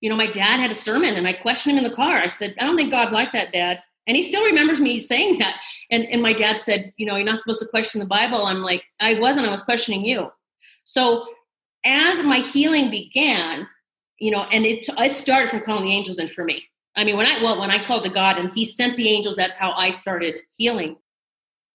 you 0.00 0.10
know 0.10 0.16
my 0.16 0.30
dad 0.30 0.60
had 0.60 0.70
a 0.70 0.74
sermon 0.74 1.14
and 1.14 1.26
i 1.26 1.32
questioned 1.32 1.78
him 1.78 1.84
in 1.84 1.90
the 1.90 1.96
car. 1.96 2.18
I 2.18 2.26
said 2.26 2.54
i 2.60 2.64
don't 2.64 2.76
think 2.76 2.90
god's 2.90 3.12
like 3.12 3.32
that 3.32 3.52
dad. 3.52 3.82
And 4.06 4.16
he 4.16 4.22
still 4.22 4.44
remembers 4.44 4.80
me 4.80 5.00
saying 5.00 5.38
that. 5.38 5.56
And, 5.90 6.06
and 6.06 6.22
my 6.22 6.32
dad 6.32 6.58
said 6.60 6.92
you 6.96 7.06
know 7.06 7.16
you're 7.16 7.24
not 7.24 7.38
supposed 7.38 7.60
to 7.60 7.66
question 7.66 8.00
the 8.00 8.06
bible. 8.06 8.44
I'm 8.44 8.62
like 8.62 8.84
i 9.00 9.18
wasn't 9.18 9.46
i 9.46 9.50
was 9.50 9.62
questioning 9.62 10.04
you. 10.04 10.30
So 10.84 11.26
as 11.84 12.22
my 12.24 12.38
healing 12.38 12.90
began 12.90 13.68
you 14.18 14.30
know, 14.30 14.42
and 14.44 14.66
it 14.66 14.86
it 14.98 15.14
started 15.14 15.50
from 15.50 15.60
calling 15.60 15.84
the 15.84 15.94
angels 15.94 16.18
in 16.18 16.28
for 16.28 16.44
me. 16.44 16.64
I 16.96 17.04
mean, 17.04 17.16
when 17.16 17.26
I 17.26 17.42
well, 17.42 17.60
when 17.60 17.70
I 17.70 17.82
called 17.82 18.04
to 18.04 18.10
God 18.10 18.38
and 18.38 18.52
He 18.52 18.64
sent 18.64 18.96
the 18.96 19.08
angels, 19.08 19.36
that's 19.36 19.56
how 19.56 19.72
I 19.72 19.90
started 19.90 20.38
healing. 20.56 20.96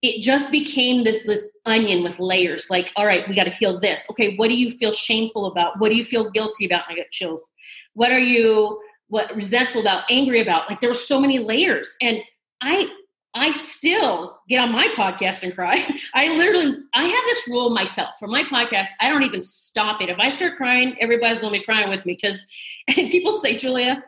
It 0.01 0.21
just 0.21 0.51
became 0.51 1.03
this 1.03 1.23
this 1.23 1.47
onion 1.65 2.03
with 2.03 2.19
layers. 2.19 2.69
Like, 2.69 2.91
all 2.95 3.05
right, 3.05 3.27
we 3.27 3.35
got 3.35 3.45
to 3.45 3.49
heal 3.49 3.79
this. 3.79 4.05
Okay, 4.11 4.35
what 4.35 4.49
do 4.49 4.57
you 4.57 4.69
feel 4.69 4.91
shameful 4.91 5.45
about? 5.45 5.79
What 5.79 5.89
do 5.89 5.95
you 5.95 6.03
feel 6.03 6.29
guilty 6.29 6.65
about? 6.65 6.83
I 6.89 6.95
get 6.95 7.11
chills. 7.11 7.51
What 7.93 8.11
are 8.11 8.19
you 8.19 8.81
what 9.07 9.33
resentful 9.35 9.81
about? 9.81 10.03
Angry 10.09 10.41
about? 10.41 10.69
Like, 10.69 10.81
there 10.81 10.89
were 10.89 10.93
so 10.93 11.19
many 11.19 11.39
layers, 11.39 11.95
and 12.01 12.19
I 12.61 12.89
I 13.35 13.51
still 13.51 14.37
get 14.47 14.63
on 14.63 14.71
my 14.71 14.87
podcast 14.95 15.43
and 15.43 15.55
cry. 15.55 15.87
I 16.13 16.35
literally, 16.37 16.77
I 16.93 17.03
have 17.03 17.23
this 17.25 17.47
rule 17.47 17.71
myself 17.71 18.17
for 18.19 18.27
my 18.27 18.43
podcast. 18.43 18.89
I 19.01 19.09
don't 19.09 19.23
even 19.23 19.41
stop 19.41 20.01
it. 20.01 20.09
If 20.09 20.19
I 20.19 20.29
start 20.29 20.55
crying, 20.55 20.95
everybody's 20.99 21.39
going 21.39 21.53
to 21.53 21.59
be 21.59 21.65
crying 21.65 21.89
with 21.89 22.05
me 22.05 22.13
because 22.13 22.45
people 22.89 23.31
say, 23.33 23.57
Julia, 23.57 24.03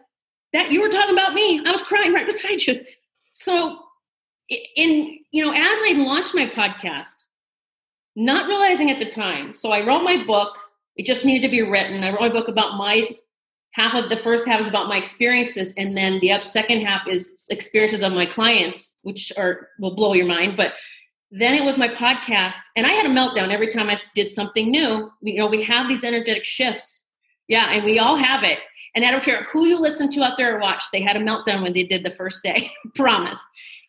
that 0.54 0.72
you 0.72 0.82
were 0.82 0.90
talking 0.90 1.16
about 1.16 1.34
me. 1.34 1.62
I 1.66 1.72
was 1.72 1.82
crying 1.82 2.14
right 2.14 2.26
beside 2.26 2.62
you. 2.66 2.86
So, 3.34 3.80
in 4.76 5.20
you 5.32 5.44
know, 5.44 5.52
as 5.52 5.60
I 5.60 5.96
launched 5.98 6.36
my 6.36 6.48
podcast, 6.48 7.16
not 8.16 8.48
realizing 8.48 8.92
at 8.92 9.00
the 9.00 9.10
time, 9.10 9.56
so 9.56 9.72
I 9.72 9.86
wrote 9.86 10.04
my 10.04 10.24
book. 10.24 10.58
It 10.96 11.06
just 11.06 11.26
needed 11.26 11.46
to 11.46 11.52
be 11.52 11.62
written. 11.62 12.06
I 12.06 12.12
wrote 12.12 12.32
a 12.32 12.34
book 12.34 12.48
about 12.48 12.78
my 12.78 13.04
half 13.76 13.94
of 13.94 14.10
the 14.10 14.16
first 14.16 14.48
half 14.48 14.62
is 14.62 14.68
about 14.68 14.88
my 14.88 14.98
experiences 14.98 15.74
and 15.78 15.96
then 15.96 16.20
the 16.22 16.32
up 16.32 16.46
second 16.46 16.82
half 16.82 17.08
is 17.08 17.44
experiences 17.50 18.02
of 18.02 18.14
my 18.14 18.26
clients 18.26 18.96
which 19.04 19.34
are 19.38 19.68
will 19.80 19.96
blow 19.96 20.14
your 20.14 20.26
mind 20.26 20.56
but 20.56 20.74
then 21.30 21.54
it 21.54 21.64
was 21.64 21.78
my 21.78 21.90
podcast 21.90 22.60
and 22.76 22.88
i 22.88 22.92
had 22.92 23.06
a 23.06 23.10
meltdown 23.10 23.52
every 23.52 23.68
time 23.70 23.90
i 23.90 23.98
did 24.16 24.30
something 24.30 24.72
new. 24.72 25.12
You 25.22 25.38
know 25.38 25.48
we 25.48 25.62
have 25.64 25.90
these 25.90 26.04
energetic 26.04 26.46
shifts. 26.46 27.04
Yeah 27.48 27.72
and 27.72 27.84
we 27.84 28.00
all 28.00 28.16
have 28.16 28.44
it. 28.44 28.60
And 28.96 29.04
i 29.04 29.12
don't 29.12 29.26
care 29.26 29.44
who 29.44 29.68
you 29.68 29.80
listen 29.80 30.10
to 30.12 30.24
out 30.24 30.38
there 30.38 30.56
or 30.56 30.60
watch 30.60 30.84
they 30.92 31.02
had 31.02 31.18
a 31.18 31.20
meltdown 31.20 31.62
when 31.62 31.74
they 31.74 31.84
did 31.84 32.04
the 32.04 32.12
first 32.12 32.44
day 32.44 32.72
promise 32.96 33.40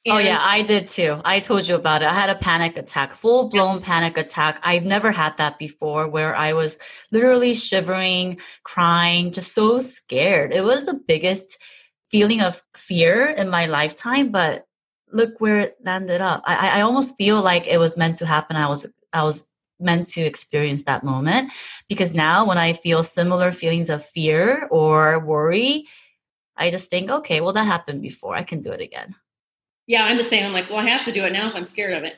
and 0.07 0.15
oh 0.15 0.19
yeah, 0.19 0.39
I 0.41 0.63
did 0.63 0.89
too. 0.89 1.21
I 1.25 1.41
told 1.41 1.67
you 1.67 1.75
about 1.75 2.03
it. 2.03 2.09
I 2.09 2.15
had 2.15 2.31
a 2.31 2.37
panic 2.37 2.77
attack, 2.77 3.13
full 3.13 3.49
blown 3.49 3.81
panic 3.81 4.17
attack. 4.17 4.61
I've 4.63 4.85
never 4.85 5.11
had 5.13 5.37
that 5.39 5.59
before 5.59 6.09
where 6.09 6.35
I 6.37 6.53
was 6.53 6.79
literally 7.11 7.55
shivering, 7.55 8.39
crying, 8.63 9.33
just 9.33 9.53
so 9.53 9.79
scared. 9.81 10.53
It 10.53 10.65
was 10.65 10.87
the 10.87 10.95
biggest 10.95 11.59
feeling 12.07 12.41
of 12.41 12.63
fear 12.77 13.27
in 13.29 13.51
my 13.51 13.67
lifetime, 13.67 14.31
but 14.31 14.67
look 15.13 15.41
where 15.41 15.61
it 15.61 15.77
landed 15.85 16.21
up. 16.21 16.43
I, 16.45 16.79
I 16.79 16.81
almost 16.83 17.17
feel 17.17 17.43
like 17.43 17.67
it 17.67 17.79
was 17.79 17.97
meant 17.97 18.17
to 18.19 18.27
happen. 18.27 18.57
I 18.57 18.69
was 18.69 18.87
I 19.13 19.25
was 19.25 19.45
meant 19.79 20.07
to 20.09 20.23
experience 20.23 20.85
that 20.85 21.05
moment 21.05 21.53
because 21.89 22.15
now 22.15 22.47
when 22.47 22.59
I 22.59 22.73
feel 22.73 23.03
similar 23.03 23.53
feelings 23.53 23.91
of 23.91 24.05
fear 24.05 24.67
or 24.71 25.19
worry, 25.19 25.87
I 26.57 26.71
just 26.71 26.91
think, 26.91 27.11
okay, 27.11 27.41
well 27.41 27.53
that 27.53 27.65
happened 27.65 28.03
before. 28.03 28.37
I 28.37 28.45
can 28.45 28.61
do 28.61 28.73
it 28.73 28.81
again. 28.81 29.17
Yeah, 29.87 30.05
I'm 30.05 30.17
the 30.17 30.25
same. 30.25 30.45
I'm 30.45 30.53
like, 30.53 30.69
well, 30.69 30.79
I 30.79 30.89
have 30.89 31.05
to 31.05 31.13
do 31.13 31.25
it 31.25 31.33
now 31.33 31.49
if 31.49 31.55
I'm 31.55 31.65
scared 31.65 31.95
of 31.95 32.05
it. 32.05 32.17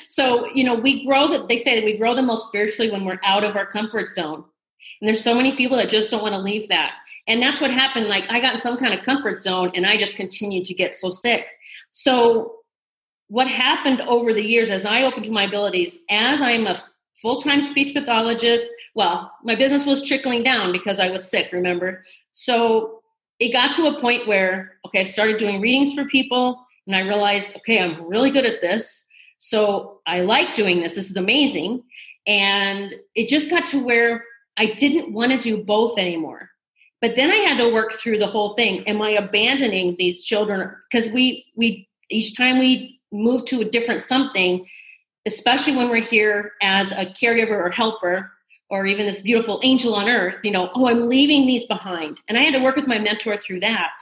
so, 0.06 0.48
you 0.54 0.64
know, 0.64 0.74
we 0.74 1.04
grow 1.04 1.28
that 1.28 1.48
they 1.48 1.56
say 1.56 1.74
that 1.74 1.84
we 1.84 1.96
grow 1.96 2.14
the 2.14 2.22
most 2.22 2.46
spiritually 2.46 2.90
when 2.90 3.04
we're 3.04 3.20
out 3.24 3.44
of 3.44 3.56
our 3.56 3.66
comfort 3.66 4.10
zone. 4.10 4.44
And 5.00 5.08
there's 5.08 5.22
so 5.22 5.34
many 5.34 5.56
people 5.56 5.76
that 5.76 5.88
just 5.88 6.10
don't 6.10 6.22
want 6.22 6.34
to 6.34 6.40
leave 6.40 6.68
that. 6.68 6.94
And 7.28 7.40
that's 7.40 7.60
what 7.60 7.70
happened. 7.70 8.08
Like 8.08 8.30
I 8.30 8.40
got 8.40 8.54
in 8.54 8.60
some 8.60 8.76
kind 8.76 8.94
of 8.94 9.04
comfort 9.04 9.40
zone 9.40 9.70
and 9.74 9.86
I 9.86 9.96
just 9.96 10.16
continued 10.16 10.64
to 10.66 10.74
get 10.74 10.96
so 10.96 11.10
sick. 11.10 11.46
So 11.92 12.56
what 13.28 13.48
happened 13.48 14.00
over 14.02 14.32
the 14.34 14.44
years 14.44 14.70
as 14.70 14.84
I 14.84 15.02
opened 15.04 15.24
to 15.26 15.32
my 15.32 15.44
abilities, 15.44 15.96
as 16.10 16.40
I'm 16.40 16.66
a 16.66 16.82
full-time 17.20 17.60
speech 17.60 17.94
pathologist, 17.94 18.70
well, 18.94 19.32
my 19.44 19.54
business 19.54 19.86
was 19.86 20.06
trickling 20.06 20.42
down 20.42 20.72
because 20.72 20.98
I 20.98 21.10
was 21.10 21.28
sick, 21.28 21.52
remember? 21.52 22.04
So 22.32 23.00
it 23.38 23.52
got 23.52 23.74
to 23.76 23.86
a 23.86 24.00
point 24.00 24.26
where, 24.26 24.78
okay, 24.86 25.00
I 25.00 25.04
started 25.04 25.36
doing 25.36 25.60
readings 25.60 25.94
for 25.94 26.04
people 26.06 26.66
and 26.86 26.96
I 26.96 27.00
realized, 27.00 27.56
okay, 27.56 27.80
I'm 27.80 28.04
really 28.06 28.30
good 28.30 28.46
at 28.46 28.60
this. 28.60 29.06
So 29.38 30.00
I 30.06 30.20
like 30.20 30.54
doing 30.54 30.82
this. 30.82 30.94
This 30.94 31.10
is 31.10 31.16
amazing. 31.16 31.82
And 32.26 32.94
it 33.14 33.28
just 33.28 33.50
got 33.50 33.66
to 33.66 33.84
where 33.84 34.24
I 34.56 34.66
didn't 34.66 35.12
want 35.12 35.32
to 35.32 35.38
do 35.38 35.62
both 35.62 35.98
anymore. 35.98 36.50
But 37.00 37.16
then 37.16 37.30
I 37.30 37.36
had 37.36 37.58
to 37.58 37.72
work 37.72 37.94
through 37.94 38.18
the 38.18 38.28
whole 38.28 38.54
thing. 38.54 38.86
Am 38.86 39.02
I 39.02 39.10
abandoning 39.10 39.96
these 39.98 40.24
children? 40.24 40.70
Because 40.90 41.10
we 41.12 41.44
we 41.56 41.88
each 42.10 42.36
time 42.36 42.58
we 42.58 43.00
move 43.10 43.44
to 43.46 43.60
a 43.60 43.64
different 43.64 44.02
something, 44.02 44.64
especially 45.26 45.76
when 45.76 45.90
we're 45.90 46.04
here 46.04 46.52
as 46.62 46.92
a 46.92 47.06
caregiver 47.06 47.50
or 47.50 47.70
helper, 47.70 48.30
or 48.72 48.86
even 48.86 49.04
this 49.04 49.20
beautiful 49.20 49.60
angel 49.62 49.94
on 49.94 50.08
earth, 50.08 50.38
you 50.42 50.50
know, 50.50 50.70
oh, 50.74 50.86
I'm 50.86 51.08
leaving 51.08 51.46
these 51.46 51.66
behind. 51.66 52.18
And 52.26 52.38
I 52.38 52.40
had 52.40 52.54
to 52.54 52.62
work 52.62 52.74
with 52.74 52.86
my 52.86 52.98
mentor 52.98 53.36
through 53.36 53.60
that. 53.60 53.92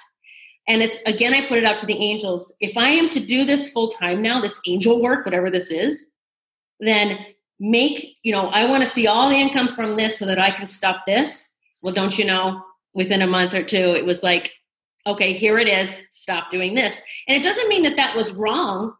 And 0.68 0.82
it's 0.82 0.98
again, 1.06 1.34
I 1.34 1.46
put 1.46 1.58
it 1.58 1.64
out 1.64 1.78
to 1.80 1.86
the 1.86 1.96
angels. 1.96 2.52
If 2.60 2.76
I 2.76 2.88
am 2.90 3.08
to 3.10 3.20
do 3.20 3.44
this 3.44 3.70
full 3.70 3.88
time 3.88 4.22
now, 4.22 4.40
this 4.40 4.60
angel 4.66 5.02
work, 5.02 5.24
whatever 5.24 5.50
this 5.50 5.70
is, 5.70 6.08
then 6.78 7.18
make, 7.58 8.16
you 8.22 8.32
know, 8.32 8.48
I 8.48 8.66
want 8.66 8.84
to 8.84 8.90
see 8.90 9.06
all 9.06 9.28
the 9.28 9.36
income 9.36 9.68
from 9.68 9.96
this 9.96 10.18
so 10.18 10.26
that 10.26 10.38
I 10.38 10.50
can 10.50 10.66
stop 10.66 11.04
this. 11.06 11.48
Well, 11.82 11.94
don't 11.94 12.18
you 12.18 12.24
know, 12.24 12.62
within 12.94 13.22
a 13.22 13.26
month 13.26 13.54
or 13.54 13.62
two, 13.62 13.76
it 13.76 14.04
was 14.04 14.22
like, 14.22 14.52
okay, 15.06 15.32
here 15.32 15.58
it 15.58 15.68
is, 15.68 16.02
stop 16.10 16.50
doing 16.50 16.74
this. 16.74 17.00
And 17.26 17.36
it 17.36 17.42
doesn't 17.42 17.68
mean 17.68 17.82
that 17.84 17.96
that 17.96 18.16
was 18.16 18.32
wrong. 18.32 18.94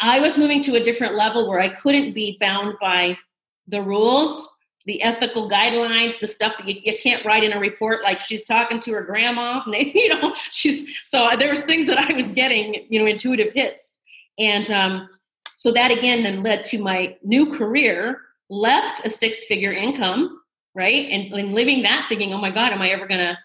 I 0.00 0.20
was 0.20 0.38
moving 0.38 0.62
to 0.64 0.76
a 0.76 0.84
different 0.84 1.16
level 1.16 1.48
where 1.48 1.60
I 1.60 1.68
couldn't 1.68 2.12
be 2.12 2.36
bound 2.40 2.74
by 2.80 3.18
the 3.66 3.82
rules 3.82 4.48
the 4.86 5.02
ethical 5.02 5.48
guidelines, 5.48 6.18
the 6.18 6.26
stuff 6.26 6.58
that 6.58 6.66
you, 6.66 6.80
you, 6.82 6.98
can't 6.98 7.24
write 7.24 7.44
in 7.44 7.52
a 7.52 7.58
report, 7.58 8.02
like 8.02 8.20
she's 8.20 8.44
talking 8.44 8.80
to 8.80 8.92
her 8.92 9.02
grandma. 9.02 9.62
And 9.66 9.94
you 9.94 10.08
know, 10.08 10.34
she's 10.50 10.88
so 11.02 11.30
there 11.38 11.50
was 11.50 11.62
things 11.62 11.86
that 11.86 11.98
I 11.98 12.12
was 12.14 12.32
getting, 12.32 12.86
you 12.88 12.98
know, 12.98 13.06
intuitive 13.06 13.52
hits, 13.52 13.98
and 14.38 14.70
um, 14.70 15.08
so 15.56 15.72
that 15.72 15.90
again 15.90 16.22
then 16.22 16.42
led 16.42 16.64
to 16.66 16.82
my 16.82 17.16
new 17.22 17.46
career. 17.46 18.20
Left 18.50 19.06
a 19.06 19.08
six-figure 19.08 19.72
income, 19.72 20.42
right, 20.74 21.08
and, 21.08 21.32
and 21.32 21.54
living 21.54 21.82
that, 21.84 22.04
thinking, 22.06 22.34
oh 22.34 22.38
my 22.38 22.50
God, 22.50 22.70
am 22.72 22.82
I 22.82 22.90
ever 22.90 23.06
gonna 23.06 23.38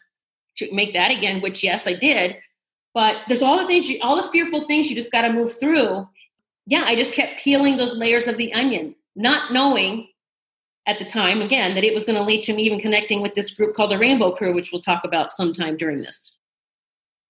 make 0.73 0.91
that 0.93 1.11
again? 1.11 1.39
Which 1.39 1.63
yes, 1.63 1.87
I 1.87 1.93
did. 1.93 2.35
But 2.93 3.17
there's 3.27 3.43
all 3.43 3.57
the 3.59 3.65
things, 3.67 3.87
you, 3.87 3.99
all 4.01 4.15
the 4.15 4.27
fearful 4.29 4.65
things 4.65 4.89
you 4.89 4.95
just 4.95 5.11
got 5.11 5.21
to 5.21 5.31
move 5.31 5.53
through. 5.59 6.09
Yeah, 6.65 6.81
I 6.83 6.95
just 6.95 7.13
kept 7.13 7.39
peeling 7.39 7.77
those 7.77 7.93
layers 7.93 8.25
of 8.25 8.37
the 8.37 8.51
onion, 8.53 8.95
not 9.15 9.53
knowing 9.53 10.07
at 10.87 10.99
the 10.99 11.05
time, 11.05 11.41
again, 11.41 11.75
that 11.75 11.83
it 11.83 11.93
was 11.93 12.05
going 12.05 12.17
to 12.17 12.23
lead 12.23 12.43
to 12.43 12.53
me 12.53 12.63
even 12.63 12.79
connecting 12.79 13.21
with 13.21 13.35
this 13.35 13.51
group 13.51 13.75
called 13.75 13.91
the 13.91 13.99
Rainbow 13.99 14.31
Crew, 14.31 14.55
which 14.55 14.71
we'll 14.71 14.81
talk 14.81 15.03
about 15.03 15.33
sometime 15.33 15.75
during 15.75 16.01
this. 16.01 16.39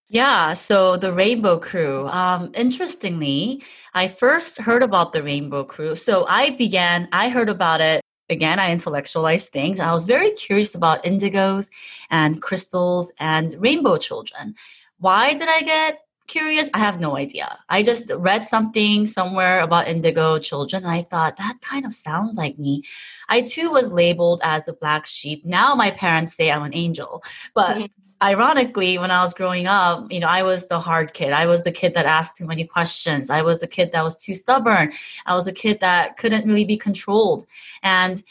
Yeah, 0.10 0.54
so 0.54 0.96
the 0.96 1.12
Rainbow 1.12 1.60
Crew. 1.60 2.08
Um, 2.08 2.52
interestingly, 2.54 3.64
I 3.94 4.08
first 4.08 4.60
heard 4.60 4.84
about 4.84 5.12
the 5.12 5.24
Rainbow 5.24 5.66
Crew. 5.66 5.96
So 5.96 6.26
I 6.28 6.52
began, 6.52 7.10
I 7.12 7.28
heard 7.30 7.50
about 7.50 7.82
it. 7.82 8.02
Again, 8.30 8.60
I 8.60 8.72
intellectualized 8.72 9.50
things. 9.52 9.80
I 9.80 9.92
was 9.92 10.06
very 10.06 10.32
curious 10.32 10.76
about 10.76 11.04
indigos 11.04 11.70
and 12.10 12.42
crystals 12.42 13.12
and 13.20 13.56
rainbow 13.60 13.98
children. 13.98 14.56
Why 15.00 15.34
did 15.34 15.48
I 15.50 15.62
get 15.62 16.00
curious? 16.28 16.70
I 16.74 16.80
have 16.80 17.00
no 17.00 17.18
idea. 17.18 17.60
I 17.70 17.84
just 17.84 18.12
read 18.14 18.46
something 18.46 19.08
somewhere 19.08 19.62
about 19.62 19.88
indigo 19.88 20.40
children. 20.40 20.84
And 20.84 20.92
I 20.92 21.02
thought 21.02 21.38
that 21.38 21.60
kind 21.62 21.86
of 21.86 21.94
sounds 21.94 22.38
like 22.38 22.60
me. 22.60 22.84
I 23.30 23.42
too 23.42 23.72
was 23.72 23.92
labeled 23.92 24.42
as 24.44 24.66
the 24.66 24.74
black 24.74 25.06
sheep. 25.06 25.46
Now 25.46 25.76
my 25.76 25.92
parents 25.92 26.34
say 26.34 26.52
I'm 26.52 26.64
an 26.64 26.76
angel. 26.76 27.24
But 27.54 27.78
mm-hmm. 27.78 27.86
ironically, 28.22 28.98
when 28.98 29.12
I 29.12 29.22
was 29.22 29.34
growing 29.34 29.68
up, 29.68 30.12
you 30.12 30.20
know, 30.20 30.28
I 30.28 30.44
was 30.44 30.68
the 30.68 30.80
hard 30.80 31.14
kid. 31.14 31.34
I 31.34 31.46
was 31.46 31.64
the 31.64 31.72
kid 31.72 31.94
that 31.94 32.06
asked 32.06 32.38
too 32.38 32.46
many 32.46 32.66
questions. 32.66 33.30
I 33.30 33.42
was 33.42 33.60
the 33.60 33.68
kid 33.68 33.92
that 33.92 34.04
was 34.04 34.18
too 34.18 34.34
stubborn. 34.34 34.94
I 35.26 35.34
was 35.34 35.48
a 35.48 35.54
kid 35.54 35.80
that 35.82 36.18
couldn't 36.18 36.48
really 36.48 36.66
be 36.66 36.78
controlled. 36.78 37.46
And 37.84 38.22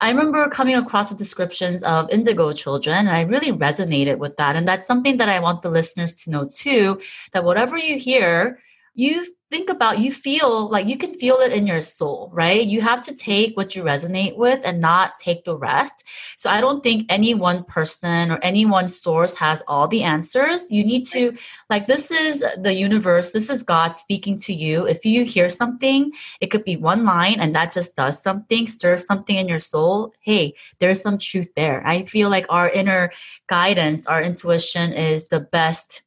I 0.00 0.10
remember 0.10 0.46
coming 0.50 0.74
across 0.74 1.08
the 1.08 1.16
descriptions 1.16 1.82
of 1.82 2.10
indigo 2.10 2.52
children, 2.52 2.98
and 2.98 3.08
I 3.08 3.22
really 3.22 3.50
resonated 3.50 4.18
with 4.18 4.36
that. 4.36 4.54
And 4.54 4.68
that's 4.68 4.86
something 4.86 5.16
that 5.16 5.30
I 5.30 5.40
want 5.40 5.62
the 5.62 5.70
listeners 5.70 6.12
to 6.24 6.30
know 6.30 6.44
too 6.44 7.00
that 7.32 7.44
whatever 7.44 7.78
you 7.78 7.98
hear, 7.98 8.58
you 8.94 9.26
think 9.50 9.70
about 9.70 10.00
you 10.00 10.10
feel 10.10 10.68
like 10.68 10.88
you 10.88 10.96
can 10.96 11.14
feel 11.14 11.36
it 11.36 11.52
in 11.52 11.66
your 11.66 11.80
soul 11.80 12.30
right? 12.32 12.66
You 12.66 12.80
have 12.80 13.04
to 13.04 13.14
take 13.14 13.56
what 13.56 13.76
you 13.76 13.84
resonate 13.84 14.36
with 14.36 14.60
and 14.64 14.80
not 14.80 15.18
take 15.18 15.44
the 15.44 15.56
rest. 15.56 16.04
So 16.36 16.50
i 16.50 16.60
don't 16.60 16.82
think 16.82 17.06
any 17.08 17.34
one 17.34 17.64
person 17.64 18.32
or 18.32 18.38
any 18.42 18.66
one 18.66 18.88
source 18.88 19.34
has 19.34 19.62
all 19.68 19.86
the 19.88 20.02
answers. 20.02 20.70
You 20.70 20.84
need 20.84 21.04
to 21.06 21.36
like 21.70 21.86
this 21.86 22.10
is 22.10 22.44
the 22.58 22.74
universe. 22.74 23.30
This 23.30 23.48
is 23.48 23.62
god 23.62 23.94
speaking 23.94 24.36
to 24.38 24.52
you. 24.52 24.86
If 24.86 25.04
you 25.04 25.24
hear 25.24 25.48
something 25.48 26.12
it 26.40 26.48
could 26.48 26.64
be 26.64 26.76
one 26.76 27.04
line 27.04 27.38
and 27.38 27.54
that 27.54 27.72
just 27.72 27.94
does 27.94 28.20
something 28.20 28.66
stirs 28.66 29.06
something 29.06 29.36
in 29.36 29.48
your 29.48 29.60
soul. 29.60 30.12
Hey 30.20 30.54
there's 30.80 31.00
some 31.00 31.18
truth 31.18 31.50
there. 31.54 31.86
I 31.86 32.04
feel 32.04 32.30
like 32.30 32.46
our 32.48 32.68
inner 32.68 33.12
guidance 33.46 34.06
our 34.06 34.22
intuition 34.22 34.92
is 34.92 35.28
the 35.28 35.40
best 35.40 36.02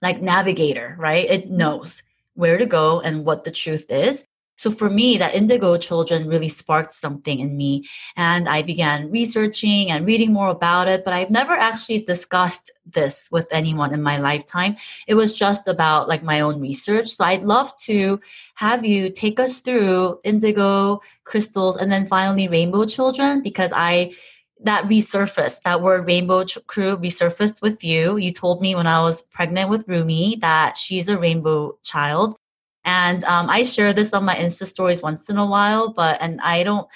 like 0.00 0.22
navigator 0.22 0.96
right? 0.98 1.26
It 1.28 1.46
mm-hmm. 1.46 1.56
knows 1.56 2.02
where 2.34 2.58
to 2.58 2.66
go 2.66 3.00
and 3.00 3.24
what 3.24 3.44
the 3.44 3.50
truth 3.50 3.90
is. 3.90 4.24
So 4.56 4.70
for 4.70 4.88
me, 4.88 5.18
that 5.18 5.34
Indigo 5.34 5.76
Children 5.76 6.28
really 6.28 6.48
sparked 6.48 6.92
something 6.92 7.40
in 7.40 7.56
me. 7.56 7.88
And 8.16 8.48
I 8.48 8.62
began 8.62 9.10
researching 9.10 9.90
and 9.90 10.06
reading 10.06 10.32
more 10.32 10.48
about 10.48 10.86
it, 10.86 11.04
but 11.04 11.12
I've 11.12 11.30
never 11.30 11.52
actually 11.52 12.02
discussed 12.02 12.70
this 12.86 13.28
with 13.32 13.48
anyone 13.50 13.92
in 13.92 14.02
my 14.02 14.18
lifetime. 14.18 14.76
It 15.08 15.14
was 15.14 15.32
just 15.32 15.66
about 15.66 16.08
like 16.08 16.22
my 16.22 16.40
own 16.40 16.60
research. 16.60 17.08
So 17.08 17.24
I'd 17.24 17.42
love 17.42 17.74
to 17.78 18.20
have 18.54 18.84
you 18.84 19.10
take 19.10 19.40
us 19.40 19.58
through 19.58 20.20
Indigo, 20.22 21.00
crystals, 21.24 21.76
and 21.76 21.90
then 21.90 22.04
finally 22.04 22.46
Rainbow 22.46 22.86
Children 22.86 23.42
because 23.42 23.72
I 23.74 24.12
that 24.64 24.84
resurfaced 24.84 25.62
that 25.62 25.82
word 25.82 26.06
rainbow 26.06 26.44
crew 26.66 26.96
resurfaced 26.96 27.62
with 27.62 27.84
you. 27.84 28.16
You 28.16 28.30
told 28.30 28.60
me 28.60 28.74
when 28.74 28.86
i 28.86 29.00
was 29.00 29.22
pregnant 29.22 29.70
with 29.70 29.88
rumi 29.88 30.36
that 30.40 30.76
she's 30.76 31.08
a 31.08 31.18
rainbow 31.18 31.78
child. 31.82 32.36
And 32.84 33.24
um, 33.24 33.48
i 33.48 33.62
share 33.62 33.92
this 33.92 34.12
on 34.12 34.24
my 34.24 34.36
insta 34.36 34.66
stories 34.66 35.02
once 35.02 35.30
in 35.30 35.38
a 35.38 35.46
while 35.46 35.92
but 35.92 36.18
and 36.20 36.40
i 36.42 36.62
don't 36.62 36.88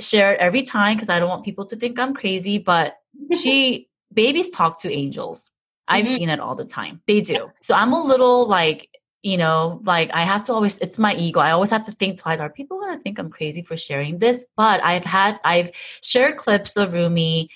share 0.00 0.32
it 0.32 0.40
every 0.40 0.62
time 0.62 0.96
because 0.96 1.08
i 1.08 1.18
don't 1.18 1.28
want 1.28 1.44
people 1.44 1.66
to 1.66 1.76
think 1.76 1.98
i'm 1.98 2.14
crazy 2.14 2.58
but 2.58 2.98
she 3.34 3.88
babies 4.12 4.50
talk 4.50 4.80
to 4.80 4.92
angels. 4.92 5.50
I've 5.88 6.06
mm-hmm. 6.06 6.14
seen 6.16 6.28
it 6.30 6.40
all 6.40 6.54
the 6.54 6.64
time. 6.64 7.00
They 7.06 7.20
do. 7.20 7.50
So 7.62 7.74
i'm 7.74 7.92
a 7.92 8.02
little 8.02 8.46
like 8.46 8.88
you 9.22 9.36
know, 9.36 9.80
like 9.84 10.10
I 10.14 10.22
have 10.22 10.44
to 10.44 10.52
always, 10.52 10.78
it's 10.78 10.98
my 10.98 11.14
ego. 11.14 11.40
I 11.40 11.50
always 11.50 11.70
have 11.70 11.84
to 11.86 11.92
think 11.92 12.18
twice. 12.18 12.40
Are 12.40 12.48
people 12.48 12.80
going 12.80 12.96
to 12.96 13.02
think 13.02 13.18
I'm 13.18 13.30
crazy 13.30 13.62
for 13.62 13.76
sharing 13.76 14.18
this? 14.18 14.44
But 14.56 14.82
I've 14.82 15.04
had, 15.04 15.38
I've 15.44 15.70
shared 16.02 16.38
clips 16.38 16.76
of 16.76 16.92
Rumi, 16.92 17.50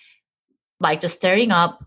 like 0.80 1.00
just 1.00 1.14
staring 1.14 1.52
up 1.52 1.84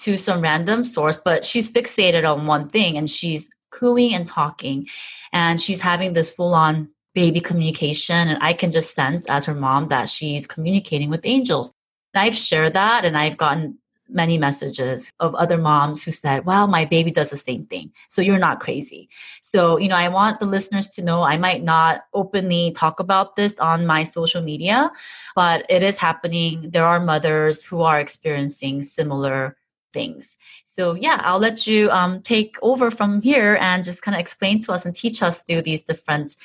to 0.00 0.16
some 0.16 0.40
random 0.40 0.84
source, 0.84 1.16
but 1.16 1.44
she's 1.44 1.70
fixated 1.70 2.28
on 2.28 2.46
one 2.46 2.68
thing 2.68 2.98
and 2.98 3.08
she's 3.08 3.48
cooing 3.70 4.14
and 4.14 4.28
talking 4.28 4.86
and 5.32 5.60
she's 5.60 5.80
having 5.80 6.12
this 6.12 6.32
full 6.32 6.54
on 6.54 6.90
baby 7.14 7.40
communication. 7.40 8.28
And 8.28 8.42
I 8.42 8.52
can 8.52 8.72
just 8.72 8.94
sense 8.94 9.24
as 9.26 9.46
her 9.46 9.54
mom 9.54 9.88
that 9.88 10.08
she's 10.08 10.46
communicating 10.46 11.10
with 11.10 11.24
angels. 11.24 11.72
And 12.12 12.22
I've 12.22 12.34
shared 12.34 12.74
that 12.74 13.04
and 13.04 13.16
I've 13.16 13.38
gotten 13.38 13.78
many 14.08 14.38
messages 14.38 15.12
of 15.20 15.34
other 15.34 15.56
moms 15.56 16.04
who 16.04 16.10
said, 16.10 16.44
Wow, 16.44 16.66
my 16.66 16.84
baby 16.84 17.10
does 17.10 17.30
the 17.30 17.36
same 17.36 17.64
thing. 17.64 17.92
So 18.08 18.22
you're 18.22 18.38
not 18.38 18.60
crazy. 18.60 19.08
So, 19.40 19.78
you 19.78 19.88
know, 19.88 19.96
I 19.96 20.08
want 20.08 20.40
the 20.40 20.46
listeners 20.46 20.88
to 20.90 21.02
know 21.02 21.22
I 21.22 21.36
might 21.36 21.62
not 21.62 22.04
openly 22.12 22.72
talk 22.72 23.00
about 23.00 23.36
this 23.36 23.58
on 23.58 23.86
my 23.86 24.04
social 24.04 24.42
media, 24.42 24.90
but 25.34 25.64
it 25.68 25.82
is 25.82 25.96
happening. 25.96 26.70
There 26.70 26.84
are 26.84 27.00
mothers 27.00 27.64
who 27.64 27.82
are 27.82 28.00
experiencing 28.00 28.82
similar 28.82 29.56
things. 29.92 30.36
So, 30.64 30.94
yeah, 30.94 31.20
I'll 31.24 31.38
let 31.38 31.66
you 31.66 31.88
um, 31.90 32.20
take 32.20 32.56
over 32.60 32.90
from 32.90 33.22
here 33.22 33.56
and 33.60 33.84
just 33.84 34.02
kind 34.02 34.14
of 34.14 34.20
explain 34.20 34.60
to 34.62 34.72
us 34.72 34.84
and 34.84 34.94
teach 34.94 35.22
us 35.22 35.42
through 35.42 35.62
these 35.62 35.82
different 35.82 36.36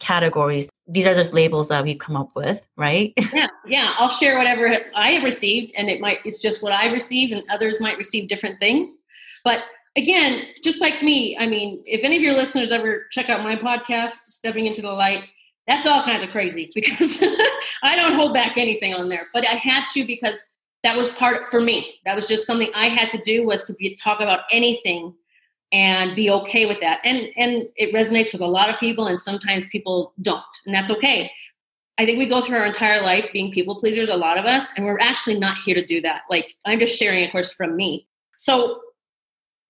categories. 0.00 0.68
These 0.88 1.06
are 1.06 1.14
just 1.14 1.32
labels 1.32 1.68
that 1.68 1.84
we 1.84 1.94
come 1.94 2.16
up 2.16 2.30
with, 2.34 2.66
right? 2.76 3.12
yeah, 3.32 3.48
yeah. 3.66 3.94
I'll 3.98 4.08
share 4.08 4.36
whatever 4.36 4.76
I 4.96 5.10
have 5.12 5.24
received, 5.24 5.72
and 5.76 5.88
it 5.88 6.00
might 6.00 6.18
it's 6.24 6.40
just 6.40 6.62
what 6.62 6.72
I 6.72 6.90
received, 6.90 7.32
and 7.32 7.42
others 7.48 7.80
might 7.80 7.98
receive 7.98 8.28
different 8.28 8.58
things. 8.58 8.98
But 9.44 9.62
again, 9.96 10.46
just 10.62 10.80
like 10.80 11.02
me, 11.02 11.36
I 11.38 11.46
mean, 11.46 11.82
if 11.86 12.04
any 12.04 12.16
of 12.16 12.22
your 12.22 12.34
listeners 12.34 12.72
ever 12.72 13.06
check 13.10 13.28
out 13.28 13.44
my 13.44 13.56
podcast, 13.56 14.10
Stepping 14.10 14.66
into 14.66 14.82
the 14.82 14.92
Light, 14.92 15.24
that's 15.66 15.86
all 15.86 16.02
kinds 16.02 16.24
of 16.24 16.30
crazy 16.30 16.70
because 16.74 17.22
I 17.82 17.96
don't 17.96 18.14
hold 18.14 18.34
back 18.34 18.56
anything 18.56 18.94
on 18.94 19.08
there. 19.08 19.28
But 19.32 19.46
I 19.46 19.54
had 19.54 19.86
to 19.94 20.04
because 20.04 20.40
that 20.82 20.96
was 20.96 21.10
part 21.12 21.46
for 21.46 21.60
me. 21.60 21.94
That 22.04 22.16
was 22.16 22.26
just 22.26 22.46
something 22.46 22.70
I 22.74 22.88
had 22.88 23.10
to 23.10 23.18
do 23.18 23.44
was 23.44 23.64
to 23.64 23.74
be, 23.74 23.94
talk 23.96 24.20
about 24.20 24.40
anything 24.50 25.14
and 25.72 26.16
be 26.16 26.30
okay 26.30 26.66
with 26.66 26.80
that. 26.80 27.00
And 27.04 27.28
and 27.36 27.64
it 27.76 27.94
resonates 27.94 28.32
with 28.32 28.42
a 28.42 28.46
lot 28.46 28.70
of 28.70 28.78
people 28.80 29.06
and 29.06 29.20
sometimes 29.20 29.66
people 29.66 30.12
don't. 30.20 30.42
And 30.66 30.74
that's 30.74 30.90
okay. 30.90 31.30
I 31.98 32.06
think 32.06 32.18
we 32.18 32.26
go 32.26 32.40
through 32.40 32.58
our 32.58 32.66
entire 32.66 33.02
life 33.02 33.30
being 33.32 33.52
people 33.52 33.78
pleasers, 33.78 34.08
a 34.08 34.16
lot 34.16 34.38
of 34.38 34.46
us, 34.46 34.72
and 34.76 34.86
we're 34.86 34.98
actually 35.00 35.38
not 35.38 35.58
here 35.58 35.74
to 35.74 35.84
do 35.84 36.00
that. 36.00 36.22
Like 36.30 36.46
I'm 36.64 36.78
just 36.78 36.98
sharing, 36.98 37.24
of 37.24 37.30
course, 37.30 37.52
from 37.52 37.76
me. 37.76 38.06
So 38.36 38.80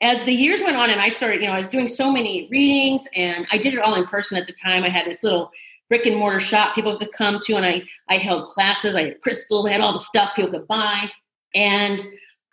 as 0.00 0.22
the 0.24 0.32
years 0.32 0.62
went 0.62 0.76
on 0.76 0.90
and 0.90 1.00
I 1.00 1.08
started, 1.08 1.42
you 1.42 1.48
know, 1.48 1.54
I 1.54 1.58
was 1.58 1.68
doing 1.68 1.88
so 1.88 2.10
many 2.10 2.48
readings 2.50 3.06
and 3.14 3.46
I 3.50 3.58
did 3.58 3.74
it 3.74 3.80
all 3.80 3.96
in 3.96 4.06
person 4.06 4.38
at 4.38 4.46
the 4.46 4.52
time. 4.52 4.84
I 4.84 4.88
had 4.88 5.06
this 5.06 5.22
little 5.22 5.50
brick 5.88 6.06
and 6.06 6.16
mortar 6.16 6.38
shop 6.38 6.74
people 6.74 6.96
could 6.96 7.12
come 7.12 7.40
to 7.42 7.56
and 7.56 7.66
I 7.66 7.82
I 8.08 8.16
held 8.16 8.48
classes, 8.48 8.96
I 8.96 9.04
had 9.04 9.20
crystals, 9.20 9.66
I 9.66 9.72
had 9.72 9.80
all 9.80 9.92
the 9.92 9.98
stuff 9.98 10.34
people 10.34 10.52
could 10.52 10.68
buy. 10.68 11.10
And 11.54 12.00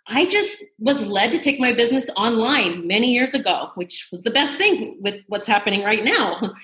I 0.08 0.26
just 0.26 0.64
was 0.78 1.06
led 1.06 1.30
to 1.32 1.38
take 1.38 1.60
my 1.60 1.72
business 1.72 2.08
online 2.16 2.86
many 2.86 3.12
years 3.12 3.34
ago, 3.34 3.70
which 3.74 4.08
was 4.10 4.22
the 4.22 4.30
best 4.30 4.56
thing 4.56 4.96
with 5.00 5.22
what's 5.28 5.46
happening 5.46 5.84
right 5.84 6.02
now. 6.02 6.54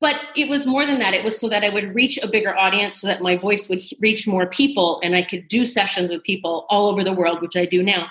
But 0.00 0.20
it 0.36 0.48
was 0.48 0.66
more 0.66 0.86
than 0.86 0.98
that. 1.00 1.14
It 1.14 1.24
was 1.24 1.38
so 1.38 1.48
that 1.48 1.62
I 1.62 1.68
would 1.68 1.94
reach 1.94 2.18
a 2.18 2.28
bigger 2.28 2.56
audience, 2.56 3.00
so 3.00 3.06
that 3.06 3.22
my 3.22 3.36
voice 3.36 3.68
would 3.68 3.82
reach 4.00 4.26
more 4.26 4.46
people, 4.46 5.00
and 5.02 5.14
I 5.14 5.22
could 5.22 5.46
do 5.48 5.64
sessions 5.64 6.10
with 6.10 6.24
people 6.24 6.66
all 6.70 6.88
over 6.88 7.04
the 7.04 7.12
world, 7.12 7.40
which 7.40 7.56
I 7.56 7.66
do 7.66 7.82
now. 7.82 8.08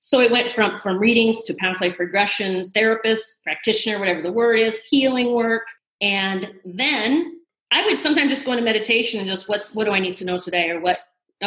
So 0.00 0.20
it 0.20 0.32
went 0.32 0.50
from 0.50 0.78
from 0.78 0.98
readings 0.98 1.42
to 1.44 1.54
past 1.54 1.80
life 1.80 2.00
regression 2.00 2.70
therapist, 2.72 3.42
practitioner, 3.42 3.98
whatever 3.98 4.20
the 4.20 4.32
word 4.32 4.58
is, 4.58 4.78
healing 4.90 5.34
work, 5.34 5.62
and 6.00 6.48
then 6.64 7.40
I 7.70 7.84
would 7.86 7.96
sometimes 7.96 8.30
just 8.30 8.44
go 8.44 8.52
into 8.52 8.64
meditation 8.64 9.20
and 9.20 9.28
just 9.28 9.48
what's 9.48 9.74
what 9.74 9.84
do 9.84 9.92
I 9.92 10.00
need 10.00 10.14
to 10.14 10.24
know 10.24 10.38
today, 10.38 10.70
or 10.70 10.80
what. 10.80 10.98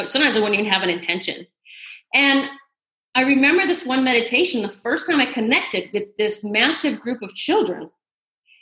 Sometimes 0.06 0.36
I 0.36 0.40
wouldn't 0.40 0.60
even 0.60 0.72
have 0.72 0.82
an 0.82 0.90
intention. 0.90 1.48
And 2.14 2.50
I 3.16 3.22
remember 3.22 3.66
this 3.66 3.86
one 3.86 4.04
meditation, 4.04 4.62
the 4.62 4.70
first 4.70 5.08
time 5.08 5.22
I 5.22 5.26
connected 5.26 5.90
with 5.94 6.16
this 6.18 6.44
massive 6.44 7.00
group 7.00 7.22
of 7.22 7.34
children. 7.34 7.90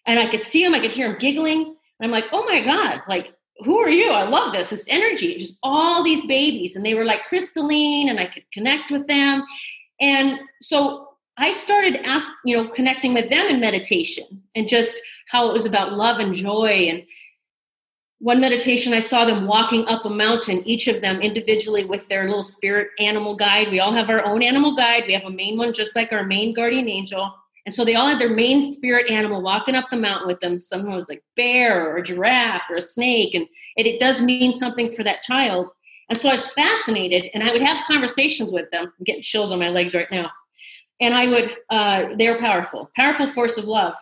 And 0.05 0.19
I 0.19 0.29
could 0.29 0.43
see 0.43 0.63
them, 0.63 0.75
I 0.75 0.79
could 0.79 0.91
hear 0.91 1.09
them 1.09 1.17
giggling. 1.19 1.75
And 1.99 2.05
I'm 2.05 2.11
like, 2.11 2.25
oh 2.31 2.45
my 2.45 2.61
God, 2.61 3.01
like, 3.07 3.33
who 3.59 3.79
are 3.79 3.89
you? 3.89 4.11
I 4.11 4.27
love 4.27 4.53
this, 4.53 4.69
this 4.69 4.87
energy. 4.89 5.37
Just 5.37 5.57
all 5.63 6.03
these 6.03 6.25
babies. 6.25 6.75
And 6.75 6.85
they 6.85 6.93
were 6.93 7.05
like 7.05 7.21
crystalline, 7.29 8.09
and 8.09 8.19
I 8.19 8.25
could 8.25 8.43
connect 8.51 8.91
with 8.91 9.07
them. 9.07 9.43
And 9.99 10.39
so 10.61 11.09
I 11.37 11.51
started 11.51 11.95
ask, 12.03 12.29
you 12.45 12.55
know, 12.55 12.69
connecting 12.69 13.13
with 13.13 13.29
them 13.29 13.47
in 13.47 13.59
meditation 13.59 14.43
and 14.55 14.67
just 14.67 15.01
how 15.29 15.49
it 15.49 15.53
was 15.53 15.65
about 15.65 15.93
love 15.93 16.19
and 16.19 16.33
joy 16.33 16.87
and 16.89 17.03
one 18.23 18.39
meditation, 18.39 18.93
I 18.93 19.01
saw 19.01 19.25
them 19.25 19.47
walking 19.47 19.85
up 19.89 20.05
a 20.05 20.09
mountain, 20.09 20.65
each 20.65 20.87
of 20.87 21.01
them 21.01 21.19
individually 21.19 21.83
with 21.83 22.07
their 22.07 22.25
little 22.25 22.41
spirit 22.41 22.87
animal 22.97 23.35
guide. 23.35 23.69
We 23.69 23.81
all 23.81 23.91
have 23.91 24.09
our 24.09 24.25
own 24.25 24.41
animal 24.41 24.77
guide. 24.77 25.03
We 25.05 25.13
have 25.13 25.25
a 25.25 25.29
main 25.29 25.57
one, 25.57 25.73
just 25.73 25.93
like 25.93 26.13
our 26.13 26.23
main 26.23 26.53
guardian 26.53 26.87
angel. 26.87 27.35
And 27.65 27.75
so 27.75 27.83
they 27.83 27.95
all 27.95 28.07
had 28.07 28.19
their 28.19 28.33
main 28.33 28.71
spirit 28.71 29.11
animal 29.11 29.41
walking 29.41 29.75
up 29.75 29.89
the 29.89 29.97
mountain 29.97 30.29
with 30.29 30.39
them. 30.39 30.61
Someone 30.61 30.95
was 30.95 31.09
like 31.09 31.21
bear 31.35 31.85
or 31.85 31.97
a 31.97 32.01
giraffe 32.01 32.63
or 32.69 32.77
a 32.77 32.81
snake. 32.81 33.33
And 33.33 33.45
it, 33.75 33.87
it 33.87 33.99
does 33.99 34.21
mean 34.21 34.53
something 34.53 34.89
for 34.89 35.03
that 35.03 35.21
child. 35.21 35.73
And 36.07 36.17
so 36.17 36.29
I 36.29 36.35
was 36.35 36.47
fascinated 36.47 37.29
and 37.33 37.43
I 37.43 37.51
would 37.51 37.61
have 37.61 37.85
conversations 37.85 38.53
with 38.53 38.71
them. 38.71 38.85
I'm 38.85 39.03
getting 39.03 39.21
chills 39.21 39.51
on 39.51 39.59
my 39.59 39.69
legs 39.69 39.93
right 39.93 40.09
now. 40.09 40.29
And 41.01 41.13
I 41.13 41.27
would, 41.27 41.57
uh, 41.69 42.15
they're 42.17 42.39
powerful, 42.39 42.89
powerful 42.95 43.27
force 43.27 43.57
of 43.57 43.65
love. 43.65 43.95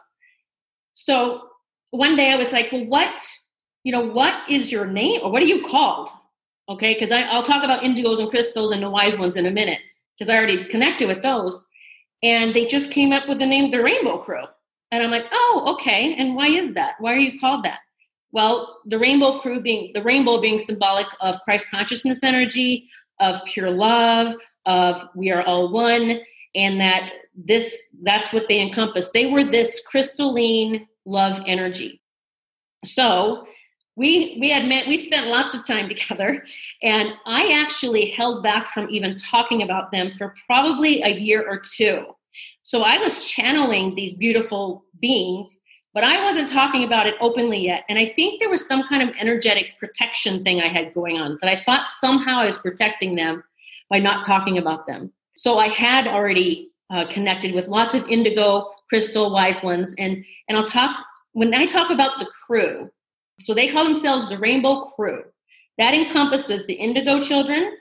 So 0.93 1.41
one 1.89 2.15
day 2.15 2.31
I 2.31 2.35
was 2.35 2.51
like, 2.51 2.71
well, 2.71 2.85
what 2.85 3.19
you 3.83 3.91
know, 3.91 4.05
what 4.05 4.35
is 4.49 4.71
your 4.71 4.85
name 4.85 5.21
or 5.23 5.31
what 5.31 5.41
are 5.41 5.47
you 5.47 5.61
called? 5.61 6.09
Okay, 6.69 6.93
because 6.93 7.11
I'll 7.11 7.43
talk 7.43 7.63
about 7.63 7.83
indigos 7.83 8.19
and 8.19 8.29
crystals 8.29 8.71
and 8.71 8.83
the 8.83 8.89
wise 8.89 9.17
ones 9.17 9.35
in 9.35 9.45
a 9.45 9.51
minute 9.51 9.79
because 10.17 10.31
I 10.31 10.37
already 10.37 10.65
connected 10.65 11.07
with 11.07 11.21
those. 11.21 11.65
And 12.23 12.53
they 12.53 12.65
just 12.65 12.91
came 12.91 13.11
up 13.11 13.27
with 13.27 13.39
the 13.39 13.45
name 13.45 13.71
the 13.71 13.81
Rainbow 13.81 14.19
Crew. 14.19 14.43
And 14.91 15.03
I'm 15.03 15.09
like, 15.09 15.25
oh, 15.31 15.73
okay. 15.73 16.13
And 16.15 16.35
why 16.35 16.47
is 16.47 16.73
that? 16.75 16.95
Why 16.99 17.13
are 17.13 17.17
you 17.17 17.39
called 17.39 17.65
that? 17.65 17.79
Well, 18.31 18.79
the 18.85 18.99
Rainbow 18.99 19.39
Crew 19.39 19.59
being 19.61 19.91
the 19.93 20.03
rainbow 20.03 20.39
being 20.39 20.59
symbolic 20.59 21.07
of 21.19 21.41
Christ 21.41 21.67
consciousness 21.69 22.23
energy, 22.23 22.87
of 23.19 23.43
pure 23.45 23.69
love, 23.69 24.35
of 24.65 25.03
we 25.15 25.31
are 25.31 25.41
all 25.41 25.71
one, 25.71 26.21
and 26.55 26.79
that 26.79 27.11
this 27.35 27.87
that's 28.03 28.31
what 28.31 28.47
they 28.47 28.61
encompass. 28.61 29.09
They 29.09 29.25
were 29.25 29.43
this 29.43 29.81
crystalline 29.85 30.87
love 31.05 31.41
energy. 31.45 32.01
So 32.85 33.45
we 33.95 34.37
we 34.39 34.49
had 34.49 34.67
met 34.67 34.87
we 34.87 34.97
spent 34.97 35.27
lots 35.27 35.53
of 35.53 35.65
time 35.65 35.89
together 35.89 36.43
and 36.81 37.13
i 37.25 37.51
actually 37.63 38.09
held 38.11 38.41
back 38.43 38.67
from 38.67 38.89
even 38.89 39.17
talking 39.17 39.61
about 39.61 39.91
them 39.91 40.11
for 40.17 40.33
probably 40.45 41.01
a 41.01 41.09
year 41.09 41.47
or 41.47 41.59
two 41.59 42.05
so 42.63 42.83
i 42.83 42.97
was 42.97 43.27
channeling 43.27 43.95
these 43.95 44.13
beautiful 44.13 44.85
beings 44.99 45.59
but 45.93 46.03
I 46.03 46.23
wasn't 46.23 46.49
talking 46.49 46.83
about 46.83 47.07
it 47.07 47.15
openly 47.19 47.59
yet. 47.59 47.83
And 47.89 47.99
I 47.99 48.05
think 48.15 48.39
there 48.39 48.49
was 48.49 48.65
some 48.65 48.87
kind 48.87 49.07
of 49.07 49.15
energetic 49.19 49.73
protection 49.79 50.43
thing 50.43 50.61
I 50.61 50.69
had 50.69 50.93
going 50.93 51.19
on 51.19 51.37
that 51.41 51.49
I 51.49 51.61
thought 51.61 51.89
somehow 51.89 52.39
I 52.39 52.45
was 52.45 52.57
protecting 52.57 53.15
them 53.15 53.43
by 53.89 53.99
not 53.99 54.25
talking 54.25 54.57
about 54.57 54.87
them. 54.87 55.11
So 55.35 55.57
I 55.57 55.67
had 55.67 56.07
already 56.07 56.69
uh, 56.89 57.07
connected 57.07 57.53
with 57.53 57.67
lots 57.67 57.93
of 57.93 58.07
indigo, 58.07 58.69
crystal, 58.87 59.33
wise 59.33 59.61
ones. 59.61 59.93
And, 59.97 60.23
and 60.47 60.57
I'll 60.57 60.65
talk, 60.65 60.97
when 61.33 61.53
I 61.53 61.65
talk 61.65 61.91
about 61.91 62.19
the 62.19 62.29
crew, 62.45 62.89
so 63.45 63.53
they 63.53 63.67
call 63.67 63.83
themselves 63.83 64.29
the 64.29 64.37
Rainbow 64.37 64.81
Crew. 64.81 65.23
That 65.77 65.93
encompasses 65.93 66.65
the 66.65 66.73
indigo 66.73 67.19
children. 67.19 67.75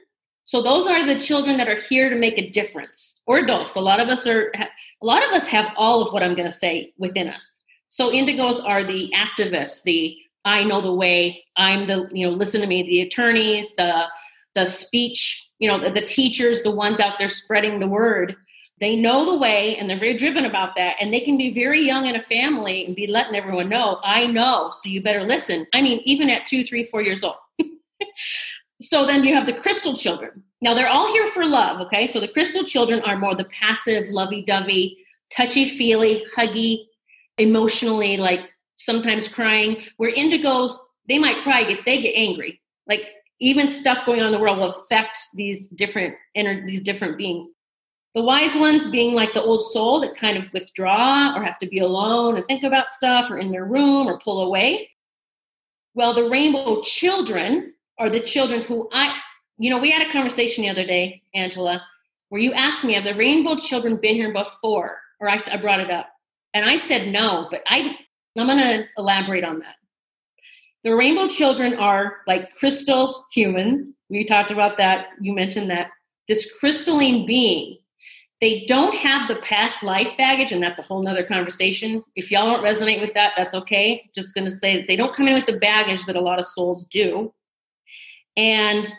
So 0.45 0.63
those 0.63 0.87
are 0.87 1.07
the 1.07 1.21
children 1.21 1.59
that 1.59 1.69
are 1.69 1.81
here 1.81 2.11
to 2.11 2.17
make 2.17 2.39
a 2.39 2.51
difference, 2.51 3.21
or 3.27 3.39
adults. 3.39 3.77
A 3.77 3.81
lot 3.81 4.01
of 4.01 4.09
us 4.09 4.27
are, 4.27 4.53
a 4.57 5.07
lot 5.07 5.25
of 5.25 5.33
us 5.33 5.47
have 5.47 5.73
all 5.77 6.05
of 6.05 6.13
what 6.13 6.23
I'm 6.23 6.35
going 6.35 6.49
to 6.49 6.51
say 6.51 6.93
within 6.99 7.29
us. 7.29 7.61
So 7.89 8.11
indigos 8.11 8.65
are 8.65 8.85
the 8.85 9.13
activists, 9.15 9.83
the 9.83 10.17
I 10.45 10.65
know 10.65 10.81
the 10.81 10.95
way, 10.95 11.45
I'm 11.57 11.87
the, 11.87 12.09
you 12.13 12.27
know, 12.27 12.33
listen 12.33 12.63
to 12.63 12.67
me, 12.67 12.83
the 12.83 13.03
attorneys, 13.03 13.75
the 13.77 14.07
the 14.55 14.67
speech, 14.67 15.49
you 15.59 15.71
know, 15.71 15.79
the, 15.79 15.91
the 15.91 16.01
teachers, 16.01 16.63
the 16.63 16.71
ones 16.71 16.99
out 16.99 17.19
there 17.19 17.29
spreading 17.29 17.79
the 17.79 17.87
word. 17.87 18.35
They 18.81 18.97
know 18.97 19.27
the 19.27 19.37
way 19.37 19.77
and 19.77 19.89
they're 19.89 19.99
very 19.99 20.17
driven 20.17 20.47
about 20.47 20.75
that. 20.77 20.97
And 21.01 21.13
they 21.13 21.21
can 21.21 21.37
be 21.37 21.53
very 21.53 21.81
young 21.81 22.07
in 22.07 22.17
a 22.17 22.21
family 22.21 22.87
and 22.87 22.97
be 22.97 23.07
letting 23.07 23.35
everyone 23.35 23.69
know, 23.69 24.01
I 24.03 24.27
know, 24.27 24.71
so 24.71 24.89
you 24.89 25.03
better 25.03 25.23
listen. 25.23 25.67
I 25.75 25.83
mean, 25.83 26.01
even 26.05 26.31
at 26.31 26.47
two, 26.47 26.65
three, 26.65 26.83
four 26.83 27.03
years 27.03 27.23
old. 27.23 27.37
so 28.81 29.05
then 29.05 29.25
you 29.25 29.35
have 29.35 29.47
the 29.47 29.53
crystal 29.53 29.95
children. 29.95 30.43
Now 30.63 30.75
they're 30.75 30.89
all 30.89 31.13
here 31.13 31.27
for 31.27 31.45
love, 31.45 31.81
okay? 31.83 32.07
So 32.07 32.21
the 32.21 32.29
crystal 32.29 32.65
children 32.65 33.01
are 33.03 33.19
more 33.19 33.35
the 33.35 33.45
passive, 33.45 34.09
lovey 34.09 34.43
dovey, 34.43 34.99
touchy 35.31 35.69
feely, 35.69 36.25
huggy, 36.35 36.87
emotionally 37.41 38.17
like 38.17 38.41
sometimes 38.77 39.27
crying 39.27 39.83
where 39.97 40.15
indigos 40.15 40.73
they 41.09 41.19
might 41.19 41.43
cry 41.43 41.63
if 41.63 41.85
they 41.85 42.01
get 42.03 42.13
angry 42.15 42.61
like 42.87 43.01
even 43.41 43.69
stuff 43.69 44.05
going 44.05 44.21
on 44.21 44.27
in 44.27 44.33
the 44.33 44.39
world 44.39 44.59
will 44.59 44.71
affect 44.71 45.19
these 45.35 45.69
different 45.69 46.15
inner 46.35 46.67
these 46.67 46.81
different 46.81 47.17
beings 47.17 47.49
the 48.15 48.23
wise 48.23 48.55
ones 48.57 48.91
being 48.91 49.15
like 49.15 49.33
the 49.35 49.43
old 49.43 49.71
soul 49.71 50.01
that 50.01 50.17
kind 50.17 50.37
of 50.37 50.53
withdraw 50.53 51.35
or 51.37 51.43
have 51.43 51.59
to 51.59 51.67
be 51.67 51.79
alone 51.79 52.37
and 52.37 52.47
think 52.47 52.65
about 52.65 52.91
stuff 52.91 53.31
or 53.31 53.39
in 53.39 53.51
their 53.51 53.65
room 53.65 54.07
or 54.07 54.19
pull 54.19 54.43
away 54.43 54.89
well 55.95 56.13
the 56.13 56.29
rainbow 56.29 56.81
children 56.83 57.73
are 57.99 58.11
the 58.11 58.21
children 58.21 58.63
who 58.63 58.89
i 58.93 59.17
you 59.59 59.71
know 59.71 59.79
we 59.79 59.91
had 59.91 60.07
a 60.07 60.13
conversation 60.13 60.63
the 60.63 60.71
other 60.71 60.87
day 60.87 61.23
angela 61.35 61.83
where 62.29 62.41
you 62.41 62.53
asked 62.53 62.85
me 62.85 62.95
have 62.95 63.05
the 63.05 63.15
rainbow 63.15 63.55
children 63.55 63.97
been 63.97 64.15
here 64.15 64.33
before 64.33 64.99
or 65.21 65.29
I, 65.29 65.39
I 65.53 65.57
brought 65.59 65.81
it 65.81 65.91
up 65.91 66.09
and 66.55 66.65
I 66.65 66.77
said 66.77 67.09
no, 67.09 67.47
but 67.51 67.63
I 67.67 67.97
I'm 68.39 68.47
going 68.47 68.59
to 68.59 68.85
elaborate 68.97 69.45
on 69.45 69.59
that. 69.61 69.75
The 70.85 70.95
rainbow 70.95 71.29
children 71.29 71.75
are 71.75 72.19
like 72.27 72.51
crystal 72.53 73.27
human. 73.33 73.95
We 74.09 74.25
talked 74.25 74.51
about 74.51 74.79
that. 74.79 75.09
You 75.21 75.35
mentioned 75.35 75.71
that. 75.71 75.91
This 76.27 76.51
crystalline 76.59 77.27
being. 77.27 77.79
They 78.41 78.65
don't 78.67 78.95
have 78.97 79.29
the 79.29 79.37
past 79.37 79.83
life 79.83 80.17
baggage, 80.17 80.51
and 80.51 80.63
that's 80.63 80.79
a 80.79 80.83
whole 80.83 81.03
nother 81.03 81.25
conversation. 81.25 82.03
If 82.17 82.31
y'all 82.31 82.51
don't 82.51 82.65
resonate 82.65 83.01
with 83.01 83.13
that, 83.15 83.35
that's 83.37 83.55
okay. 83.55 84.09
Just 84.15 84.35
gonna 84.35 84.51
say 84.51 84.79
that 84.79 84.89
they 84.89 84.97
don't 84.97 85.15
come 85.15 85.29
in 85.29 85.35
with 85.35 85.47
the 85.47 85.59
baggage 85.59 86.07
that 86.07 86.17
a 86.17 86.21
lot 86.21 86.39
of 86.39 86.47
souls 86.47 86.85
do. 86.85 87.35
And 88.37 88.91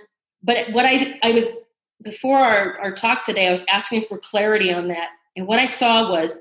but 0.43 0.71
what 0.71 0.85
I 0.85 1.19
I 1.23 1.31
was 1.31 1.47
before 2.03 2.37
our, 2.37 2.79
our 2.79 2.91
talk 2.91 3.25
today, 3.25 3.47
I 3.47 3.51
was 3.51 3.65
asking 3.67 4.03
for 4.03 4.17
clarity 4.17 4.71
on 4.71 4.87
that. 4.89 5.09
And 5.35 5.47
what 5.47 5.59
I 5.59 5.65
saw 5.65 6.09
was 6.09 6.39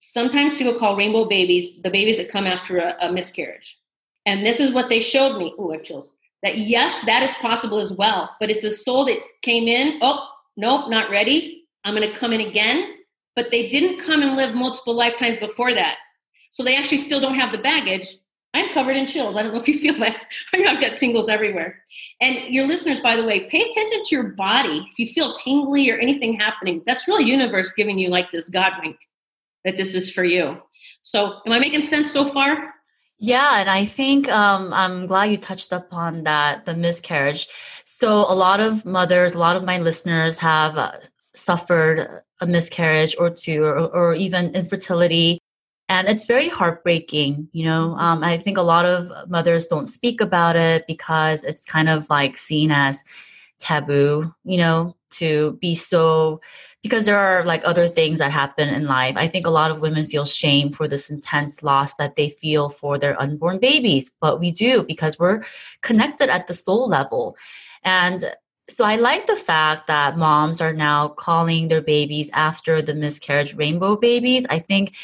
sometimes 0.00 0.56
people 0.56 0.74
call 0.74 0.96
rainbow 0.96 1.26
babies 1.26 1.80
the 1.82 1.90
babies 1.90 2.18
that 2.18 2.28
come 2.28 2.46
after 2.46 2.78
a, 2.78 2.96
a 3.00 3.12
miscarriage. 3.12 3.78
And 4.26 4.44
this 4.44 4.60
is 4.60 4.74
what 4.74 4.88
they 4.88 5.00
showed 5.00 5.38
me. 5.38 5.54
Oh, 5.58 5.72
I 5.72 5.78
chills. 5.78 6.14
That 6.42 6.58
yes, 6.58 7.04
that 7.06 7.22
is 7.22 7.32
possible 7.36 7.78
as 7.78 7.92
well. 7.92 8.30
But 8.38 8.50
it's 8.50 8.64
a 8.64 8.70
soul 8.70 9.06
that 9.06 9.18
came 9.42 9.66
in. 9.66 9.98
Oh, 10.02 10.28
nope, 10.56 10.90
not 10.90 11.10
ready. 11.10 11.55
I'm 11.86 11.94
going 11.94 12.10
to 12.10 12.18
come 12.18 12.32
in 12.32 12.40
again. 12.40 12.92
But 13.36 13.50
they 13.50 13.68
didn't 13.68 14.04
come 14.04 14.22
and 14.22 14.36
live 14.36 14.54
multiple 14.54 14.94
lifetimes 14.94 15.36
before 15.36 15.72
that. 15.74 15.96
So 16.50 16.64
they 16.64 16.76
actually 16.76 16.98
still 16.98 17.20
don't 17.20 17.34
have 17.34 17.52
the 17.52 17.58
baggage. 17.58 18.16
I'm 18.54 18.72
covered 18.72 18.96
in 18.96 19.06
chills. 19.06 19.36
I 19.36 19.42
don't 19.42 19.52
know 19.52 19.60
if 19.60 19.68
you 19.68 19.78
feel 19.78 19.94
that. 19.98 20.20
I've 20.54 20.80
got 20.80 20.96
tingles 20.96 21.28
everywhere. 21.28 21.78
And 22.20 22.52
your 22.52 22.66
listeners, 22.66 23.00
by 23.00 23.14
the 23.14 23.24
way, 23.24 23.46
pay 23.48 23.60
attention 23.60 24.02
to 24.04 24.14
your 24.14 24.28
body. 24.30 24.86
If 24.90 24.98
you 24.98 25.06
feel 25.06 25.34
tingly 25.34 25.90
or 25.90 25.98
anything 25.98 26.38
happening, 26.38 26.82
that's 26.86 27.06
really 27.06 27.24
universe 27.24 27.72
giving 27.72 27.98
you 27.98 28.08
like 28.08 28.30
this 28.30 28.48
God 28.48 28.72
wink 28.82 28.96
that 29.64 29.76
this 29.76 29.94
is 29.94 30.10
for 30.10 30.24
you. 30.24 30.60
So, 31.02 31.40
am 31.44 31.52
I 31.52 31.58
making 31.58 31.82
sense 31.82 32.10
so 32.10 32.24
far? 32.24 32.72
Yeah, 33.18 33.60
and 33.60 33.68
I 33.68 33.84
think 33.84 34.28
um, 34.28 34.72
I'm 34.72 35.06
glad 35.06 35.30
you 35.30 35.36
touched 35.36 35.72
upon 35.72 36.24
that 36.24 36.64
the 36.64 36.74
miscarriage. 36.74 37.48
So, 37.84 38.24
a 38.28 38.34
lot 38.34 38.60
of 38.60 38.84
mothers, 38.84 39.34
a 39.34 39.38
lot 39.38 39.56
of 39.56 39.64
my 39.64 39.78
listeners 39.78 40.38
have 40.38 40.78
uh, 40.78 40.92
suffered 41.36 42.22
a 42.40 42.46
miscarriage 42.46 43.16
or 43.18 43.30
two, 43.30 43.64
or, 43.64 43.78
or, 43.78 44.14
even 44.14 44.54
infertility. 44.54 45.38
And 45.88 46.08
it's 46.08 46.26
very 46.26 46.48
heartbreaking. 46.48 47.48
You 47.52 47.64
know, 47.66 47.90
mm-hmm. 47.90 48.00
um, 48.00 48.24
I 48.24 48.36
think 48.36 48.58
a 48.58 48.62
lot 48.62 48.84
of 48.84 49.10
mothers 49.28 49.66
don't 49.66 49.86
speak 49.86 50.20
about 50.20 50.56
it 50.56 50.86
because 50.86 51.44
it's 51.44 51.64
kind 51.64 51.88
of 51.88 52.10
like 52.10 52.36
seen 52.36 52.70
as 52.70 53.02
taboo, 53.58 54.34
you 54.44 54.58
know, 54.58 54.96
to 55.10 55.58
be 55.60 55.74
so 55.74 56.40
because 56.82 57.04
there 57.04 57.18
are 57.18 57.44
like 57.44 57.62
other 57.64 57.88
things 57.88 58.20
that 58.20 58.30
happen 58.30 58.68
in 58.68 58.86
life. 58.86 59.16
I 59.16 59.26
think 59.26 59.44
a 59.44 59.50
lot 59.50 59.72
of 59.72 59.80
women 59.80 60.06
feel 60.06 60.24
shame 60.24 60.70
for 60.70 60.86
this 60.86 61.10
intense 61.10 61.62
loss 61.64 61.96
that 61.96 62.14
they 62.14 62.28
feel 62.28 62.68
for 62.68 62.96
their 62.96 63.20
unborn 63.20 63.58
babies, 63.58 64.12
but 64.20 64.38
we 64.38 64.52
do 64.52 64.84
because 64.84 65.18
we're 65.18 65.42
connected 65.82 66.28
at 66.28 66.46
the 66.46 66.54
soul 66.54 66.88
level. 66.88 67.36
And 67.82 68.32
so 68.68 68.84
I 68.84 68.96
like 68.96 69.26
the 69.26 69.36
fact 69.36 69.86
that 69.86 70.18
moms 70.18 70.60
are 70.60 70.72
now 70.72 71.08
calling 71.08 71.68
their 71.68 71.82
babies 71.82 72.30
after 72.32 72.82
the 72.82 72.94
miscarriage 72.94 73.54
rainbow 73.54 73.96
babies. 73.96 74.46
I 74.50 74.58
think 74.58 74.96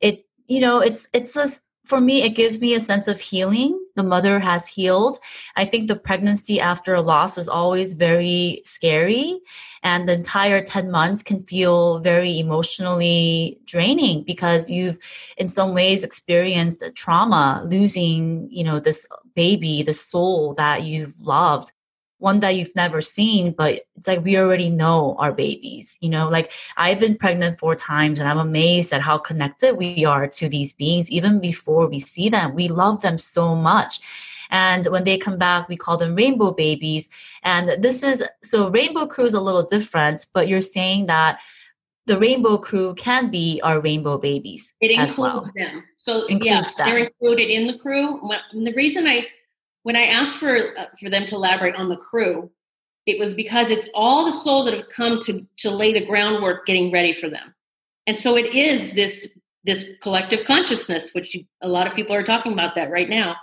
it 0.00 0.26
you 0.46 0.60
know 0.60 0.80
it's 0.80 1.06
it's 1.12 1.36
a 1.36 1.48
for 1.88 2.02
me, 2.02 2.22
it 2.22 2.36
gives 2.36 2.60
me 2.60 2.74
a 2.74 2.80
sense 2.80 3.08
of 3.08 3.18
healing. 3.18 3.82
The 3.96 4.02
mother 4.02 4.38
has 4.40 4.68
healed. 4.68 5.18
I 5.56 5.64
think 5.64 5.88
the 5.88 5.96
pregnancy 5.96 6.60
after 6.60 6.94
a 6.94 7.00
loss 7.00 7.38
is 7.38 7.48
always 7.48 7.94
very 7.94 8.60
scary. 8.66 9.40
And 9.82 10.06
the 10.06 10.12
entire 10.12 10.62
10 10.62 10.90
months 10.90 11.22
can 11.22 11.42
feel 11.44 11.98
very 12.00 12.38
emotionally 12.38 13.58
draining 13.64 14.22
because 14.24 14.68
you've, 14.68 14.98
in 15.38 15.48
some 15.48 15.72
ways, 15.72 16.04
experienced 16.04 16.84
trauma, 16.94 17.64
losing, 17.66 18.50
you 18.50 18.64
know, 18.64 18.80
this 18.80 19.06
baby, 19.34 19.82
the 19.82 19.94
soul 19.94 20.52
that 20.54 20.82
you've 20.82 21.18
loved 21.20 21.72
one 22.18 22.40
that 22.40 22.56
you've 22.56 22.74
never 22.74 23.00
seen, 23.00 23.52
but 23.52 23.82
it's 23.96 24.08
like 24.08 24.24
we 24.24 24.36
already 24.36 24.68
know 24.68 25.16
our 25.18 25.32
babies. 25.32 25.96
You 26.00 26.10
know, 26.10 26.28
like 26.28 26.52
I've 26.76 27.00
been 27.00 27.16
pregnant 27.16 27.58
four 27.58 27.74
times 27.74 28.20
and 28.20 28.28
I'm 28.28 28.38
amazed 28.38 28.92
at 28.92 29.00
how 29.00 29.18
connected 29.18 29.76
we 29.76 30.04
are 30.04 30.26
to 30.26 30.48
these 30.48 30.72
beings 30.72 31.10
even 31.10 31.40
before 31.40 31.86
we 31.86 31.98
see 32.00 32.28
them. 32.28 32.54
We 32.54 32.68
love 32.68 33.02
them 33.02 33.18
so 33.18 33.54
much. 33.54 34.00
And 34.50 34.86
when 34.86 35.04
they 35.04 35.18
come 35.18 35.38
back, 35.38 35.68
we 35.68 35.76
call 35.76 35.96
them 35.96 36.14
rainbow 36.14 36.52
babies. 36.52 37.08
And 37.42 37.82
this 37.82 38.02
is 38.02 38.24
so 38.42 38.68
rainbow 38.70 39.06
crew 39.06 39.26
is 39.26 39.34
a 39.34 39.40
little 39.40 39.62
different, 39.62 40.26
but 40.32 40.48
you're 40.48 40.60
saying 40.60 41.06
that 41.06 41.40
the 42.06 42.18
rainbow 42.18 42.56
crew 42.56 42.94
can 42.94 43.30
be 43.30 43.60
our 43.62 43.80
rainbow 43.80 44.16
babies. 44.16 44.72
It 44.80 44.90
includes 44.90 45.18
well. 45.18 45.50
them. 45.54 45.84
So 45.98 46.24
includes 46.26 46.44
yeah, 46.44 46.62
them. 46.62 46.88
they're 46.88 46.98
included 46.98 47.50
in 47.50 47.66
the 47.66 47.78
crew. 47.78 48.18
And 48.52 48.66
The 48.66 48.72
reason 48.72 49.06
I 49.06 49.26
when 49.88 49.96
I 49.96 50.04
asked 50.04 50.36
for 50.36 50.54
uh, 50.78 50.84
for 51.00 51.08
them 51.08 51.24
to 51.24 51.34
elaborate 51.34 51.74
on 51.74 51.88
the 51.88 51.96
crew, 51.96 52.50
it 53.06 53.18
was 53.18 53.32
because 53.32 53.70
it's 53.70 53.88
all 53.94 54.26
the 54.26 54.32
souls 54.32 54.66
that 54.66 54.74
have 54.74 54.90
come 54.90 55.18
to 55.20 55.46
to 55.60 55.70
lay 55.70 55.94
the 55.94 56.04
groundwork, 56.04 56.66
getting 56.66 56.92
ready 56.92 57.14
for 57.14 57.30
them, 57.30 57.54
and 58.06 58.14
so 58.14 58.36
it 58.36 58.54
is 58.54 58.92
this 58.92 59.26
this 59.64 59.88
collective 60.02 60.44
consciousness, 60.44 61.14
which 61.14 61.34
you, 61.34 61.44
a 61.62 61.68
lot 61.68 61.86
of 61.86 61.94
people 61.94 62.14
are 62.14 62.22
talking 62.22 62.52
about 62.52 62.74
that 62.74 62.90
right 62.90 63.08
now. 63.08 63.34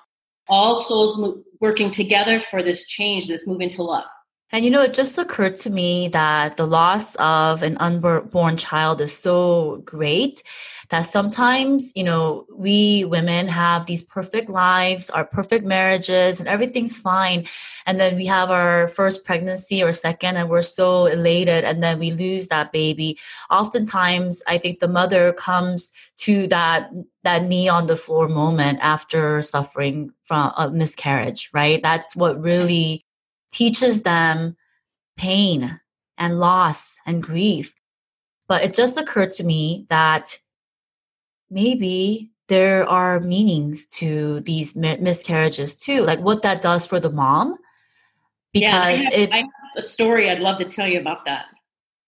All 0.47 0.77
souls 0.77 1.17
mo- 1.17 1.41
working 1.62 1.89
together 1.89 2.39
for 2.39 2.62
this 2.62 2.86
change, 2.86 3.27
this 3.27 3.47
move 3.47 3.62
into 3.62 3.81
love. 3.81 4.05
And 4.51 4.63
you 4.63 4.72
know, 4.72 4.84
it 4.84 4.93
just 4.93 5.17
occurred 5.17 5.55
to 5.57 5.70
me 5.70 6.07
that 6.09 6.55
the 6.55 6.67
loss 6.67 7.15
of 7.15 7.63
an 7.63 7.78
unborn 7.78 8.57
child 8.57 9.01
is 9.01 9.17
so 9.17 9.82
great 9.86 10.43
that 10.89 11.01
sometimes, 11.01 11.91
you 11.95 12.03
know, 12.03 12.45
we 12.55 13.05
women 13.05 13.47
have 13.47 13.86
these 13.86 14.03
perfect 14.03 14.49
lives, 14.49 15.09
our 15.09 15.26
perfect 15.26 15.65
marriages, 15.65 16.39
and 16.39 16.47
everything's 16.47 16.97
fine. 16.97 17.47
And 17.88 17.99
then 17.99 18.15
we 18.15 18.26
have 18.28 18.51
our 18.51 18.88
first 18.89 19.26
pregnancy 19.26 19.82
or 19.82 19.91
second, 19.91 20.38
and 20.38 20.49
we're 20.49 20.61
so 20.61 21.07
elated, 21.07 21.63
and 21.63 21.82
then 21.82 21.99
we 21.99 22.11
lose 22.11 22.47
that 22.47 22.72
baby. 22.72 23.17
Oftentimes, 23.49 24.43
I 24.47 24.57
think 24.57 24.80
the 24.80 24.88
mother 24.88 25.34
comes 25.34 25.91
to 26.17 26.47
that 26.47 26.91
that 27.24 27.43
knee 27.43 27.67
on 27.67 27.88
the 27.88 27.95
floor 27.95 28.28
moment 28.28 28.80
after 28.82 29.41
suffering 29.41 30.11
from 30.24 30.53
a 30.57 30.70
miscarriage, 30.70 31.49
right? 31.53 31.82
That's 31.82 32.15
what 32.15 32.39
really 32.39 33.05
teaches 33.56 34.03
them 34.03 34.58
pain 35.18 35.80
and 36.18 36.39
loss 36.39 36.97
and 37.06 37.24
grief. 37.24 37.74
But 38.47 38.64
it 38.64 38.74
just 38.74 38.97
occurred 38.97 39.32
to 39.34 39.43
me 39.43 39.86
that 39.89 40.38
maybe 41.49 42.32
there 42.47 42.88
are 42.88 43.20
meanings 43.20 43.88
to 43.88 44.41
these 44.41 44.76
miscarriages 44.76 45.76
too, 45.76 46.03
like 46.03 46.20
what 46.20 46.43
that 46.43 46.62
does 46.62 46.86
for 46.86 46.99
the 46.99 47.10
mom. 47.10 47.58
Because 48.53 48.72
yeah, 48.72 48.82
I 48.82 48.91
have, 48.91 49.14
it, 49.14 49.32
I 49.32 49.38
have 49.38 49.47
a 49.78 49.82
story 49.82 50.30
I'd 50.30 50.41
love 50.41 50.60
to 50.60 50.66
tell 50.66 50.88
you 50.88 50.99
about 50.99 51.26
that. 51.26 51.45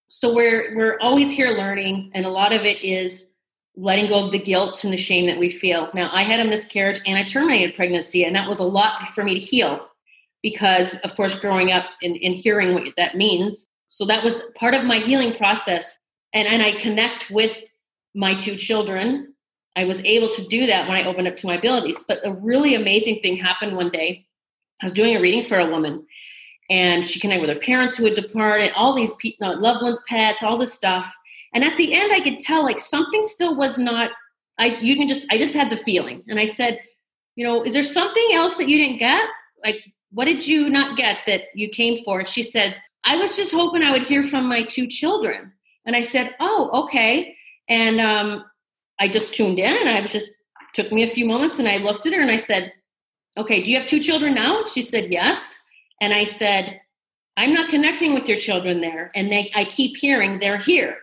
So 0.09 0.33
we're 0.33 0.75
we're 0.75 0.97
always 1.01 1.31
here 1.31 1.49
learning, 1.49 2.11
and 2.13 2.25
a 2.25 2.29
lot 2.29 2.53
of 2.53 2.63
it 2.63 2.81
is 2.81 3.33
letting 3.75 4.07
go 4.07 4.25
of 4.25 4.31
the 4.31 4.39
guilt 4.39 4.83
and 4.83 4.93
the 4.93 4.97
shame 4.97 5.25
that 5.25 5.37
we 5.37 5.49
feel. 5.49 5.89
Now, 5.93 6.09
I 6.13 6.23
had 6.23 6.39
a 6.39 6.45
miscarriage 6.45 7.01
and 7.05 7.17
I 7.17 7.23
terminated 7.23 7.75
pregnancy, 7.75 8.23
and 8.23 8.35
that 8.35 8.47
was 8.47 8.59
a 8.59 8.63
lot 8.63 8.99
for 8.99 9.23
me 9.23 9.33
to 9.33 9.39
heal 9.39 9.87
because, 10.49 10.97
of 10.99 11.13
course, 11.15 11.37
growing 11.37 11.71
up 11.73 11.85
and, 12.01 12.15
and 12.23 12.35
hearing 12.35 12.73
what 12.73 12.83
that 12.95 13.15
means. 13.15 13.67
So 13.87 14.05
that 14.05 14.23
was 14.23 14.41
part 14.55 14.73
of 14.73 14.85
my 14.85 14.99
healing 14.99 15.33
process. 15.35 15.97
And, 16.33 16.47
and 16.47 16.61
I 16.63 16.79
connect 16.79 17.29
with 17.29 17.59
my 18.15 18.33
two 18.33 18.55
children. 18.55 19.33
I 19.75 19.83
was 19.83 20.01
able 20.05 20.29
to 20.29 20.47
do 20.47 20.65
that 20.67 20.87
when 20.87 20.97
I 20.97 21.05
opened 21.05 21.27
up 21.27 21.35
to 21.37 21.47
my 21.47 21.55
abilities. 21.55 22.03
But 22.07 22.25
a 22.25 22.33
really 22.33 22.75
amazing 22.75 23.19
thing 23.21 23.35
happened 23.35 23.75
one 23.75 23.89
day. 23.89 24.25
I 24.81 24.85
was 24.85 24.93
doing 24.93 25.17
a 25.17 25.21
reading 25.21 25.43
for 25.43 25.59
a 25.59 25.69
woman, 25.69 26.05
and 26.69 27.05
she 27.05 27.19
connected 27.19 27.41
with 27.41 27.55
her 27.55 27.59
parents 27.59 27.97
who 27.97 28.05
had 28.05 28.13
departed, 28.13 28.71
all 28.75 28.93
these 28.93 29.13
people, 29.15 29.47
uh, 29.47 29.59
loved 29.59 29.81
ones, 29.83 29.99
pets, 30.07 30.43
all 30.43 30.57
this 30.57 30.73
stuff. 30.73 31.11
And 31.53 31.63
at 31.63 31.75
the 31.77 31.93
end, 31.93 32.13
I 32.13 32.19
could 32.19 32.39
tell 32.39 32.63
like 32.63 32.79
something 32.79 33.23
still 33.23 33.55
was 33.55 33.77
not. 33.77 34.11
I 34.59 34.77
you 34.81 34.95
can 34.95 35.07
just 35.07 35.25
I 35.31 35.37
just 35.37 35.55
had 35.55 35.69
the 35.69 35.77
feeling, 35.77 36.23
and 36.27 36.39
I 36.39 36.45
said, 36.45 36.79
you 37.35 37.45
know, 37.45 37.63
is 37.63 37.73
there 37.73 37.83
something 37.83 38.27
else 38.33 38.55
that 38.57 38.69
you 38.69 38.77
didn't 38.77 38.99
get? 38.99 39.27
Like, 39.63 39.81
what 40.17 40.25
did 40.25 40.47
you 40.47 40.67
not 40.67 40.97
get 40.97 41.19
that 41.27 41.43
you 41.53 41.69
came 41.69 42.03
for? 42.03 42.25
She 42.25 42.41
said, 42.41 42.75
I 43.05 43.17
was 43.17 43.35
just 43.35 43.53
hoping 43.53 43.83
I 43.83 43.91
would 43.91 44.01
hear 44.07 44.23
from 44.23 44.49
my 44.49 44.63
two 44.63 44.87
children. 44.87 45.53
And 45.85 45.95
I 45.95 46.01
said, 46.01 46.35
oh, 46.39 46.71
okay. 46.85 47.35
And 47.69 48.01
um, 48.01 48.43
I 48.99 49.09
just 49.09 49.31
tuned 49.31 49.59
in, 49.59 49.77
and 49.77 49.87
I 49.87 50.01
was 50.01 50.11
just 50.11 50.33
took 50.73 50.91
me 50.91 51.03
a 51.03 51.07
few 51.07 51.23
moments, 51.23 51.59
and 51.59 51.67
I 51.67 51.77
looked 51.77 52.07
at 52.07 52.13
her 52.13 52.21
and 52.21 52.31
I 52.31 52.37
said, 52.37 52.73
okay, 53.37 53.61
do 53.61 53.69
you 53.69 53.77
have 53.77 53.87
two 53.87 53.99
children 53.99 54.33
now? 54.33 54.65
She 54.65 54.81
said 54.81 55.11
yes. 55.11 55.55
And 56.01 56.11
I 56.11 56.23
said, 56.23 56.81
I'm 57.37 57.53
not 57.53 57.69
connecting 57.69 58.15
with 58.15 58.27
your 58.27 58.39
children 58.39 58.81
there. 58.81 59.11
And 59.13 59.31
they, 59.31 59.51
I 59.53 59.65
keep 59.65 59.97
hearing 59.97 60.39
they're 60.39 60.57
here. 60.57 60.97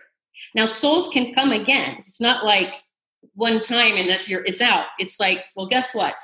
Now, 0.55 0.65
souls 0.65 1.07
can 1.07 1.33
come 1.33 1.53
again. 1.53 2.03
It's 2.05 2.19
not 2.19 2.43
like 2.43 2.73
one 3.33 3.63
time 3.63 3.95
and 3.95 4.09
that's 4.09 4.27
your 4.27 4.43
it's 4.43 4.59
out. 4.59 4.87
It's 4.99 5.21
like, 5.21 5.39
well, 5.55 5.67
guess 5.67 5.95
what? 5.95 6.15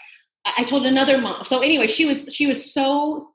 I, 0.45 0.63
told 0.63 0.85
another 0.85 1.17
mom. 1.19 1.43
So 1.43 1.59
anyway, 1.59 1.87
she 1.87 2.05
was 2.05 2.33
she 2.33 2.47
was 2.47 2.73
so 2.73 3.29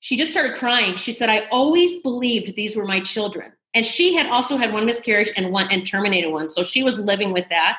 she 0.00 0.16
just 0.16 0.32
started 0.32 0.56
crying. 0.56 0.96
She 0.96 1.12
said, 1.12 1.28
I 1.28 1.46
always 1.50 2.00
believed 2.02 2.54
these 2.54 2.76
were 2.76 2.84
my 2.84 3.00
children. 3.00 3.52
And 3.74 3.84
she 3.84 4.14
had 4.14 4.26
also 4.26 4.56
had 4.56 4.72
one 4.72 4.86
miscarriage 4.86 5.30
and 5.36 5.52
one 5.52 5.68
and 5.70 5.86
terminated 5.86 6.30
one. 6.30 6.48
So 6.48 6.62
she 6.62 6.82
was 6.82 6.98
living 6.98 7.32
with 7.32 7.48
that. 7.50 7.76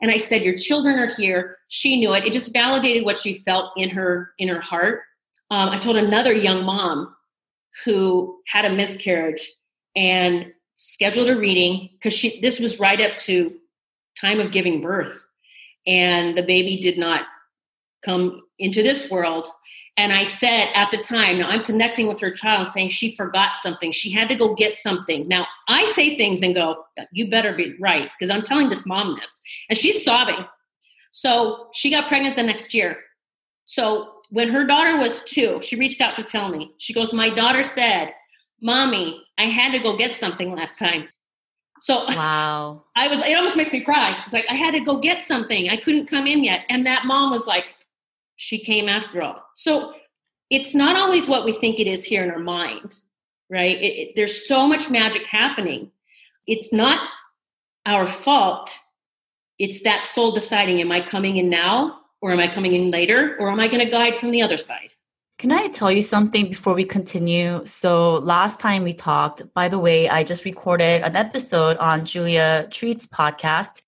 And 0.00 0.10
I 0.10 0.16
said, 0.16 0.42
Your 0.42 0.56
children 0.56 0.98
are 0.98 1.14
here. 1.14 1.56
She 1.68 1.98
knew 1.98 2.12
it. 2.14 2.24
It 2.24 2.32
just 2.32 2.52
validated 2.52 3.04
what 3.04 3.16
she 3.16 3.34
felt 3.34 3.72
in 3.76 3.90
her 3.90 4.32
in 4.38 4.48
her 4.48 4.60
heart. 4.60 5.02
Um, 5.50 5.68
I 5.70 5.78
told 5.78 5.96
another 5.96 6.32
young 6.32 6.64
mom 6.64 7.14
who 7.84 8.40
had 8.46 8.64
a 8.64 8.74
miscarriage 8.74 9.52
and 9.94 10.52
scheduled 10.76 11.28
a 11.28 11.38
reading 11.38 11.90
because 11.92 12.12
she 12.12 12.40
this 12.40 12.58
was 12.58 12.80
right 12.80 13.00
up 13.00 13.16
to 13.16 13.54
time 14.20 14.40
of 14.40 14.50
giving 14.50 14.80
birth 14.80 15.24
and 15.86 16.36
the 16.36 16.42
baby 16.42 16.78
did 16.78 16.98
not 16.98 17.26
come 18.04 18.42
into 18.58 18.82
this 18.82 19.10
world 19.10 19.46
and 19.96 20.12
i 20.12 20.24
said 20.24 20.68
at 20.74 20.90
the 20.90 20.98
time 20.98 21.38
now 21.38 21.48
i'm 21.48 21.64
connecting 21.64 22.08
with 22.08 22.20
her 22.20 22.30
child 22.30 22.66
saying 22.68 22.88
she 22.88 23.14
forgot 23.14 23.56
something 23.56 23.92
she 23.92 24.10
had 24.10 24.28
to 24.28 24.34
go 24.34 24.54
get 24.54 24.76
something 24.76 25.26
now 25.28 25.46
i 25.68 25.84
say 25.86 26.16
things 26.16 26.42
and 26.42 26.54
go 26.54 26.84
you 27.12 27.28
better 27.30 27.54
be 27.54 27.74
right 27.80 28.10
because 28.18 28.30
i'm 28.34 28.42
telling 28.42 28.68
this 28.68 28.86
mom 28.86 29.16
this 29.20 29.40
and 29.68 29.78
she's 29.78 30.04
sobbing 30.04 30.44
so 31.10 31.68
she 31.72 31.90
got 31.90 32.08
pregnant 32.08 32.36
the 32.36 32.42
next 32.42 32.72
year 32.74 32.98
so 33.64 34.14
when 34.30 34.48
her 34.48 34.64
daughter 34.64 34.98
was 34.98 35.22
two 35.24 35.60
she 35.62 35.76
reached 35.76 36.00
out 36.00 36.16
to 36.16 36.22
tell 36.22 36.48
me 36.48 36.72
she 36.78 36.92
goes 36.92 37.12
my 37.12 37.28
daughter 37.28 37.62
said 37.62 38.12
mommy, 38.62 39.22
I 39.36 39.44
had 39.44 39.72
to 39.72 39.78
go 39.80 39.96
get 39.96 40.16
something 40.16 40.54
last 40.54 40.78
time. 40.78 41.08
So 41.80 42.04
wow, 42.08 42.84
I 42.96 43.08
was, 43.08 43.18
it 43.18 43.36
almost 43.36 43.56
makes 43.56 43.72
me 43.72 43.80
cry. 43.80 44.16
She's 44.16 44.32
like, 44.32 44.46
I 44.48 44.54
had 44.54 44.72
to 44.74 44.80
go 44.80 44.98
get 44.98 45.22
something. 45.22 45.68
I 45.68 45.76
couldn't 45.76 46.06
come 46.06 46.26
in 46.26 46.44
yet. 46.44 46.64
And 46.70 46.86
that 46.86 47.04
mom 47.04 47.30
was 47.30 47.46
like, 47.46 47.64
she 48.42 48.58
came 48.58 48.88
after 48.88 49.22
all. 49.22 49.40
So 49.54 49.94
it's 50.50 50.74
not 50.74 50.96
always 50.96 51.28
what 51.28 51.44
we 51.44 51.52
think 51.52 51.78
it 51.78 51.86
is 51.86 52.04
here 52.04 52.24
in 52.24 52.30
our 52.32 52.40
mind, 52.40 53.00
right? 53.48 53.76
It, 53.76 53.94
it, 54.00 54.12
there's 54.16 54.48
so 54.48 54.66
much 54.66 54.90
magic 54.90 55.22
happening. 55.22 55.92
It's 56.48 56.72
not 56.72 57.08
our 57.86 58.08
fault. 58.08 58.74
It's 59.60 59.84
that 59.84 60.06
soul 60.06 60.32
deciding, 60.32 60.80
am 60.80 60.90
I 60.90 61.06
coming 61.06 61.36
in 61.36 61.50
now 61.50 62.00
or 62.20 62.32
am 62.32 62.40
I 62.40 62.52
coming 62.52 62.74
in 62.74 62.90
later 62.90 63.36
or 63.38 63.48
am 63.48 63.60
I 63.60 63.68
going 63.68 63.84
to 63.84 63.88
guide 63.88 64.16
from 64.16 64.32
the 64.32 64.42
other 64.42 64.58
side? 64.58 64.92
Can 65.38 65.52
I 65.52 65.68
tell 65.68 65.92
you 65.92 66.02
something 66.02 66.48
before 66.48 66.74
we 66.74 66.84
continue? 66.84 67.64
So, 67.64 68.16
last 68.18 68.58
time 68.58 68.82
we 68.82 68.92
talked, 68.92 69.54
by 69.54 69.68
the 69.68 69.78
way, 69.78 70.08
I 70.08 70.24
just 70.24 70.44
recorded 70.44 71.02
an 71.02 71.14
episode 71.14 71.76
on 71.76 72.06
Julia 72.06 72.66
Treat's 72.72 73.06
podcast. 73.06 73.82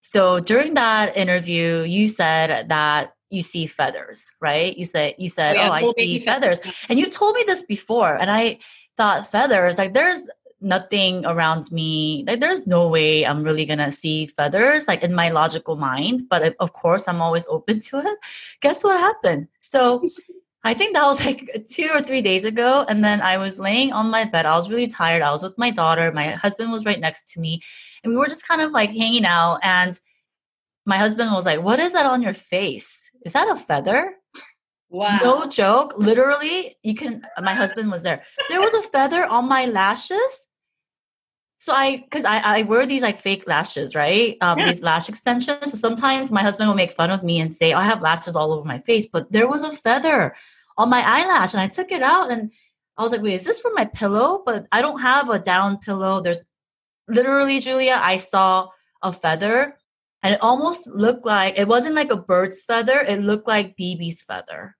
So, 0.00 0.38
during 0.38 0.74
that 0.74 1.16
interview, 1.16 1.82
you 1.82 2.08
said 2.08 2.68
that 2.68 3.15
you 3.30 3.42
see 3.42 3.66
feathers, 3.66 4.32
right? 4.40 4.76
You 4.76 4.84
said 4.84 5.14
you 5.18 5.28
said, 5.28 5.56
"Oh, 5.56 5.60
yeah, 5.60 5.68
oh 5.68 5.72
I 5.72 5.92
see 5.92 6.18
feathers. 6.18 6.60
feathers." 6.60 6.86
And 6.88 6.98
you've 6.98 7.10
told 7.10 7.34
me 7.34 7.44
this 7.46 7.64
before, 7.64 8.14
and 8.14 8.30
I 8.30 8.58
thought 8.96 9.26
feathers 9.30 9.78
like 9.78 9.92
there's 9.92 10.28
nothing 10.62 11.24
around 11.26 11.70
me 11.70 12.24
like 12.26 12.40
there's 12.40 12.66
no 12.66 12.88
way 12.88 13.26
i'm 13.26 13.42
really 13.42 13.66
gonna 13.66 13.92
see 13.92 14.24
feathers 14.24 14.88
like 14.88 15.02
in 15.02 15.14
my 15.14 15.28
logical 15.28 15.76
mind 15.76 16.22
but 16.30 16.56
of 16.60 16.72
course 16.72 17.06
i'm 17.06 17.20
always 17.20 17.46
open 17.50 17.78
to 17.78 17.98
it 17.98 18.18
guess 18.62 18.82
what 18.82 18.98
happened 18.98 19.48
so 19.60 20.02
I 20.64 20.74
think 20.74 20.94
that 20.94 21.06
was 21.06 21.24
like 21.24 21.64
two 21.68 21.88
or 21.94 22.02
three 22.02 22.22
days 22.22 22.44
ago. 22.44 22.84
And 22.88 23.04
then 23.04 23.20
I 23.20 23.38
was 23.38 23.60
laying 23.60 23.92
on 23.92 24.10
my 24.10 24.24
bed. 24.24 24.46
I 24.46 24.56
was 24.56 24.68
really 24.68 24.88
tired. 24.88 25.22
I 25.22 25.30
was 25.30 25.40
with 25.40 25.56
my 25.56 25.70
daughter. 25.70 26.10
My 26.10 26.30
husband 26.30 26.72
was 26.72 26.84
right 26.84 26.98
next 26.98 27.28
to 27.34 27.40
me. 27.40 27.60
And 28.02 28.12
we 28.12 28.18
were 28.18 28.26
just 28.26 28.48
kind 28.48 28.60
of 28.60 28.72
like 28.72 28.90
hanging 28.90 29.24
out. 29.24 29.60
And 29.62 29.96
my 30.84 30.98
husband 30.98 31.30
was 31.30 31.46
like, 31.46 31.62
What 31.62 31.78
is 31.78 31.92
that 31.92 32.04
on 32.04 32.20
your 32.20 32.32
face? 32.32 33.05
Is 33.26 33.32
that 33.32 33.50
a 33.50 33.56
feather? 33.56 34.14
Wow. 34.88 35.18
No 35.22 35.46
joke. 35.48 35.94
Literally, 35.98 36.76
you 36.82 36.94
can, 36.94 37.26
my 37.42 37.54
husband 37.54 37.90
was 37.90 38.02
there. 38.02 38.22
There 38.48 38.60
was 38.60 38.72
a 38.72 38.82
feather 38.82 39.24
on 39.24 39.48
my 39.48 39.66
lashes. 39.66 40.48
So 41.58 41.72
I, 41.72 41.96
because 41.96 42.24
I, 42.24 42.58
I 42.58 42.62
wear 42.62 42.86
these 42.86 43.02
like 43.02 43.18
fake 43.18 43.44
lashes, 43.48 43.94
right? 43.96 44.36
Um, 44.40 44.58
yeah. 44.58 44.66
These 44.66 44.82
lash 44.82 45.08
extensions. 45.08 45.72
So 45.72 45.76
sometimes 45.76 46.30
my 46.30 46.42
husband 46.42 46.68
will 46.68 46.76
make 46.76 46.92
fun 46.92 47.10
of 47.10 47.24
me 47.24 47.40
and 47.40 47.52
say, 47.52 47.72
oh, 47.72 47.78
I 47.78 47.84
have 47.84 48.00
lashes 48.00 48.36
all 48.36 48.52
over 48.52 48.66
my 48.66 48.78
face, 48.78 49.08
but 49.12 49.32
there 49.32 49.48
was 49.48 49.64
a 49.64 49.72
feather 49.72 50.36
on 50.78 50.88
my 50.88 51.02
eyelash 51.04 51.52
and 51.52 51.60
I 51.60 51.68
took 51.68 51.90
it 51.90 52.02
out 52.02 52.30
and 52.30 52.52
I 52.96 53.02
was 53.02 53.10
like, 53.10 53.22
wait, 53.22 53.34
is 53.34 53.44
this 53.44 53.58
for 53.58 53.72
my 53.74 53.86
pillow? 53.86 54.42
But 54.46 54.66
I 54.70 54.82
don't 54.82 55.00
have 55.00 55.28
a 55.30 55.38
down 55.40 55.78
pillow. 55.78 56.20
There's 56.20 56.40
literally, 57.08 57.58
Julia, 57.58 57.98
I 58.00 58.18
saw 58.18 58.68
a 59.02 59.12
feather 59.12 59.76
and 60.22 60.34
it 60.34 60.42
almost 60.42 60.86
looked 60.88 61.26
like 61.26 61.58
it 61.58 61.68
wasn't 61.68 61.94
like 61.94 62.10
a 62.10 62.16
bird's 62.16 62.62
feather, 62.62 62.98
it 63.00 63.20
looked 63.20 63.46
like 63.46 63.76
BB's 63.76 64.22
feather. 64.22 64.76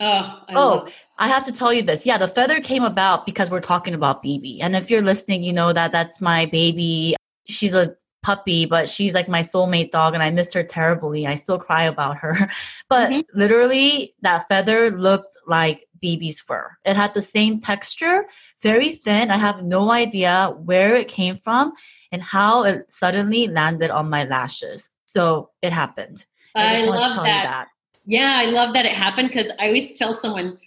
Oh, 0.00 0.06
I 0.06 0.52
oh, 0.54 0.88
I 1.18 1.28
have 1.28 1.44
to 1.44 1.52
tell 1.52 1.72
you 1.72 1.82
this. 1.82 2.04
Yeah, 2.04 2.18
the 2.18 2.28
feather 2.28 2.60
came 2.60 2.82
about 2.82 3.26
because 3.26 3.50
we're 3.50 3.60
talking 3.60 3.94
about 3.94 4.24
BB. 4.24 4.58
And 4.60 4.74
if 4.74 4.90
you're 4.90 5.02
listening, 5.02 5.44
you 5.44 5.52
know 5.52 5.72
that 5.72 5.92
that's 5.92 6.20
my 6.20 6.46
baby. 6.46 7.14
She's 7.48 7.74
a 7.74 7.94
puppy, 8.24 8.64
but 8.64 8.88
she's 8.88 9.14
like 9.14 9.28
my 9.28 9.42
soulmate 9.42 9.90
dog 9.90 10.14
and 10.14 10.22
I 10.22 10.30
missed 10.30 10.54
her 10.54 10.64
terribly. 10.64 11.26
I 11.26 11.34
still 11.34 11.58
cry 11.58 11.84
about 11.84 12.16
her. 12.18 12.34
But 12.88 13.10
mm-hmm. 13.10 13.38
literally, 13.38 14.14
that 14.22 14.46
feather 14.48 14.90
looked 14.90 15.36
like 15.46 15.86
BB's 16.02 16.40
fur. 16.40 16.76
It 16.84 16.96
had 16.96 17.14
the 17.14 17.22
same 17.22 17.60
texture, 17.60 18.26
very 18.62 18.90
thin. 18.94 19.30
I 19.30 19.38
have 19.38 19.62
no 19.62 19.90
idea 19.90 20.54
where 20.64 20.96
it 20.96 21.08
came 21.08 21.36
from 21.36 21.72
and 22.12 22.22
how 22.22 22.64
it 22.64 22.92
suddenly 22.92 23.48
landed 23.48 23.90
on 23.90 24.10
my 24.10 24.24
lashes. 24.24 24.90
So 25.06 25.50
it 25.62 25.72
happened. 25.72 26.24
I, 26.54 26.82
I 26.82 26.84
love 26.84 27.16
that. 27.24 27.44
that. 27.44 27.68
Yeah, 28.06 28.34
I 28.36 28.46
love 28.46 28.74
that 28.74 28.84
it 28.84 28.92
happened 28.92 29.28
because 29.28 29.50
I 29.58 29.68
always 29.68 29.98
tell 29.98 30.12
someone, 30.12 30.58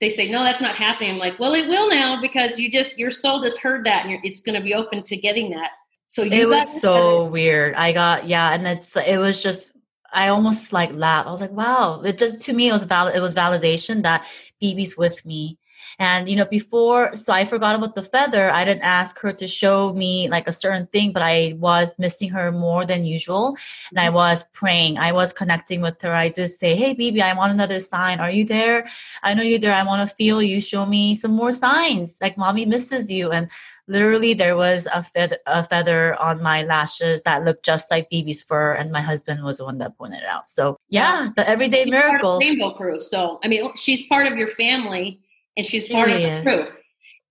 they 0.00 0.08
say, 0.08 0.30
no, 0.30 0.42
that's 0.42 0.62
not 0.62 0.74
happening. 0.74 1.10
I'm 1.10 1.18
like, 1.18 1.38
well, 1.38 1.54
it 1.54 1.68
will 1.68 1.88
now 1.88 2.20
because 2.20 2.58
you 2.58 2.70
just, 2.70 2.98
your 2.98 3.10
soul 3.10 3.42
just 3.42 3.60
heard 3.60 3.84
that 3.86 4.06
and 4.06 4.18
it's 4.24 4.40
going 4.40 4.58
to 4.58 4.64
be 4.64 4.74
open 4.74 5.02
to 5.04 5.16
getting 5.16 5.50
that. 5.50 5.70
So 6.06 6.22
it 6.22 6.48
was 6.48 6.80
so 6.80 7.26
weird. 7.26 7.74
I 7.74 7.92
got 7.92 8.26
yeah, 8.26 8.52
and 8.52 8.66
it's 8.66 8.96
it 8.96 9.18
was 9.18 9.42
just 9.42 9.72
I 10.12 10.28
almost 10.28 10.72
like 10.72 10.92
laughed. 10.94 11.28
I 11.28 11.30
was 11.30 11.40
like, 11.40 11.52
wow. 11.52 12.00
It 12.02 12.18
just 12.18 12.42
to 12.42 12.52
me 12.52 12.68
it 12.68 12.72
was 12.72 12.84
val 12.84 13.08
it 13.08 13.20
was 13.20 13.34
validation 13.34 14.02
that 14.02 14.26
BB's 14.62 14.96
with 14.96 15.24
me. 15.26 15.58
And, 15.98 16.28
you 16.28 16.36
know, 16.36 16.44
before, 16.44 17.14
so 17.14 17.32
I 17.32 17.46
forgot 17.46 17.74
about 17.74 17.94
the 17.94 18.02
feather. 18.02 18.50
I 18.50 18.66
didn't 18.66 18.82
ask 18.82 19.18
her 19.20 19.32
to 19.32 19.46
show 19.46 19.94
me 19.94 20.28
like 20.28 20.46
a 20.46 20.52
certain 20.52 20.86
thing, 20.88 21.12
but 21.12 21.22
I 21.22 21.54
was 21.58 21.94
missing 21.98 22.28
her 22.30 22.52
more 22.52 22.84
than 22.84 23.06
usual. 23.06 23.56
And 23.90 24.00
I 24.00 24.06
mm-hmm. 24.06 24.16
was 24.16 24.44
praying. 24.52 24.98
I 24.98 25.12
was 25.12 25.32
connecting 25.32 25.80
with 25.80 26.00
her. 26.02 26.12
I 26.12 26.28
did 26.28 26.48
say, 26.48 26.76
Hey, 26.76 26.92
baby, 26.92 27.22
I 27.22 27.32
want 27.32 27.52
another 27.52 27.80
sign. 27.80 28.20
Are 28.20 28.30
you 28.30 28.44
there? 28.44 28.86
I 29.22 29.32
know 29.32 29.42
you're 29.42 29.58
there. 29.58 29.72
I 29.72 29.84
want 29.84 30.06
to 30.06 30.14
feel 30.14 30.42
you. 30.42 30.60
Show 30.60 30.84
me 30.84 31.14
some 31.14 31.32
more 31.32 31.52
signs. 31.52 32.18
Like 32.20 32.36
mommy 32.36 32.66
misses 32.66 33.10
you. 33.10 33.30
And 33.30 33.48
literally 33.88 34.34
there 34.34 34.56
was 34.56 34.86
a, 34.92 35.02
feather, 35.02 35.38
a 35.46 35.64
feather 35.64 36.14
on 36.20 36.42
my 36.42 36.62
lashes 36.64 37.22
that 37.22 37.44
looked 37.44 37.64
just 37.64 37.90
like 37.90 38.10
baby's 38.10 38.42
fur, 38.42 38.72
and 38.72 38.90
my 38.90 39.00
husband 39.00 39.44
was 39.44 39.58
the 39.58 39.64
one 39.64 39.78
that 39.78 39.96
pointed 39.96 40.22
it 40.22 40.26
out. 40.26 40.46
So 40.46 40.76
yeah, 40.88 41.30
the 41.36 41.48
everyday 41.48 41.84
she's 41.84 41.90
miracles. 41.90 42.42
Rainbow 42.42 42.72
crew. 42.74 43.00
So 43.00 43.40
I 43.42 43.48
mean, 43.48 43.70
she's 43.76 44.06
part 44.06 44.26
of 44.26 44.36
your 44.36 44.48
family, 44.48 45.20
and 45.56 45.64
she's 45.64 45.88
part 45.88 46.08
really 46.08 46.24
of 46.24 46.44
the 46.44 46.50
crew. 46.50 46.72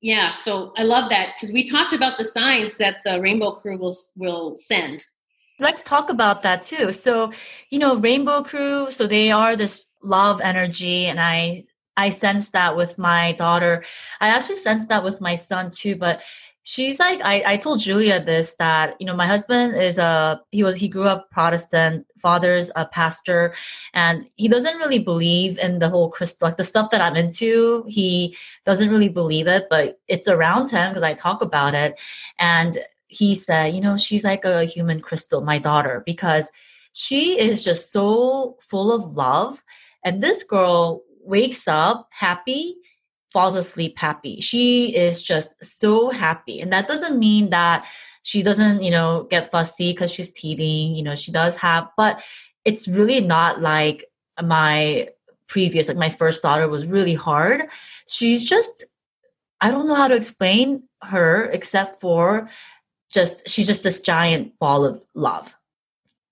Yeah, 0.02 0.30
so 0.30 0.72
I 0.78 0.84
love 0.84 1.10
that 1.10 1.34
because 1.36 1.52
we 1.52 1.68
talked 1.68 1.94
about 1.94 2.18
the 2.18 2.26
signs 2.26 2.78
that 2.78 2.98
the 3.04 3.20
Rainbow 3.20 3.54
Crew 3.54 3.78
will 3.78 3.96
will 4.16 4.56
send. 4.60 5.06
Let's 5.58 5.84
talk 5.84 6.10
about 6.10 6.42
that 6.42 6.62
too. 6.64 6.92
So, 6.92 7.32
you 7.70 7.80
know, 7.80 7.96
Rainbow 7.96 8.44
Crew, 8.44 8.92
so 8.92 9.08
they 9.08 9.32
are 9.32 9.56
this 9.56 9.86
love 10.04 10.42
energy, 10.42 11.06
and 11.06 11.20
I 11.20 11.64
I 11.98 12.10
sense 12.10 12.50
that 12.52 12.76
with 12.76 12.98
my 12.98 13.34
daughter. 13.34 13.84
I 14.20 14.30
actually 14.30 14.58
sense 14.58 14.86
that 14.88 15.04
with 15.04 15.22
my 15.22 15.36
son 15.36 15.72
too, 15.72 15.96
but 15.96 16.22
she's 16.66 17.00
like 17.00 17.22
I, 17.24 17.44
I 17.46 17.58
told 17.58 17.80
julia 17.80 18.20
this 18.20 18.56
that 18.56 19.00
you 19.00 19.06
know 19.06 19.16
my 19.16 19.28
husband 19.28 19.76
is 19.76 20.00
a 20.00 20.42
he 20.52 20.64
was 20.64 20.76
he 20.76 20.88
grew 20.88 21.04
up 21.04 21.30
protestant 21.30 22.08
father's 22.18 22.72
a 22.76 22.88
pastor 22.88 23.54
and 23.94 24.28
he 24.36 24.48
doesn't 24.48 24.78
really 24.78 24.98
believe 24.98 25.60
in 25.60 25.78
the 25.78 25.90
whole 25.90 26.10
crystal 26.10 26.48
like 26.48 26.58
the 26.58 26.64
stuff 26.64 26.90
that 26.90 27.02
i'm 27.02 27.16
into 27.16 27.86
he 27.88 28.36
doesn't 28.66 28.90
really 28.90 29.10
believe 29.10 29.46
it 29.46 29.68
but 29.70 30.00
it's 30.08 30.28
around 30.28 30.70
him 30.72 30.90
because 30.90 31.04
i 31.04 31.14
talk 31.14 31.44
about 31.44 31.76
it 31.76 32.00
and 32.40 32.80
he 33.08 33.36
said 33.36 33.68
you 33.68 33.80
know 33.80 33.96
she's 33.96 34.24
like 34.24 34.44
a 34.44 34.66
human 34.66 35.00
crystal 35.00 35.42
my 35.42 35.60
daughter 35.60 36.02
because 36.04 36.50
she 36.94 37.40
is 37.40 37.64
just 37.64 37.92
so 37.94 38.58
full 38.60 38.92
of 38.92 39.16
love 39.16 39.64
and 40.04 40.22
this 40.22 40.44
girl 40.44 41.04
wakes 41.26 41.68
up 41.68 42.08
happy 42.12 42.76
falls 43.36 43.58
asleep 43.58 44.00
happy. 44.00 44.40
She 44.40 44.96
is 44.96 45.22
just 45.22 45.62
so 45.62 46.10
happy. 46.10 46.62
And 46.62 46.72
that 46.72 46.88
doesn't 46.88 47.20
mean 47.20 47.50
that 47.50 47.86
she 48.24 48.42
doesn't, 48.42 48.82
you 48.82 48.90
know, 48.90 49.28
get 49.30 49.52
fussy 49.52 49.92
because 49.92 50.10
she's 50.10 50.32
teething. 50.32 50.96
You 50.96 51.04
know, 51.04 51.16
she 51.16 51.34
does 51.34 51.58
have, 51.58 51.90
but 51.98 52.24
it's 52.64 52.88
really 52.88 53.20
not 53.20 53.60
like 53.60 54.06
my 54.42 55.10
previous, 55.48 55.90
like 55.90 55.98
my 55.98 56.10
first 56.10 56.44
daughter 56.44 56.70
was 56.70 56.86
really 56.86 57.14
hard. 57.14 57.68
She's 58.08 58.42
just, 58.42 58.86
I 59.60 59.70
don't 59.70 59.86
know 59.86 59.96
how 59.96 60.08
to 60.08 60.16
explain 60.16 60.84
her 61.04 61.50
except 61.52 62.00
for 62.00 62.50
just, 63.14 63.50
she's 63.50 63.68
just 63.68 63.84
this 63.84 64.00
giant 64.00 64.58
ball 64.60 64.86
of 64.86 65.04
love. 65.14 65.58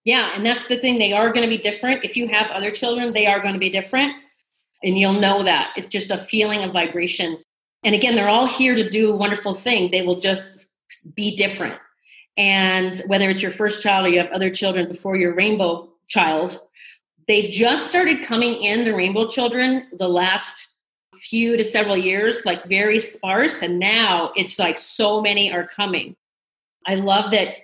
Yeah. 0.06 0.32
And 0.34 0.46
that's 0.46 0.68
the 0.68 0.78
thing. 0.78 1.00
They 1.00 1.12
are 1.12 1.34
going 1.34 1.44
to 1.44 1.54
be 1.54 1.62
different. 1.62 2.06
If 2.06 2.16
you 2.16 2.30
have 2.30 2.50
other 2.50 2.72
children, 2.72 3.12
they 3.12 3.28
are 3.28 3.42
going 3.42 3.56
to 3.56 3.60
be 3.60 3.70
different 3.70 4.23
and 4.84 4.98
you'll 4.98 5.14
know 5.20 5.44
that. 5.44 5.72
It's 5.76 5.88
just 5.88 6.12
a 6.12 6.18
feeling 6.18 6.64
of 6.64 6.72
vibration. 6.72 7.44
And 7.84 7.96
again 7.96 8.16
they're 8.16 8.30
all 8.30 8.48
here 8.48 8.76
to 8.76 8.90
do 8.90 9.12
a 9.12 9.16
wonderful 9.16 9.54
thing. 9.54 9.92
They 9.92 10.02
will 10.02 10.20
just 10.20 10.68
be 11.16 11.36
different. 11.36 11.80
And 12.38 13.02
whether 13.08 13.30
it's 13.30 13.42
your 13.42 13.52
first 13.52 13.82
child 13.84 14.06
or 14.06 14.10
you 14.10 14.20
have 14.20 14.32
other 14.32 14.50
children 14.50 14.88
before 14.88 15.16
your 15.16 15.34
rainbow 15.34 15.90
child 16.08 16.60
they've 17.28 17.52
just 17.52 17.88
started 17.88 18.26
coming 18.26 18.62
in 18.62 18.84
the 18.84 18.94
rainbow 18.94 19.28
children 19.28 19.88
the 19.98 20.08
last 20.08 20.70
few 21.16 21.56
to 21.56 21.64
several 21.64 21.98
years 21.98 22.46
like 22.46 22.64
very 22.66 23.00
sparse. 23.00 23.62
And 23.62 23.80
now 23.80 24.32
it's 24.36 24.60
like 24.60 24.78
so 24.78 25.22
many 25.22 25.52
are 25.52 25.68
coming. 25.68 26.16
I 26.86 26.96
love 26.96 27.32
that 27.32 27.56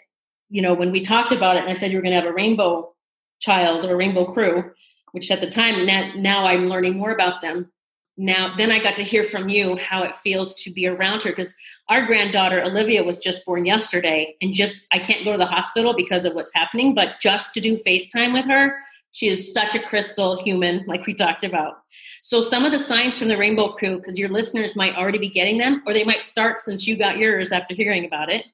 you 0.50 0.62
know 0.62 0.74
when 0.74 0.92
we 0.92 1.02
talked 1.02 1.32
about 1.32 1.58
it 1.58 1.60
and 1.60 1.70
i 1.70 1.74
said 1.74 1.92
you 1.92 1.98
were 1.98 2.02
going 2.02 2.12
to 2.16 2.20
have 2.20 2.30
a 2.30 2.34
rainbow 2.34 2.92
child 3.40 3.86
or 3.86 3.96
rainbow 3.96 4.26
crew 4.26 4.72
which 5.12 5.32
at 5.32 5.42
the 5.42 5.50
time 5.50 5.86
now, 5.86 6.12
now 6.16 6.46
i'm 6.46 6.68
learning 6.68 6.98
more 6.98 7.12
about 7.12 7.42
them. 7.42 7.72
Now 8.18 8.54
then 8.58 8.72
i 8.72 8.80
got 8.80 8.96
to 8.98 9.04
hear 9.04 9.24
from 9.24 9.48
you 9.48 9.78
how 9.78 10.04
it 10.04 10.16
feels 10.16 10.54
to 10.64 10.72
be 10.72 10.88
around 10.88 11.24
her 11.24 11.30
because 11.30 11.54
our 11.88 12.06
granddaughter 12.06 12.62
olivia 12.62 13.04
was 13.04 13.18
just 13.18 13.46
born 13.46 13.66
yesterday 13.66 14.36
and 14.42 14.52
just 14.52 14.88
i 14.92 15.00
can't 15.00 15.24
go 15.24 15.32
to 15.32 15.38
the 15.38 15.46
hospital 15.46 15.94
because 15.96 16.26
of 16.26 16.34
what's 16.34 16.54
happening 16.54 16.94
but 16.94 17.20
just 17.22 17.54
to 17.54 17.62
do 17.62 17.78
facetime 17.78 18.34
with 18.34 18.46
her 18.46 18.76
she 19.12 19.28
is 19.28 19.54
such 19.54 19.76
a 19.76 19.80
crystal 19.80 20.42
human 20.44 20.84
like 20.88 21.06
we 21.06 21.14
talked 21.14 21.44
about. 21.44 21.80
So 22.22 22.42
some 22.42 22.66
of 22.66 22.72
the 22.72 22.80
signs 22.80 23.18
from 23.18 23.30
the 23.30 23.38
rainbow 23.38 23.70
crew 23.70 23.98
because 23.98 24.20
your 24.20 24.30
listeners 24.30 24.76
might 24.76 24.96
already 24.96 25.18
be 25.18 25.30
getting 25.30 25.58
them 25.58 25.84
or 25.88 25.94
they 25.94 26.04
might 26.04 26.24
start 26.24 26.60
since 26.60 26.88
you 26.88 26.98
got 26.98 27.18
yours 27.18 27.52
after 27.52 27.74
hearing 27.74 28.06
about 28.06 28.30
it 28.30 28.46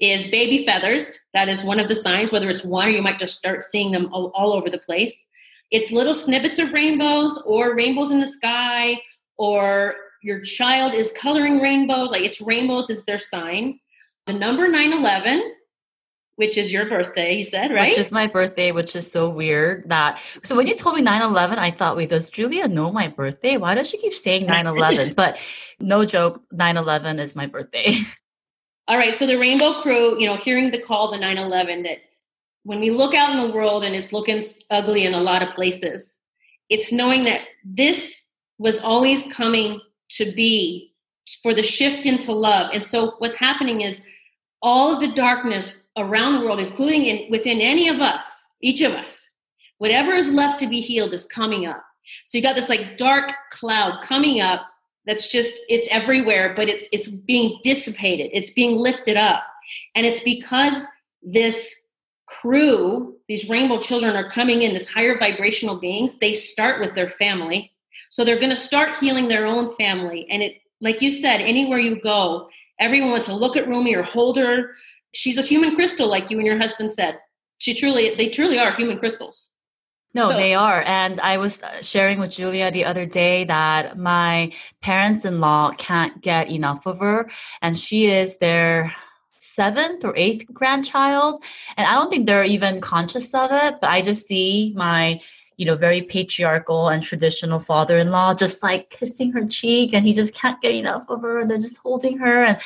is 0.00 0.26
baby 0.26 0.64
feathers. 0.64 1.20
That 1.34 1.48
is 1.48 1.62
one 1.62 1.78
of 1.78 1.88
the 1.88 1.94
signs 1.94 2.32
whether 2.32 2.50
it's 2.50 2.64
one 2.64 2.88
or 2.88 2.90
you 2.90 3.02
might 3.02 3.18
just 3.18 3.38
start 3.38 3.62
seeing 3.62 3.92
them 3.92 4.12
all, 4.12 4.32
all 4.34 4.52
over 4.52 4.70
the 4.70 4.78
place 4.78 5.26
it's 5.70 5.90
little 5.90 6.14
snippets 6.14 6.58
of 6.58 6.72
rainbows 6.72 7.40
or 7.44 7.74
rainbows 7.74 8.10
in 8.10 8.20
the 8.20 8.28
sky 8.28 8.98
or 9.36 9.94
your 10.22 10.40
child 10.40 10.94
is 10.94 11.12
coloring 11.12 11.60
rainbows 11.60 12.10
like 12.10 12.22
it's 12.22 12.40
rainbows 12.40 12.90
is 12.90 13.04
their 13.04 13.18
sign. 13.18 13.78
The 14.26 14.32
number 14.32 14.68
911 14.68 15.54
which 16.36 16.56
is 16.56 16.72
your 16.72 16.88
birthday 16.88 17.36
you 17.36 17.44
said 17.44 17.72
right? 17.72 17.90
which 17.90 17.98
is 17.98 18.10
my 18.10 18.26
birthday 18.26 18.72
which 18.72 18.96
is 18.96 19.10
so 19.10 19.28
weird 19.28 19.88
that 19.88 20.20
so 20.42 20.56
when 20.56 20.66
you 20.66 20.74
told 20.74 20.96
me 20.96 21.02
911 21.02 21.58
i 21.58 21.70
thought 21.70 21.96
wait 21.96 22.10
does 22.10 22.30
julia 22.30 22.66
know 22.68 22.90
my 22.90 23.08
birthday? 23.08 23.56
Why 23.56 23.74
does 23.74 23.88
she 23.88 23.98
keep 23.98 24.12
saying 24.12 24.46
911 24.46 25.14
but 25.16 25.38
no 25.80 26.04
joke 26.04 26.42
911 26.52 27.18
is 27.18 27.36
my 27.36 27.46
birthday. 27.46 27.98
All 28.88 28.98
right 28.98 29.14
so 29.14 29.26
the 29.26 29.36
rainbow 29.36 29.80
crew 29.80 30.18
you 30.20 30.26
know 30.26 30.36
hearing 30.36 30.70
the 30.70 30.80
call 30.80 31.10
the 31.10 31.18
911 31.18 31.84
that 31.84 31.98
when 32.64 32.80
we 32.80 32.90
look 32.90 33.14
out 33.14 33.32
in 33.32 33.46
the 33.46 33.54
world 33.54 33.84
and 33.84 33.94
it's 33.94 34.12
looking 34.12 34.42
ugly 34.70 35.04
in 35.04 35.14
a 35.14 35.20
lot 35.20 35.42
of 35.42 35.54
places, 35.54 36.18
it's 36.68 36.90
knowing 36.90 37.24
that 37.24 37.42
this 37.64 38.22
was 38.58 38.80
always 38.80 39.22
coming 39.32 39.80
to 40.08 40.32
be 40.32 40.92
for 41.42 41.54
the 41.54 41.62
shift 41.62 42.06
into 42.06 42.32
love. 42.32 42.70
And 42.72 42.82
so 42.82 43.14
what's 43.18 43.36
happening 43.36 43.82
is 43.82 44.02
all 44.62 44.94
of 44.94 45.00
the 45.00 45.12
darkness 45.12 45.76
around 45.96 46.34
the 46.34 46.40
world, 46.40 46.60
including 46.60 47.06
in, 47.06 47.30
within 47.30 47.60
any 47.60 47.88
of 47.88 48.00
us, 48.00 48.46
each 48.60 48.80
of 48.80 48.92
us, 48.92 49.30
whatever 49.78 50.12
is 50.12 50.30
left 50.30 50.58
to 50.60 50.66
be 50.66 50.80
healed 50.80 51.12
is 51.12 51.26
coming 51.26 51.66
up. 51.66 51.84
So 52.24 52.38
you 52.38 52.42
got 52.42 52.56
this 52.56 52.68
like 52.68 52.96
dark 52.96 53.32
cloud 53.50 54.02
coming 54.02 54.40
up 54.40 54.62
that's 55.06 55.30
just 55.30 55.54
it's 55.68 55.88
everywhere, 55.90 56.54
but 56.56 56.70
it's 56.70 56.88
it's 56.92 57.10
being 57.10 57.58
dissipated, 57.62 58.30
it's 58.32 58.50
being 58.50 58.76
lifted 58.76 59.16
up. 59.16 59.42
And 59.94 60.06
it's 60.06 60.20
because 60.20 60.86
this 61.22 61.74
crew, 62.40 63.16
these 63.28 63.48
rainbow 63.48 63.80
children 63.80 64.16
are 64.16 64.30
coming 64.30 64.62
in 64.62 64.74
as 64.74 64.88
higher 64.88 65.18
vibrational 65.18 65.78
beings. 65.78 66.18
They 66.18 66.34
start 66.34 66.80
with 66.80 66.94
their 66.94 67.08
family. 67.08 67.72
So 68.10 68.24
they're 68.24 68.38
going 68.38 68.50
to 68.50 68.56
start 68.56 68.96
healing 68.98 69.28
their 69.28 69.46
own 69.46 69.74
family. 69.76 70.26
And 70.30 70.42
it, 70.42 70.60
like 70.80 71.00
you 71.00 71.12
said, 71.12 71.40
anywhere 71.40 71.78
you 71.78 72.00
go, 72.00 72.48
everyone 72.78 73.10
wants 73.10 73.26
to 73.26 73.34
look 73.34 73.56
at 73.56 73.66
Rumi 73.66 73.94
or 73.94 74.02
hold 74.02 74.36
her. 74.36 74.74
She's 75.12 75.38
a 75.38 75.42
human 75.42 75.74
crystal, 75.74 76.08
like 76.08 76.30
you 76.30 76.38
and 76.38 76.46
your 76.46 76.58
husband 76.58 76.92
said. 76.92 77.18
She 77.58 77.74
truly, 77.74 78.14
they 78.16 78.28
truly 78.28 78.58
are 78.58 78.72
human 78.72 78.98
crystals. 78.98 79.50
No, 80.14 80.30
so, 80.30 80.36
they 80.36 80.54
are. 80.54 80.82
And 80.86 81.18
I 81.20 81.38
was 81.38 81.60
uh, 81.60 81.82
sharing 81.82 82.20
with 82.20 82.30
Julia 82.30 82.70
the 82.70 82.84
other 82.84 83.04
day 83.04 83.44
that 83.44 83.98
my 83.98 84.52
parents 84.80 85.24
in 85.24 85.40
law 85.40 85.72
can't 85.72 86.20
get 86.20 86.50
enough 86.50 86.86
of 86.86 87.00
her. 87.00 87.28
And 87.60 87.76
she 87.76 88.06
is 88.06 88.38
their 88.38 88.94
seventh 89.44 90.04
or 90.04 90.14
eighth 90.16 90.52
grandchild. 90.52 91.42
And 91.76 91.86
I 91.86 91.94
don't 91.94 92.10
think 92.10 92.26
they're 92.26 92.44
even 92.44 92.80
conscious 92.80 93.34
of 93.34 93.50
it, 93.52 93.80
but 93.80 93.90
I 93.90 94.02
just 94.02 94.26
see 94.26 94.72
my 94.76 95.20
you 95.56 95.64
know, 95.64 95.76
very 95.76 96.02
patriarchal 96.02 96.88
and 96.88 97.02
traditional 97.02 97.60
father 97.60 97.98
in 97.98 98.10
law, 98.10 98.34
just 98.34 98.62
like 98.62 98.90
kissing 98.90 99.32
her 99.32 99.46
cheek, 99.46 99.94
and 99.94 100.04
he 100.04 100.12
just 100.12 100.34
can't 100.34 100.60
get 100.60 100.74
enough 100.74 101.04
of 101.08 101.22
her, 101.22 101.38
and 101.38 101.50
they're 101.50 101.58
just 101.58 101.78
holding 101.78 102.18
her. 102.18 102.44
And 102.44 102.58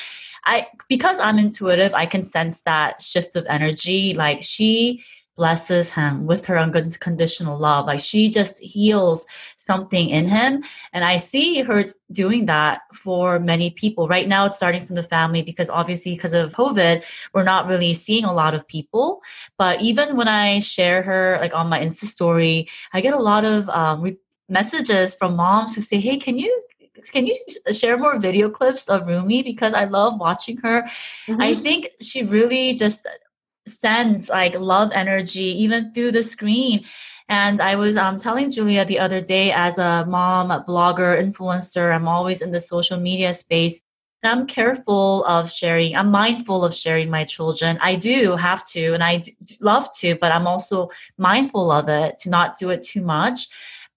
I, 0.45 0.69
because 0.89 1.21
I'm 1.21 1.39
intuitive, 1.39 1.93
I 1.95 2.07
can 2.07 2.23
sense 2.23 2.63
that 2.63 3.03
shift 3.03 3.37
of 3.37 3.45
energy. 3.49 4.15
Like 4.15 4.43
she 4.43 5.05
blesses 5.39 5.93
him 5.93 6.27
with 6.27 6.45
her 6.47 6.59
unconditional 6.59 7.57
love. 7.57 7.87
Like 7.87 8.01
she 8.01 8.29
just 8.29 8.59
heals 8.59 9.25
something 9.57 10.11
in 10.11 10.27
him. 10.27 10.65
And 10.93 11.05
I 11.05 11.17
see 11.17 11.63
her 11.63 11.85
doing 12.11 12.47
that 12.47 12.83
for 12.93 13.39
many 13.39 13.71
people. 13.71 14.09
Right 14.09 14.27
now, 14.27 14.47
it's 14.47 14.57
starting 14.57 14.83
from 14.83 14.97
the 14.97 15.03
family 15.03 15.43
because 15.43 15.71
obviously, 15.71 16.15
because 16.15 16.35
of 16.35 16.53
COVID, 16.53 17.05
we're 17.33 17.45
not 17.45 17.69
really 17.69 17.95
seeing 17.95 18.25
a 18.25 18.33
lot 18.33 18.53
of 18.53 18.67
people. 18.67 19.23
But 19.57 19.81
even 19.81 20.17
when 20.17 20.29
I 20.29 20.59
share 20.59 21.03
her, 21.03 21.39
like 21.41 21.55
on 21.55 21.69
my 21.69 21.81
Insta 21.81 22.05
story, 22.05 22.69
I 22.93 23.01
get 23.01 23.15
a 23.15 23.23
lot 23.23 23.45
of 23.45 23.69
um, 23.71 24.03
re- 24.03 24.19
messages 24.49 25.15
from 25.15 25.37
moms 25.37 25.77
who 25.77 25.81
say, 25.81 26.01
Hey, 26.01 26.19
can 26.19 26.37
you 26.37 26.65
can 27.13 27.27
you 27.27 27.39
share 27.73 27.97
more 27.97 28.19
video 28.19 28.51
clips 28.51 28.89
of 28.89 29.07
Rumi 29.07 29.45
because 29.45 29.73
I 29.73 29.85
love 29.85 30.19
watching 30.19 30.57
her. 30.59 30.83
Mm-hmm. 31.29 31.41
I 31.41 31.55
think 31.55 31.91
she 32.03 32.25
really 32.25 32.75
just 32.75 33.07
sends 33.69 34.29
like 34.29 34.59
love 34.59 34.91
energy 34.93 35.63
even 35.63 35.93
through 35.93 36.13
the 36.13 36.23
screen. 36.23 36.85
And 37.29 37.61
I 37.61 37.77
was 37.77 37.97
um, 37.97 38.17
telling 38.17 38.51
Julia 38.51 38.85
the 38.85 38.99
other 38.99 39.21
day, 39.21 39.53
as 39.53 39.77
a 39.79 40.07
mom, 40.09 40.51
a 40.51 40.65
blogger, 40.67 41.21
influencer, 41.21 41.95
I'm 41.95 42.09
always 42.09 42.41
in 42.41 42.53
the 42.53 42.61
social 42.61 42.99
media 42.99 43.33
space. 43.33 43.83
And 44.23 44.33
I'm 44.33 44.47
careful 44.47 45.25
of 45.27 45.51
sharing. 45.51 45.95
I'm 45.95 46.11
mindful 46.11 46.65
of 46.65 46.75
sharing 46.75 47.11
my 47.11 47.25
children. 47.25 47.79
I 47.81 47.95
do 47.95 48.35
have 48.35 48.65
to, 48.71 48.95
and 48.95 49.05
I 49.05 49.23
love 49.61 49.93
to, 49.99 50.17
but 50.17 50.33
I'm 50.33 50.47
also 50.47 50.89
mindful 51.19 51.71
of 51.71 51.89
it 51.89 52.19
to 52.21 52.31
not 52.31 52.59
do 52.59 52.71
it 52.71 52.83
too 52.83 53.03
much. 53.03 53.47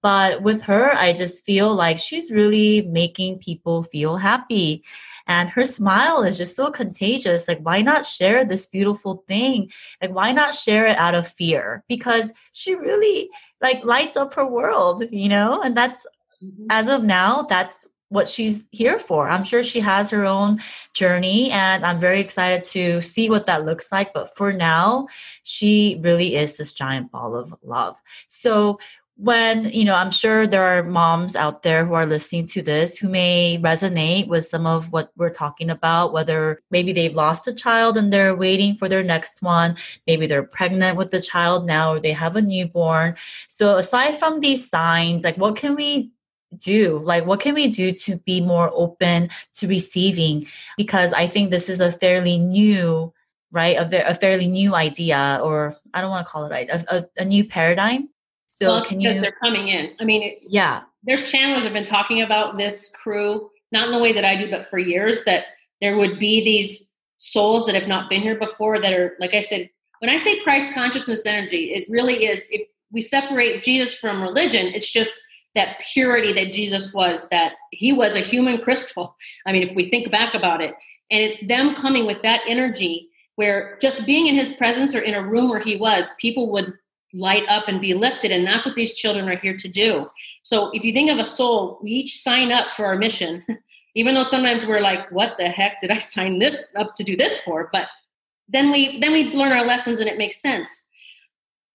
But 0.01 0.41
with 0.41 0.63
her, 0.63 0.91
I 0.93 1.13
just 1.13 1.45
feel 1.45 1.73
like 1.73 1.99
she's 1.99 2.31
really 2.31 2.81
making 2.81 3.37
people 3.39 3.83
feel 3.83 4.17
happy. 4.17 4.83
And 5.27 5.49
her 5.49 5.63
smile 5.63 6.23
is 6.23 6.37
just 6.37 6.55
so 6.55 6.71
contagious. 6.71 7.47
Like, 7.47 7.59
why 7.61 7.81
not 7.81 8.05
share 8.05 8.43
this 8.43 8.65
beautiful 8.65 9.23
thing? 9.27 9.71
Like, 10.01 10.11
why 10.11 10.31
not 10.31 10.55
share 10.55 10.87
it 10.87 10.97
out 10.97 11.15
of 11.15 11.27
fear? 11.27 11.83
Because 11.87 12.33
she 12.51 12.75
really 12.75 13.29
like 13.61 13.85
lights 13.85 14.17
up 14.17 14.33
her 14.33 14.45
world, 14.45 15.03
you 15.11 15.29
know? 15.29 15.61
And 15.61 15.77
that's 15.77 16.05
mm-hmm. 16.43 16.65
as 16.69 16.89
of 16.89 17.03
now, 17.03 17.43
that's 17.43 17.87
what 18.11 18.27
she's 18.27 18.67
here 18.71 18.99
for. 18.99 19.29
I'm 19.29 19.45
sure 19.45 19.63
she 19.63 19.79
has 19.79 20.09
her 20.09 20.25
own 20.25 20.59
journey 20.93 21.49
and 21.49 21.85
I'm 21.85 21.97
very 21.97 22.19
excited 22.19 22.65
to 22.71 23.01
see 23.01 23.29
what 23.29 23.45
that 23.45 23.65
looks 23.65 23.89
like. 23.89 24.13
But 24.13 24.35
for 24.35 24.51
now, 24.51 25.07
she 25.43 25.97
really 26.01 26.35
is 26.35 26.57
this 26.57 26.73
giant 26.73 27.09
ball 27.11 27.37
of 27.37 27.55
love. 27.63 27.97
So 28.27 28.79
when 29.17 29.65
you 29.65 29.83
know 29.83 29.95
i'm 29.95 30.09
sure 30.09 30.47
there 30.47 30.63
are 30.63 30.83
moms 30.83 31.35
out 31.35 31.63
there 31.63 31.85
who 31.85 31.93
are 31.93 32.05
listening 32.05 32.45
to 32.45 32.61
this 32.61 32.97
who 32.97 33.09
may 33.09 33.59
resonate 33.61 34.27
with 34.27 34.47
some 34.47 34.65
of 34.65 34.91
what 34.91 35.11
we're 35.17 35.29
talking 35.29 35.69
about 35.69 36.13
whether 36.13 36.61
maybe 36.71 36.93
they've 36.93 37.13
lost 37.13 37.47
a 37.47 37.53
child 37.53 37.97
and 37.97 38.11
they're 38.11 38.35
waiting 38.35 38.75
for 38.75 38.87
their 38.87 39.03
next 39.03 39.41
one. 39.41 39.75
Maybe 40.07 40.27
they're 40.27 40.43
pregnant 40.43 40.97
with 40.97 41.11
the 41.11 41.19
child 41.19 41.65
now 41.65 41.93
or 41.93 41.99
they 41.99 42.13
have 42.13 42.35
a 42.35 42.41
newborn. 42.41 43.15
So 43.47 43.75
aside 43.75 44.17
from 44.17 44.39
these 44.39 44.67
signs 44.69 45.23
like 45.23 45.37
what 45.37 45.55
can 45.55 45.75
we 45.75 46.11
do? 46.57 46.99
Like 47.03 47.25
what 47.25 47.41
can 47.41 47.53
we 47.53 47.67
do 47.67 47.91
to 47.91 48.17
be 48.17 48.41
more 48.41 48.71
open 48.73 49.29
to 49.55 49.67
receiving? 49.67 50.47
Because 50.77 51.13
i 51.13 51.27
think 51.27 51.49
this 51.49 51.69
is 51.69 51.79
a 51.79 51.91
fairly 51.91 52.37
new 52.37 53.13
right? 53.53 53.75
A, 53.75 54.09
a 54.09 54.13
fairly 54.13 54.47
new 54.47 54.73
idea 54.73 55.39
or 55.43 55.75
i 55.93 55.99
don't 55.99 56.09
want 56.09 56.25
to 56.25 56.31
call 56.31 56.45
it 56.45 56.69
a, 56.69 56.95
a, 56.95 57.05
a 57.17 57.25
new 57.25 57.43
paradigm 57.43 58.07
so 58.51 58.67
well, 58.67 58.83
can 58.83 58.97
because 58.97 59.15
you? 59.15 59.21
They're 59.21 59.37
coming 59.41 59.69
in. 59.69 59.95
I 60.01 60.03
mean, 60.03 60.23
it, 60.23 60.39
yeah. 60.41 60.81
There's 61.03 61.31
channels 61.31 61.63
have 61.63 61.71
been 61.71 61.85
talking 61.85 62.21
about 62.21 62.57
this 62.57 62.91
crew, 62.93 63.49
not 63.71 63.85
in 63.85 63.93
the 63.93 63.99
way 63.99 64.11
that 64.11 64.25
I 64.25 64.35
do, 64.35 64.51
but 64.51 64.67
for 64.67 64.77
years 64.77 65.23
that 65.23 65.45
there 65.79 65.95
would 65.95 66.19
be 66.19 66.43
these 66.43 66.91
souls 67.15 67.65
that 67.65 67.75
have 67.75 67.87
not 67.87 68.09
been 68.09 68.21
here 68.21 68.37
before 68.37 68.77
that 68.81 68.91
are, 68.91 69.15
like 69.21 69.33
I 69.33 69.39
said, 69.39 69.69
when 69.99 70.11
I 70.11 70.17
say 70.17 70.43
Christ 70.43 70.73
consciousness 70.73 71.25
energy, 71.25 71.71
it 71.71 71.87
really 71.89 72.25
is. 72.25 72.45
If 72.51 72.67
we 72.91 72.99
separate 72.99 73.63
Jesus 73.63 73.95
from 73.95 74.21
religion, 74.21 74.65
it's 74.75 74.91
just 74.91 75.13
that 75.55 75.79
purity 75.93 76.33
that 76.33 76.51
Jesus 76.51 76.93
was. 76.93 77.29
That 77.29 77.53
he 77.71 77.93
was 77.93 78.17
a 78.17 78.19
human 78.19 78.61
crystal. 78.61 79.15
I 79.45 79.53
mean, 79.53 79.63
if 79.63 79.73
we 79.77 79.89
think 79.89 80.11
back 80.11 80.33
about 80.33 80.59
it, 80.59 80.75
and 81.09 81.23
it's 81.23 81.39
them 81.47 81.73
coming 81.73 82.05
with 82.05 82.21
that 82.23 82.41
energy 82.45 83.07
where 83.37 83.77
just 83.81 84.05
being 84.05 84.27
in 84.27 84.35
his 84.35 84.51
presence 84.51 84.93
or 84.93 84.99
in 84.99 85.13
a 85.13 85.25
room 85.25 85.49
where 85.49 85.61
he 85.61 85.77
was, 85.77 86.11
people 86.19 86.51
would 86.51 86.73
light 87.13 87.43
up 87.47 87.67
and 87.67 87.81
be 87.81 87.93
lifted. 87.93 88.31
And 88.31 88.45
that's 88.45 88.65
what 88.65 88.75
these 88.75 88.97
children 88.97 89.27
are 89.29 89.37
here 89.37 89.55
to 89.55 89.67
do. 89.67 90.09
So 90.43 90.71
if 90.73 90.83
you 90.83 90.93
think 90.93 91.09
of 91.09 91.19
a 91.19 91.25
soul, 91.25 91.79
we 91.81 91.91
each 91.91 92.21
sign 92.21 92.51
up 92.51 92.71
for 92.71 92.85
our 92.85 92.95
mission, 92.95 93.43
even 93.95 94.15
though 94.15 94.23
sometimes 94.23 94.65
we're 94.65 94.81
like, 94.81 95.11
what 95.11 95.35
the 95.37 95.49
heck 95.49 95.81
did 95.81 95.91
I 95.91 95.97
sign 95.99 96.39
this 96.39 96.63
up 96.75 96.95
to 96.95 97.03
do 97.03 97.15
this 97.15 97.39
for? 97.39 97.69
But 97.71 97.87
then 98.47 98.71
we 98.71 98.99
then 98.99 99.13
we 99.13 99.31
learn 99.31 99.51
our 99.51 99.65
lessons 99.65 99.99
and 99.99 100.09
it 100.09 100.17
makes 100.17 100.41
sense. 100.41 100.87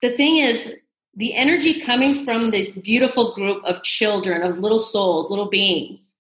The 0.02 0.10
thing 0.10 0.36
is, 0.36 0.74
the 1.14 1.34
energy 1.34 1.80
coming 1.80 2.14
from 2.14 2.50
this 2.50 2.72
beautiful 2.72 3.34
group 3.34 3.64
of 3.64 3.82
children, 3.82 4.42
of 4.42 4.58
little 4.58 4.78
souls, 4.78 5.30
little 5.30 5.48
beings, 5.48 6.14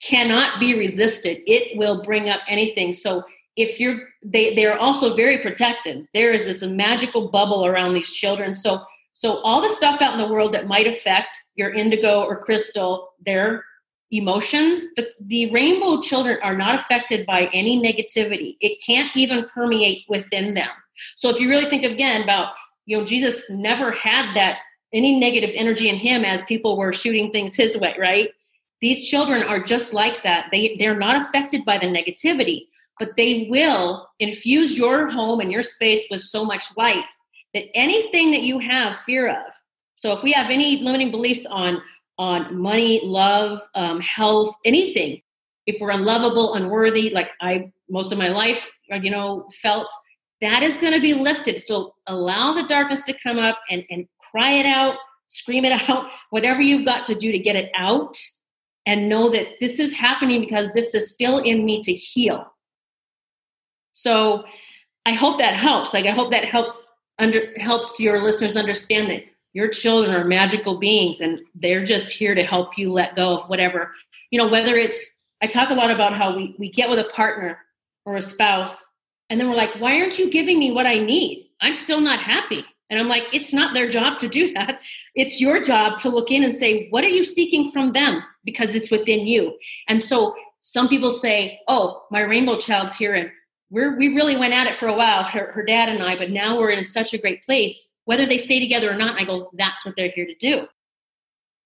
cannot 0.00 0.60
be 0.60 0.78
resisted. 0.78 1.40
It 1.46 1.76
will 1.76 2.02
bring 2.02 2.28
up 2.28 2.40
anything. 2.48 2.92
So 2.92 3.24
if 3.56 3.80
you're 3.80 3.98
they 4.24 4.54
they're 4.54 4.78
also 4.78 5.14
very 5.14 5.38
protected. 5.38 6.06
There 6.14 6.32
is 6.32 6.44
this 6.44 6.62
magical 6.62 7.30
bubble 7.30 7.66
around 7.66 7.94
these 7.94 8.12
children. 8.12 8.54
So 8.54 8.82
so 9.12 9.38
all 9.38 9.60
the 9.60 9.68
stuff 9.68 10.00
out 10.00 10.12
in 10.12 10.18
the 10.18 10.32
world 10.32 10.52
that 10.54 10.66
might 10.66 10.86
affect 10.86 11.36
your 11.54 11.70
indigo 11.72 12.22
or 12.22 12.40
crystal 12.40 13.10
their 13.24 13.64
emotions 14.12 14.86
the, 14.96 15.06
the 15.20 15.50
rainbow 15.52 16.00
children 16.00 16.36
are 16.42 16.56
not 16.56 16.74
affected 16.74 17.26
by 17.26 17.48
any 17.52 17.80
negativity. 17.80 18.56
It 18.60 18.82
can't 18.84 19.14
even 19.16 19.48
permeate 19.52 20.04
within 20.08 20.54
them. 20.54 20.70
So 21.16 21.28
if 21.28 21.38
you 21.38 21.48
really 21.48 21.68
think 21.68 21.84
again 21.84 22.22
about 22.22 22.54
you 22.86 22.96
know 22.96 23.04
jesus 23.04 23.44
never 23.50 23.92
had 23.92 24.34
that 24.34 24.58
any 24.92 25.20
negative 25.20 25.50
energy 25.54 25.88
in 25.88 25.96
him 25.96 26.24
as 26.24 26.42
people 26.44 26.76
were 26.76 26.92
shooting 26.92 27.30
things 27.30 27.54
his 27.54 27.76
way 27.76 27.94
right? 27.98 28.30
These 28.80 29.08
children 29.08 29.42
are 29.42 29.60
just 29.60 29.92
like 29.92 30.22
that. 30.22 30.46
They 30.50 30.76
they're 30.78 30.96
not 30.96 31.20
affected 31.20 31.64
by 31.64 31.78
the 31.78 31.86
negativity 31.86 32.68
but 33.00 33.16
they 33.16 33.48
will 33.50 34.08
infuse 34.20 34.78
your 34.78 35.10
home 35.10 35.40
and 35.40 35.50
your 35.50 35.62
space 35.62 36.06
with 36.10 36.20
so 36.20 36.44
much 36.44 36.64
light 36.76 37.04
that 37.54 37.64
anything 37.74 38.30
that 38.30 38.42
you 38.42 38.60
have 38.60 38.96
fear 38.98 39.28
of. 39.28 39.52
So 39.96 40.12
if 40.12 40.22
we 40.22 40.30
have 40.32 40.50
any 40.50 40.76
limiting 40.76 41.10
beliefs 41.10 41.44
on 41.46 41.82
on 42.18 42.56
money 42.56 43.00
love 43.02 43.60
um, 43.74 43.98
health 44.00 44.54
anything 44.66 45.22
if 45.64 45.80
we're 45.80 45.90
unlovable 45.90 46.52
unworthy 46.52 47.08
like 47.08 47.30
i 47.40 47.72
most 47.88 48.12
of 48.12 48.18
my 48.18 48.28
life 48.28 48.68
uh, 48.92 48.96
you 48.96 49.10
know 49.10 49.48
felt 49.62 49.88
that 50.40 50.62
is 50.62 50.78
going 50.78 50.94
to 50.94 51.00
be 51.00 51.14
lifted. 51.14 51.60
So 51.60 51.94
allow 52.06 52.52
the 52.52 52.62
darkness 52.64 53.02
to 53.04 53.18
come 53.22 53.38
up 53.38 53.58
and 53.70 53.84
and 53.90 54.06
cry 54.30 54.52
it 54.52 54.66
out 54.66 54.96
scream 55.26 55.64
it 55.64 55.72
out 55.88 56.10
whatever 56.30 56.60
you've 56.60 56.84
got 56.84 57.06
to 57.06 57.14
do 57.14 57.32
to 57.32 57.38
get 57.38 57.56
it 57.56 57.70
out 57.76 58.18
and 58.86 59.08
know 59.08 59.28
that 59.30 59.46
this 59.60 59.78
is 59.78 59.92
happening 59.92 60.40
because 60.40 60.72
this 60.72 60.94
is 60.94 61.10
still 61.10 61.38
in 61.38 61.64
me 61.64 61.82
to 61.82 61.92
heal 61.92 62.46
so 64.02 64.44
I 65.04 65.12
hope 65.12 65.38
that 65.38 65.56
helps. 65.56 65.92
Like 65.92 66.06
I 66.06 66.12
hope 66.12 66.32
that 66.32 66.44
helps 66.44 66.86
under 67.18 67.52
helps 67.58 68.00
your 68.00 68.22
listeners 68.22 68.56
understand 68.56 69.10
that 69.10 69.24
your 69.52 69.68
children 69.68 70.14
are 70.14 70.24
magical 70.24 70.78
beings 70.78 71.20
and 71.20 71.40
they're 71.54 71.84
just 71.84 72.10
here 72.12 72.34
to 72.34 72.42
help 72.44 72.78
you 72.78 72.90
let 72.92 73.16
go 73.16 73.34
of 73.34 73.48
whatever. 73.48 73.92
You 74.30 74.38
know, 74.38 74.48
whether 74.48 74.76
it's 74.76 75.16
I 75.42 75.46
talk 75.46 75.70
a 75.70 75.74
lot 75.74 75.90
about 75.90 76.16
how 76.16 76.36
we, 76.36 76.54
we 76.58 76.70
get 76.70 76.88
with 76.88 76.98
a 76.98 77.10
partner 77.10 77.58
or 78.06 78.16
a 78.16 78.22
spouse 78.22 78.88
and 79.28 79.38
then 79.38 79.48
we're 79.48 79.56
like, 79.56 79.74
why 79.78 80.00
aren't 80.00 80.18
you 80.18 80.30
giving 80.30 80.58
me 80.58 80.72
what 80.72 80.86
I 80.86 80.98
need? 80.98 81.48
I'm 81.60 81.74
still 81.74 82.00
not 82.00 82.20
happy. 82.20 82.64
And 82.88 82.98
I'm 82.98 83.08
like, 83.08 83.24
it's 83.32 83.52
not 83.52 83.74
their 83.74 83.88
job 83.88 84.18
to 84.18 84.28
do 84.28 84.52
that. 84.54 84.80
It's 85.14 85.40
your 85.40 85.62
job 85.62 85.98
to 85.98 86.08
look 86.08 86.30
in 86.30 86.42
and 86.42 86.54
say, 86.54 86.88
what 86.90 87.04
are 87.04 87.08
you 87.08 87.24
seeking 87.24 87.70
from 87.70 87.92
them? 87.92 88.22
Because 88.44 88.74
it's 88.74 88.90
within 88.90 89.26
you. 89.26 89.56
And 89.88 90.02
so 90.02 90.34
some 90.58 90.88
people 90.88 91.10
say, 91.10 91.60
oh, 91.68 92.02
my 92.10 92.20
rainbow 92.20 92.58
child's 92.58 92.96
here 92.96 93.14
and 93.14 93.30
we're, 93.70 93.96
we 93.96 94.08
really 94.08 94.36
went 94.36 94.52
at 94.52 94.66
it 94.66 94.76
for 94.76 94.88
a 94.88 94.94
while, 94.94 95.22
her, 95.22 95.52
her 95.52 95.62
dad 95.62 95.88
and 95.88 96.02
I, 96.02 96.16
but 96.16 96.30
now 96.30 96.58
we're 96.58 96.70
in 96.70 96.84
such 96.84 97.14
a 97.14 97.18
great 97.18 97.42
place. 97.44 97.92
Whether 98.04 98.26
they 98.26 98.38
stay 98.38 98.58
together 98.58 98.90
or 98.90 98.96
not, 98.96 99.20
I 99.20 99.24
go, 99.24 99.50
that's 99.54 99.86
what 99.86 99.94
they're 99.96 100.10
here 100.10 100.26
to 100.26 100.34
do. 100.34 100.66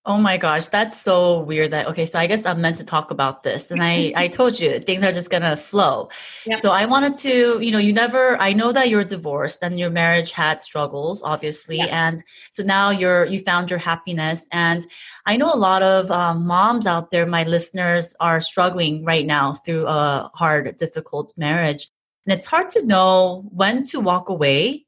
Oh 0.07 0.19
my 0.19 0.37
gosh, 0.37 0.67
that's 0.67 1.01
so 1.01 1.41
weird 1.41 1.71
that 1.71 1.87
okay, 1.87 2.05
so 2.05 2.19
I 2.19 2.27
guess 2.27 2.45
I'm 2.45 2.61
meant 2.61 2.77
to 2.77 2.85
talk 2.85 3.11
about 3.11 3.43
this. 3.43 3.71
And 3.71 3.83
I 3.83 4.13
I 4.15 4.29
told 4.39 4.61
you 4.61 4.79
things 4.79 5.03
are 5.03 5.13
just 5.13 5.31
gonna 5.31 5.57
flow. 5.57 6.11
Yep. 6.45 6.61
So 6.61 6.71
I 6.71 6.85
wanted 6.85 7.17
to, 7.19 7.59
you 7.63 7.71
know, 7.71 7.79
you 7.79 7.95
never 7.95 8.37
I 8.37 8.53
know 8.53 8.71
that 8.71 8.91
you're 8.91 9.05
divorced 9.05 9.61
and 9.63 9.79
your 9.79 9.89
marriage 9.89 10.33
had 10.33 10.61
struggles, 10.61 11.23
obviously. 11.23 11.79
Yep. 11.79 11.89
And 11.91 12.25
so 12.51 12.63
now 12.63 12.91
you're 12.91 13.25
you 13.25 13.41
found 13.41 13.71
your 13.71 13.79
happiness. 13.79 14.47
And 14.53 14.87
I 15.25 15.39
know 15.39 15.51
a 15.51 15.57
lot 15.57 15.83
of 15.83 16.11
um, 16.11 16.47
moms 16.47 16.87
out 16.87 17.11
there, 17.11 17.25
my 17.25 17.45
listeners, 17.45 18.15
are 18.21 18.43
struggling 18.43 19.07
right 19.07 19.25
now 19.25 19.55
through 19.55 19.87
a 19.87 20.31
hard, 20.35 20.77
difficult 20.77 21.33
marriage. 21.39 21.89
And 22.27 22.37
it's 22.37 22.47
hard 22.47 22.71
to 22.71 22.85
know 22.85 23.45
when 23.51 23.83
to 23.85 24.01
walk 24.01 24.29
away 24.29 24.87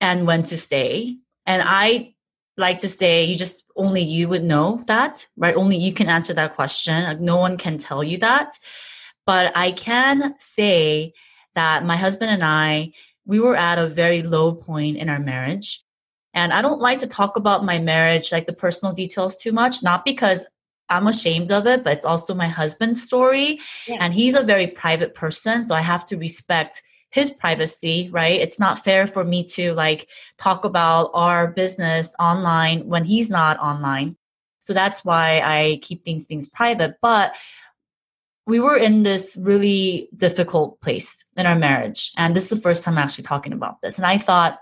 and 0.00 0.26
when 0.26 0.42
to 0.44 0.56
stay. 0.56 1.16
And 1.46 1.62
I 1.64 2.14
like 2.56 2.80
to 2.80 2.88
say 2.88 3.24
you 3.24 3.36
just 3.36 3.64
only 3.76 4.02
you 4.02 4.28
would 4.28 4.44
know 4.44 4.82
that, 4.86 5.26
right? 5.36 5.54
Only 5.56 5.76
you 5.76 5.92
can 5.92 6.08
answer 6.08 6.34
that 6.34 6.54
question. 6.54 7.04
Like 7.04 7.20
no 7.20 7.36
one 7.36 7.56
can 7.56 7.78
tell 7.78 8.04
you 8.04 8.18
that. 8.18 8.52
But 9.26 9.56
I 9.56 9.72
can 9.72 10.34
say 10.38 11.12
that 11.54 11.84
my 11.84 11.96
husband 11.96 12.30
and 12.30 12.44
I, 12.44 12.92
we 13.24 13.40
were 13.40 13.56
at 13.56 13.78
a 13.78 13.86
very 13.86 14.22
low 14.22 14.54
point 14.54 14.96
in 14.96 15.08
our 15.08 15.20
marriage. 15.20 15.82
And 16.32 16.52
I 16.52 16.62
don't 16.62 16.80
like 16.80 17.00
to 17.00 17.06
talk 17.06 17.36
about 17.36 17.64
my 17.64 17.78
marriage, 17.78 18.30
like 18.30 18.46
the 18.46 18.52
personal 18.52 18.94
details 18.94 19.36
too 19.36 19.52
much, 19.52 19.82
not 19.82 20.04
because 20.04 20.46
I'm 20.90 21.06
ashamed 21.06 21.52
of 21.52 21.66
it, 21.66 21.84
but 21.84 21.94
it's 21.94 22.06
also 22.06 22.34
my 22.34 22.48
husband's 22.48 23.02
story. 23.02 23.60
Yeah. 23.86 23.98
And 24.00 24.12
he's 24.12 24.34
a 24.34 24.42
very 24.42 24.66
private 24.66 25.14
person. 25.14 25.64
So 25.64 25.74
I 25.74 25.82
have 25.82 26.04
to 26.06 26.16
respect 26.16 26.82
his 27.10 27.30
privacy, 27.30 28.08
right? 28.12 28.40
It's 28.40 28.58
not 28.58 28.84
fair 28.84 29.06
for 29.06 29.24
me 29.24 29.44
to 29.44 29.72
like 29.74 30.08
talk 30.38 30.64
about 30.64 31.10
our 31.14 31.48
business 31.48 32.14
online 32.18 32.86
when 32.86 33.04
he's 33.04 33.30
not 33.30 33.58
online. 33.58 34.16
So 34.60 34.72
that's 34.72 35.04
why 35.04 35.40
I 35.44 35.80
keep 35.82 36.04
things 36.04 36.26
things 36.26 36.48
private. 36.48 36.96
But 37.00 37.34
we 38.46 38.60
were 38.60 38.76
in 38.76 39.02
this 39.02 39.36
really 39.40 40.08
difficult 40.16 40.80
place 40.80 41.24
in 41.36 41.46
our 41.46 41.56
marriage. 41.56 42.12
And 42.16 42.34
this 42.34 42.44
is 42.44 42.50
the 42.50 42.56
first 42.56 42.84
time 42.84 42.94
I'm 42.94 43.04
actually 43.04 43.24
talking 43.24 43.52
about 43.52 43.80
this. 43.80 43.96
And 43.96 44.06
I 44.06 44.18
thought, 44.18 44.58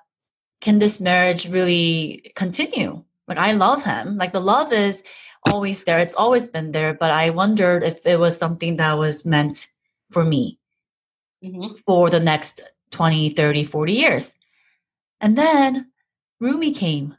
can 0.60 0.78
this 0.78 1.00
marriage 1.00 1.48
really 1.48 2.32
continue? 2.34 3.04
Like, 3.26 3.38
I 3.38 3.52
love 3.52 3.84
him. 3.84 4.16
Like, 4.16 4.32
the 4.32 4.40
love 4.40 4.72
is 4.72 5.04
always 5.46 5.84
there. 5.84 5.98
It's 5.98 6.14
always 6.14 6.46
been 6.46 6.72
there. 6.72 6.94
But 6.94 7.10
I 7.10 7.30
wondered 7.30 7.82
if 7.82 8.06
it 8.06 8.18
was 8.18 8.36
something 8.36 8.76
that 8.76 8.94
was 8.94 9.24
meant 9.24 9.66
for 10.10 10.24
me 10.24 10.58
mm-hmm. 11.44 11.74
for 11.86 12.10
the 12.10 12.20
next 12.20 12.62
20, 12.90 13.30
30, 13.30 13.64
40 13.64 13.92
years. 13.92 14.34
And 15.20 15.36
then 15.36 15.90
Rumi 16.40 16.72
came. 16.72 17.16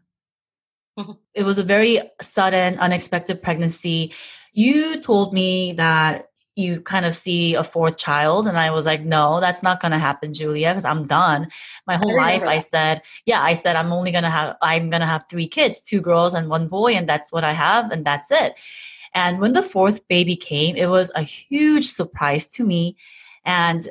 Mm-hmm. 0.97 1.13
It 1.33 1.43
was 1.43 1.59
a 1.59 1.63
very 1.63 1.99
sudden, 2.21 2.79
unexpected 2.79 3.41
pregnancy. 3.41 4.13
You 4.53 4.99
told 4.99 5.33
me 5.33 5.73
that 5.73 6.28
you 6.55 6.81
kind 6.81 7.05
of 7.05 7.15
see 7.15 7.55
a 7.55 7.63
fourth 7.63 7.97
child 7.97 8.47
and 8.47 8.57
i 8.57 8.69
was 8.71 8.85
like 8.85 9.01
no 9.01 9.39
that's 9.39 9.63
not 9.63 9.79
going 9.81 9.91
to 9.91 9.97
happen 9.97 10.33
julia 10.33 10.71
because 10.71 10.85
i'm 10.85 11.05
done 11.05 11.47
my 11.87 11.95
whole 11.95 12.19
I 12.19 12.31
life 12.31 12.41
that. 12.41 12.49
i 12.49 12.59
said 12.59 13.01
yeah 13.25 13.41
i 13.41 13.53
said 13.53 13.75
i'm 13.75 13.93
only 13.93 14.11
going 14.11 14.23
to 14.23 14.29
have 14.29 14.57
i'm 14.61 14.89
going 14.89 15.01
to 15.01 15.07
have 15.07 15.25
three 15.29 15.47
kids 15.47 15.81
two 15.81 16.01
girls 16.01 16.33
and 16.33 16.49
one 16.49 16.67
boy 16.67 16.93
and 16.93 17.07
that's 17.07 17.31
what 17.31 17.43
i 17.43 17.51
have 17.51 17.91
and 17.91 18.05
that's 18.05 18.31
it 18.31 18.55
and 19.13 19.39
when 19.39 19.53
the 19.53 19.63
fourth 19.63 20.07
baby 20.07 20.35
came 20.35 20.75
it 20.75 20.89
was 20.89 21.11
a 21.15 21.21
huge 21.21 21.87
surprise 21.87 22.47
to 22.47 22.63
me 22.63 22.97
and 23.45 23.87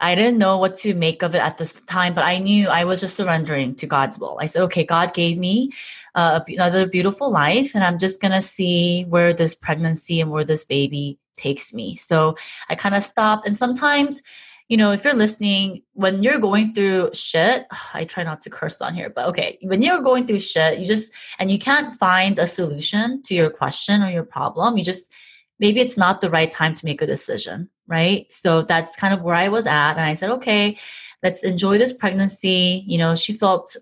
I 0.00 0.14
didn't 0.14 0.38
know 0.38 0.58
what 0.58 0.78
to 0.78 0.94
make 0.94 1.22
of 1.22 1.34
it 1.34 1.40
at 1.40 1.58
this 1.58 1.80
time, 1.82 2.14
but 2.14 2.22
I 2.22 2.38
knew 2.38 2.68
I 2.68 2.84
was 2.84 3.00
just 3.00 3.16
surrendering 3.16 3.74
to 3.76 3.86
God's 3.86 4.16
will. 4.16 4.38
I 4.40 4.46
said, 4.46 4.62
okay, 4.62 4.84
God 4.84 5.12
gave 5.12 5.38
me 5.38 5.72
uh, 6.14 6.40
another 6.46 6.86
beautiful 6.86 7.30
life, 7.30 7.74
and 7.74 7.82
I'm 7.82 7.98
just 7.98 8.20
going 8.20 8.30
to 8.30 8.40
see 8.40 9.04
where 9.08 9.34
this 9.34 9.56
pregnancy 9.56 10.20
and 10.20 10.30
where 10.30 10.44
this 10.44 10.64
baby 10.64 11.18
takes 11.38 11.72
me. 11.72 11.96
So 11.96 12.36
I 12.68 12.74
kind 12.74 12.94
of 12.94 13.02
stopped. 13.02 13.46
And 13.46 13.56
sometimes, 13.56 14.22
you 14.68 14.76
know, 14.76 14.92
if 14.92 15.02
you're 15.04 15.14
listening, 15.14 15.82
when 15.94 16.22
you're 16.22 16.38
going 16.38 16.74
through 16.74 17.10
shit, 17.14 17.66
I 17.94 18.04
try 18.04 18.22
not 18.22 18.42
to 18.42 18.50
curse 18.50 18.80
on 18.80 18.94
here, 18.94 19.10
but 19.10 19.28
okay, 19.28 19.58
when 19.62 19.82
you're 19.82 20.02
going 20.02 20.26
through 20.26 20.40
shit, 20.40 20.78
you 20.78 20.84
just, 20.84 21.12
and 21.38 21.50
you 21.50 21.58
can't 21.58 21.98
find 21.98 22.38
a 22.38 22.46
solution 22.46 23.22
to 23.22 23.34
your 23.34 23.50
question 23.50 24.02
or 24.02 24.10
your 24.10 24.24
problem, 24.24 24.76
you 24.76 24.84
just, 24.84 25.12
maybe 25.58 25.80
it's 25.80 25.96
not 25.96 26.20
the 26.20 26.30
right 26.30 26.50
time 26.50 26.74
to 26.74 26.84
make 26.84 27.02
a 27.02 27.06
decision, 27.06 27.70
right? 27.86 28.30
So 28.32 28.62
that's 28.62 28.96
kind 28.96 29.14
of 29.14 29.22
where 29.22 29.34
I 29.34 29.48
was 29.48 29.66
at. 29.66 29.92
And 29.92 30.02
I 30.02 30.12
said, 30.12 30.30
okay, 30.30 30.78
let's 31.22 31.42
enjoy 31.42 31.78
this 31.78 31.92
pregnancy. 31.92 32.84
You 32.86 32.98
know, 32.98 33.16
she 33.16 33.32
felt 33.32 33.76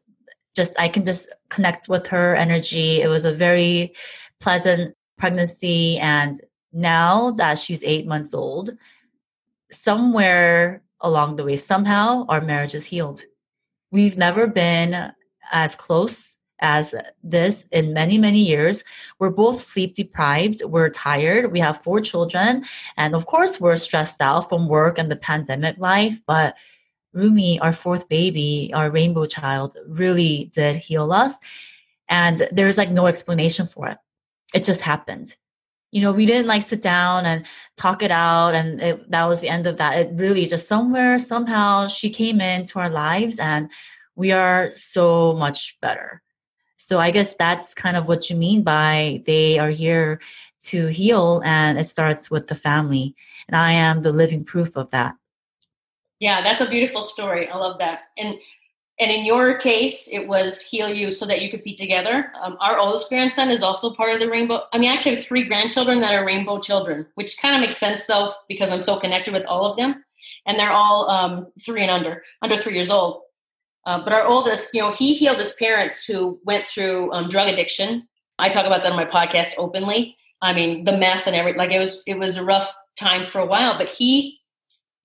just, 0.55 0.79
I 0.79 0.89
can 0.89 1.05
just 1.05 1.29
connect 1.51 1.89
with 1.89 2.07
her 2.07 2.35
energy. 2.35 3.03
It 3.03 3.09
was 3.09 3.27
a 3.27 3.35
very 3.35 3.95
pleasant 4.41 4.95
pregnancy 5.19 5.99
and 5.99 6.41
now 6.77 7.31
that 7.33 7.59
she's 7.59 7.83
eight 7.85 8.07
months 8.07 8.35
old, 8.35 8.71
somewhere 9.71 10.83
along 11.01 11.37
the 11.37 11.45
way, 11.45 11.57
somehow 11.57 12.27
our 12.29 12.43
marriage 12.43 12.75
is 12.75 12.85
healed. 12.85 13.23
We've 13.91 14.19
never 14.19 14.47
been 14.47 15.13
as 15.51 15.75
close 15.75 16.37
as 16.61 16.95
this 17.23 17.67
in 17.73 17.95
many, 17.95 18.19
many 18.19 18.41
years. 18.41 18.85
We're 19.19 19.31
both 19.31 19.61
sleep 19.61 19.95
deprived. 19.95 20.63
We're 20.65 20.91
tired. 20.91 21.51
We 21.51 21.61
have 21.61 21.83
four 21.83 22.01
children. 22.01 22.67
And 22.99 23.15
of 23.15 23.25
course, 23.25 23.59
we're 23.59 23.77
stressed 23.77 24.21
out 24.21 24.49
from 24.49 24.69
work 24.69 24.99
and 24.99 25.11
the 25.11 25.17
pandemic 25.17 25.79
life. 25.79 26.21
But 26.27 26.57
Rumi, 27.15 27.59
our 27.61 27.73
fourth 27.73 28.07
baby, 28.09 28.71
our 28.75 28.91
rainbow 28.91 29.25
child, 29.25 29.77
really 29.87 30.51
did 30.55 30.77
heal 30.77 31.11
us. 31.11 31.37
And 32.09 32.47
there's 32.53 32.77
like 32.77 32.91
no 32.91 33.07
explanation 33.07 33.67
for 33.67 33.89
it. 33.89 33.99
It 34.55 34.65
just 34.65 34.83
happened 34.83 35.37
you 35.97 36.03
know, 36.03 36.13
we 36.13 36.27
didn't 36.27 36.47
like 36.47 36.63
sit 36.63 36.83
down 36.83 37.25
and 37.25 37.47
talk 37.79 38.03
it 38.03 38.11
out. 38.11 38.55
And 38.55 38.83
it, 38.83 39.11
that 39.11 39.25
was 39.25 39.41
the 39.41 39.49
end 39.49 39.67
of 39.67 39.79
that. 39.79 39.99
It 39.99 40.11
really 40.13 40.45
just 40.45 40.69
somewhere, 40.69 41.19
somehow 41.19 41.89
she 41.89 42.11
came 42.11 42.39
into 42.39 42.79
our 42.79 42.91
lives 42.91 43.39
and 43.39 43.71
we 44.15 44.31
are 44.31 44.71
so 44.73 45.33
much 45.33 45.79
better. 45.81 46.21
So 46.77 46.99
I 46.99 47.11
guess 47.13 47.35
that's 47.37 47.73
kind 47.73 47.97
of 47.97 48.09
what 48.09 48.29
you 48.29 48.37
mean 48.37 48.63
by 48.63 49.23
they 49.25 49.59
are 49.59 49.71
here 49.71 50.21
to 50.65 50.89
heal 50.89 51.41
and 51.47 51.79
it 51.79 51.85
starts 51.85 52.31
with 52.31 52.49
the 52.49 52.55
family. 52.55 53.15
And 53.49 53.57
I 53.57 53.73
am 53.73 54.03
the 54.03 54.13
living 54.13 54.45
proof 54.45 54.77
of 54.77 54.91
that. 54.91 55.15
Yeah, 56.21 56.43
that's 56.43 56.61
a 56.61 56.69
beautiful 56.69 57.01
story. 57.01 57.49
I 57.49 57.57
love 57.57 57.79
that. 57.79 58.01
And 58.19 58.35
and 58.99 59.11
in 59.11 59.27
your 59.27 59.59
case, 59.59 60.09
it 60.11 60.27
was 60.27 60.61
heal 60.61 60.89
you 60.89 61.11
so 61.11 61.27
that 61.27 61.43
you 61.43 61.51
could 61.51 61.63
be 61.63 61.77
together. 61.77 62.33
Um, 62.41 62.57
our 62.61 62.79
oldest 62.79 63.11
grandson 63.11 63.51
is 63.51 63.63
also 63.63 63.93
part 63.93 64.15
of 64.15 64.21
the 64.21 64.31
rainbow. 64.31 64.63
I 64.73 64.79
mean, 64.79 64.91
I 64.91 64.95
actually 64.95 65.17
have 65.17 65.25
three 65.25 65.45
grandchildren 65.45 66.01
that 66.01 66.15
are 66.15 66.25
rainbow 66.25 66.59
children, 66.61 67.07
which 67.15 67.37
kind 67.37 67.55
of 67.55 67.61
makes 67.61 67.77
sense 67.77 68.07
though, 68.07 68.31
because 68.49 68.71
I'm 68.71 68.81
so 68.81 68.99
connected 68.99 69.35
with 69.35 69.45
all 69.45 69.67
of 69.67 69.77
them. 69.77 70.03
And 70.47 70.59
they're 70.59 70.73
all 70.73 71.11
um, 71.11 71.49
three 71.61 71.83
and 71.83 71.91
under, 71.91 72.23
under 72.41 72.57
three 72.57 72.75
years 72.75 72.91
old. 72.91 73.23
Uh, 73.85 74.03
but 74.03 74.13
our 74.13 74.25
oldest, 74.25 74.73
you 74.73 74.81
know, 74.81 74.93
he 74.93 75.13
healed 75.13 75.39
his 75.39 75.53
parents 75.53 76.05
who 76.05 76.41
went 76.45 76.67
through 76.67 77.13
um, 77.13 77.29
drug 77.29 77.49
addiction. 77.49 78.09
I 78.39 78.49
talk 78.49 78.67
about 78.67 78.83
that 78.83 78.93
on 78.93 78.97
my 78.97 79.05
podcast 79.05 79.53
openly. 79.59 80.17
I 80.41 80.53
mean, 80.53 80.85
the 80.85 80.97
meth 80.97 81.27
and 81.27 81.37
everything. 81.37 81.59
Like 81.59 81.71
it 81.71 81.79
was, 81.79 82.03
it 82.07 82.19
was 82.19 82.37
a 82.37 82.45
rough 82.45 82.75
time 82.99 83.25
for 83.25 83.41
a 83.41 83.47
while, 83.47 83.77
but 83.77 83.89
he 83.89 84.39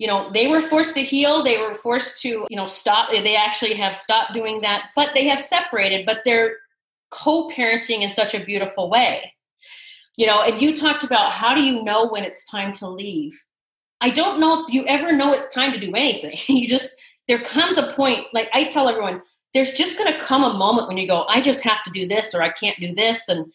you 0.01 0.07
know 0.07 0.31
they 0.31 0.47
were 0.47 0.59
forced 0.59 0.95
to 0.95 1.03
heal 1.03 1.43
they 1.43 1.59
were 1.59 1.75
forced 1.75 2.23
to 2.23 2.47
you 2.49 2.57
know 2.57 2.65
stop 2.65 3.11
they 3.11 3.35
actually 3.35 3.75
have 3.75 3.93
stopped 3.93 4.33
doing 4.33 4.59
that 4.61 4.85
but 4.95 5.09
they 5.13 5.25
have 5.25 5.39
separated 5.39 6.07
but 6.07 6.21
they're 6.25 6.57
co-parenting 7.11 8.01
in 8.01 8.09
such 8.09 8.33
a 8.33 8.43
beautiful 8.43 8.89
way. 8.89 9.33
You 10.15 10.25
know 10.25 10.41
and 10.41 10.59
you 10.59 10.75
talked 10.75 11.03
about 11.03 11.31
how 11.31 11.53
do 11.53 11.61
you 11.61 11.83
know 11.83 12.07
when 12.07 12.23
it's 12.23 12.43
time 12.45 12.71
to 12.73 12.89
leave? 12.89 13.39
I 14.01 14.09
don't 14.09 14.39
know 14.39 14.63
if 14.63 14.73
you 14.73 14.87
ever 14.87 15.11
know 15.11 15.33
it's 15.33 15.53
time 15.53 15.71
to 15.71 15.79
do 15.79 15.93
anything. 15.93 16.35
You 16.47 16.67
just 16.67 16.95
there 17.27 17.39
comes 17.39 17.77
a 17.77 17.91
point 17.91 18.25
like 18.33 18.49
i 18.53 18.63
tell 18.63 18.89
everyone 18.89 19.21
there's 19.53 19.71
just 19.71 19.97
going 19.97 20.11
to 20.11 20.19
come 20.19 20.43
a 20.43 20.57
moment 20.57 20.87
when 20.87 20.97
you 20.97 21.07
go 21.07 21.25
i 21.29 21.39
just 21.39 21.63
have 21.63 21.83
to 21.83 21.91
do 21.91 22.07
this 22.07 22.33
or 22.33 22.41
i 22.41 22.51
can't 22.51 22.79
do 22.79 22.93
this 22.95 23.29
and 23.29 23.45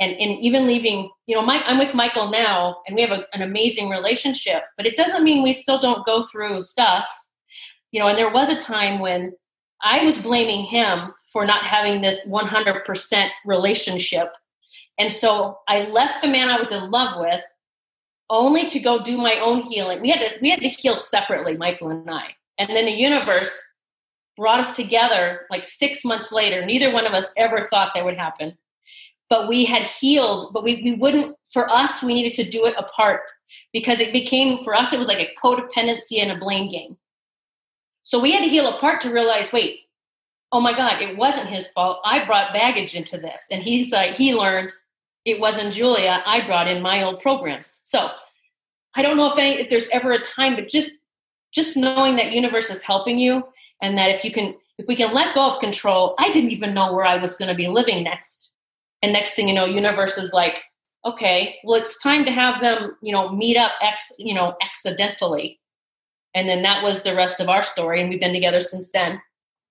and, 0.00 0.12
and 0.12 0.40
even 0.40 0.66
leaving, 0.66 1.10
you 1.26 1.36
know, 1.36 1.44
I'm 1.46 1.78
with 1.78 1.94
Michael 1.94 2.30
now 2.30 2.78
and 2.86 2.96
we 2.96 3.02
have 3.02 3.10
a, 3.10 3.26
an 3.34 3.42
amazing 3.42 3.90
relationship, 3.90 4.62
but 4.76 4.86
it 4.86 4.96
doesn't 4.96 5.22
mean 5.22 5.42
we 5.42 5.52
still 5.52 5.78
don't 5.78 6.06
go 6.06 6.22
through 6.22 6.62
stuff. 6.62 7.08
You 7.92 8.00
know, 8.00 8.08
and 8.08 8.18
there 8.18 8.32
was 8.32 8.48
a 8.48 8.56
time 8.56 9.00
when 9.00 9.32
I 9.82 10.04
was 10.04 10.16
blaming 10.16 10.64
him 10.64 11.12
for 11.30 11.44
not 11.44 11.64
having 11.64 12.00
this 12.00 12.26
100% 12.26 13.28
relationship. 13.44 14.28
And 14.98 15.12
so 15.12 15.58
I 15.68 15.82
left 15.82 16.22
the 16.22 16.28
man 16.28 16.48
I 16.48 16.58
was 16.58 16.72
in 16.72 16.90
love 16.90 17.20
with 17.20 17.42
only 18.30 18.66
to 18.66 18.80
go 18.80 19.02
do 19.02 19.18
my 19.18 19.38
own 19.40 19.62
healing. 19.62 20.00
We 20.00 20.10
had 20.10 20.20
to, 20.20 20.38
we 20.40 20.50
had 20.50 20.60
to 20.60 20.68
heal 20.68 20.96
separately, 20.96 21.56
Michael 21.56 21.90
and 21.90 22.08
I. 22.10 22.28
And 22.58 22.68
then 22.70 22.86
the 22.86 22.92
universe 22.92 23.50
brought 24.36 24.60
us 24.60 24.76
together 24.76 25.46
like 25.50 25.64
six 25.64 26.04
months 26.04 26.32
later. 26.32 26.64
Neither 26.64 26.92
one 26.92 27.06
of 27.06 27.12
us 27.12 27.30
ever 27.36 27.62
thought 27.64 27.92
that 27.94 28.04
would 28.04 28.16
happen 28.16 28.56
but 29.30 29.46
we 29.46 29.64
had 29.64 29.84
healed, 29.84 30.50
but 30.52 30.64
we, 30.64 30.82
we 30.82 30.92
wouldn't, 30.94 31.36
for 31.50 31.70
us, 31.70 32.02
we 32.02 32.12
needed 32.12 32.34
to 32.34 32.50
do 32.50 32.66
it 32.66 32.74
apart 32.76 33.22
because 33.72 34.00
it 34.00 34.12
became, 34.12 34.62
for 34.62 34.74
us, 34.74 34.92
it 34.92 34.98
was 34.98 35.08
like 35.08 35.20
a 35.20 35.34
codependency 35.40 36.20
and 36.20 36.32
a 36.32 36.38
blame 36.38 36.68
game. 36.68 36.98
So 38.02 38.18
we 38.18 38.32
had 38.32 38.42
to 38.42 38.48
heal 38.48 38.66
apart 38.66 39.00
to 39.02 39.12
realize, 39.12 39.52
wait, 39.52 39.82
oh 40.50 40.60
my 40.60 40.76
God, 40.76 41.00
it 41.00 41.16
wasn't 41.16 41.48
his 41.48 41.70
fault. 41.70 42.00
I 42.04 42.24
brought 42.24 42.52
baggage 42.52 42.96
into 42.96 43.18
this. 43.18 43.46
And 43.52 43.62
he's 43.62 43.92
like, 43.92 44.16
he 44.16 44.34
learned 44.34 44.72
it 45.24 45.38
wasn't 45.38 45.72
Julia. 45.72 46.22
I 46.26 46.44
brought 46.44 46.66
in 46.66 46.82
my 46.82 47.02
old 47.02 47.20
programs. 47.20 47.82
So 47.84 48.10
I 48.96 49.02
don't 49.02 49.16
know 49.16 49.30
if 49.30 49.38
any, 49.38 49.60
if 49.60 49.70
there's 49.70 49.88
ever 49.92 50.10
a 50.10 50.20
time, 50.20 50.56
but 50.56 50.68
just, 50.68 50.92
just 51.52 51.76
knowing 51.76 52.16
that 52.16 52.32
universe 52.32 52.68
is 52.68 52.82
helping 52.82 53.18
you 53.18 53.44
and 53.80 53.96
that 53.96 54.10
if 54.10 54.24
you 54.24 54.32
can, 54.32 54.56
if 54.78 54.88
we 54.88 54.96
can 54.96 55.12
let 55.12 55.34
go 55.34 55.46
of 55.46 55.60
control, 55.60 56.14
I 56.18 56.32
didn't 56.32 56.50
even 56.50 56.74
know 56.74 56.94
where 56.94 57.04
I 57.04 57.18
was 57.18 57.36
going 57.36 57.50
to 57.50 57.54
be 57.54 57.68
living 57.68 58.02
next 58.02 58.49
and 59.02 59.12
next 59.12 59.34
thing 59.34 59.48
you 59.48 59.54
know 59.54 59.64
universe 59.64 60.18
is 60.18 60.32
like 60.32 60.60
okay 61.04 61.56
well 61.64 61.80
it's 61.80 62.02
time 62.02 62.24
to 62.24 62.30
have 62.30 62.60
them 62.60 62.96
you 63.02 63.12
know 63.12 63.30
meet 63.30 63.56
up 63.56 63.72
ex 63.80 64.12
you 64.18 64.34
know 64.34 64.56
accidentally 64.62 65.58
and 66.34 66.48
then 66.48 66.62
that 66.62 66.82
was 66.82 67.02
the 67.02 67.14
rest 67.14 67.40
of 67.40 67.48
our 67.48 67.62
story 67.62 68.00
and 68.00 68.10
we've 68.10 68.20
been 68.20 68.34
together 68.34 68.60
since 68.60 68.90
then 68.92 69.20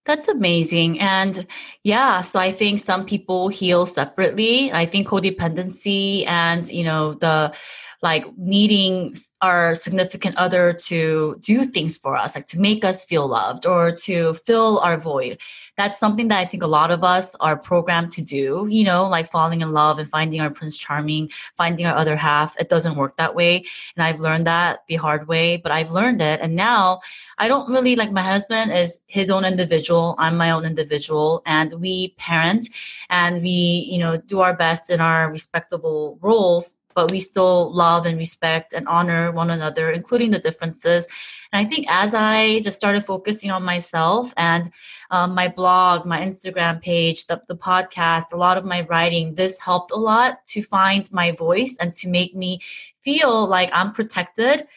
that's 0.05 0.27
amazing. 0.27 0.99
And 0.99 1.45
yeah, 1.83 2.21
so 2.21 2.39
I 2.39 2.51
think 2.51 2.79
some 2.79 3.05
people 3.05 3.49
heal 3.49 3.85
separately. 3.85 4.71
I 4.71 4.87
think 4.87 5.07
codependency 5.07 6.25
and, 6.25 6.67
you 6.71 6.83
know, 6.83 7.13
the 7.13 7.53
like 8.01 8.25
needing 8.37 9.13
our 9.41 9.75
significant 9.75 10.35
other 10.37 10.73
to 10.73 11.37
do 11.41 11.65
things 11.65 11.97
for 11.97 12.15
us, 12.15 12.35
like 12.35 12.45
to 12.47 12.59
make 12.59 12.85
us 12.85 13.03
feel 13.03 13.27
loved 13.27 13.65
or 13.65 13.91
to 13.91 14.33
fill 14.35 14.79
our 14.79 14.97
void. 14.97 15.37
That's 15.75 15.99
something 15.99 16.29
that 16.29 16.39
I 16.39 16.45
think 16.45 16.63
a 16.63 16.67
lot 16.67 16.91
of 16.91 17.03
us 17.03 17.35
are 17.41 17.57
programmed 17.57 18.11
to 18.11 18.21
do, 18.21 18.67
you 18.69 18.83
know, 18.83 19.07
like 19.07 19.29
falling 19.29 19.61
in 19.61 19.73
love 19.73 19.99
and 19.99 20.07
finding 20.07 20.39
our 20.39 20.49
Prince 20.49 20.77
Charming, 20.77 21.29
finding 21.57 21.85
our 21.85 21.95
other 21.95 22.15
half. 22.15 22.57
It 22.59 22.69
doesn't 22.69 22.95
work 22.95 23.15
that 23.17 23.35
way. 23.35 23.65
And 23.95 24.03
I've 24.03 24.19
learned 24.19 24.47
that 24.47 24.83
the 24.87 24.95
hard 24.95 25.27
way, 25.27 25.57
but 25.57 25.71
I've 25.71 25.91
learned 25.91 26.21
it. 26.21 26.39
And 26.41 26.55
now 26.55 27.01
I 27.37 27.47
don't 27.47 27.69
really 27.69 27.95
like 27.95 28.11
my 28.11 28.21
husband 28.21 28.71
is 28.71 28.99
his 29.07 29.29
own 29.29 29.43
individual. 29.43 30.15
I'm 30.17 30.37
my 30.37 30.51
own 30.51 30.65
individual. 30.65 31.41
And 31.45 31.73
we 31.73 32.09
parent 32.17 32.69
and 33.09 33.41
we, 33.41 33.87
you 33.89 33.97
know, 33.97 34.17
do 34.17 34.39
our 34.39 34.53
best 34.53 34.89
in 34.89 35.01
our 35.01 35.31
respectable 35.31 36.17
roles 36.21 36.75
but 36.99 37.11
we 37.11 37.21
still 37.21 37.73
love 37.73 38.05
and 38.05 38.17
respect 38.17 38.73
and 38.73 38.85
honor 38.85 39.31
one 39.31 39.49
another, 39.49 39.89
including 39.89 40.31
the 40.31 40.39
differences. 40.39 41.07
And 41.53 41.65
I 41.65 41.69
think 41.69 41.85
as 41.89 42.13
I 42.13 42.59
just 42.59 42.75
started 42.75 43.05
focusing 43.05 43.51
on 43.51 43.63
myself 43.63 44.33
and 44.35 44.69
um, 45.09 45.33
my 45.33 45.47
blog, 45.47 46.05
my 46.05 46.19
Instagram 46.19 46.81
page, 46.81 47.27
the, 47.27 47.41
the 47.47 47.55
podcast, 47.55 48.33
a 48.33 48.35
lot 48.35 48.57
of 48.57 48.65
my 48.65 48.81
writing, 48.89 49.35
this 49.35 49.57
helped 49.59 49.91
a 49.91 49.95
lot 49.95 50.45
to 50.47 50.61
find 50.61 51.09
my 51.13 51.31
voice 51.31 51.77
and 51.79 51.93
to 51.93 52.09
make 52.09 52.35
me 52.35 52.59
feel 52.99 53.47
like 53.47 53.69
I'm 53.71 53.93
protected 53.93 54.67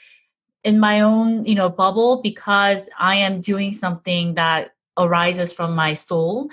in 0.63 0.79
my 0.79 1.01
own 1.01 1.45
you 1.45 1.57
know 1.57 1.69
bubble 1.69 2.23
because 2.23 2.89
i 2.97 3.17
am 3.17 3.41
doing 3.41 3.73
something 3.73 4.35
that 4.35 4.77
arises 4.97 5.53
from 5.53 5.75
my 5.75 5.93
soul 5.93 6.49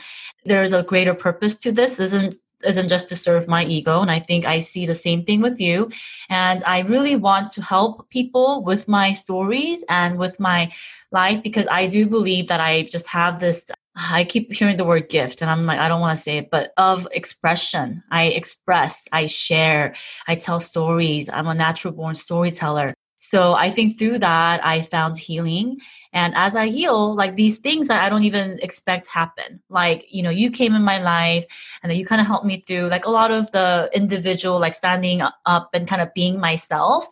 there's 0.45 0.71
a 0.71 0.81
greater 0.81 1.13
purpose 1.13 1.55
to 1.55 1.71
this. 1.71 1.97
this 1.97 2.11
isn't 2.11 2.35
isn't 2.63 2.89
just 2.89 3.09
to 3.09 3.15
serve 3.15 3.47
my 3.47 3.65
ego 3.65 4.01
and 4.01 4.11
i 4.11 4.19
think 4.19 4.45
i 4.45 4.59
see 4.59 4.85
the 4.85 4.93
same 4.95 5.23
thing 5.23 5.41
with 5.41 5.59
you 5.59 5.89
and 6.29 6.63
i 6.65 6.79
really 6.81 7.15
want 7.15 7.51
to 7.51 7.61
help 7.61 8.09
people 8.09 8.63
with 8.63 8.87
my 8.87 9.11
stories 9.11 9.83
and 9.89 10.17
with 10.17 10.39
my 10.39 10.71
life 11.11 11.41
because 11.43 11.67
i 11.71 11.87
do 11.87 12.05
believe 12.05 12.47
that 12.47 12.59
i 12.59 12.83
just 12.83 13.07
have 13.07 13.39
this 13.39 13.71
I 13.95 14.23
keep 14.23 14.53
hearing 14.53 14.77
the 14.77 14.85
word 14.85 15.09
gift 15.09 15.41
and 15.41 15.51
I'm 15.51 15.65
like, 15.65 15.79
I 15.79 15.89
don't 15.89 15.99
want 15.99 16.15
to 16.15 16.23
say 16.23 16.37
it, 16.37 16.49
but 16.49 16.71
of 16.77 17.05
expression. 17.11 18.01
I 18.09 18.27
express, 18.27 19.05
I 19.11 19.25
share, 19.25 19.95
I 20.27 20.35
tell 20.35 20.59
stories. 20.59 21.29
I'm 21.29 21.47
a 21.47 21.53
natural 21.53 21.93
born 21.93 22.15
storyteller. 22.15 22.93
So 23.19 23.53
I 23.53 23.69
think 23.69 23.97
through 23.97 24.19
that, 24.19 24.65
I 24.65 24.81
found 24.81 25.17
healing. 25.17 25.79
And 26.13 26.33
as 26.35 26.55
I 26.55 26.67
heal, 26.67 27.13
like 27.13 27.35
these 27.35 27.57
things 27.57 27.89
that 27.89 28.01
I 28.01 28.09
don't 28.09 28.23
even 28.23 28.59
expect 28.61 29.07
happen. 29.07 29.61
Like, 29.69 30.05
you 30.09 30.23
know, 30.23 30.29
you 30.29 30.49
came 30.49 30.73
in 30.73 30.83
my 30.83 31.01
life 31.01 31.45
and 31.83 31.91
then 31.91 31.99
you 31.99 32.05
kind 32.05 32.21
of 32.21 32.27
helped 32.27 32.45
me 32.45 32.61
through 32.61 32.87
like 32.87 33.05
a 33.05 33.11
lot 33.11 33.31
of 33.31 33.51
the 33.51 33.89
individual, 33.93 34.59
like 34.59 34.73
standing 34.73 35.21
up 35.45 35.69
and 35.73 35.87
kind 35.87 36.01
of 36.01 36.13
being 36.13 36.39
myself. 36.39 37.05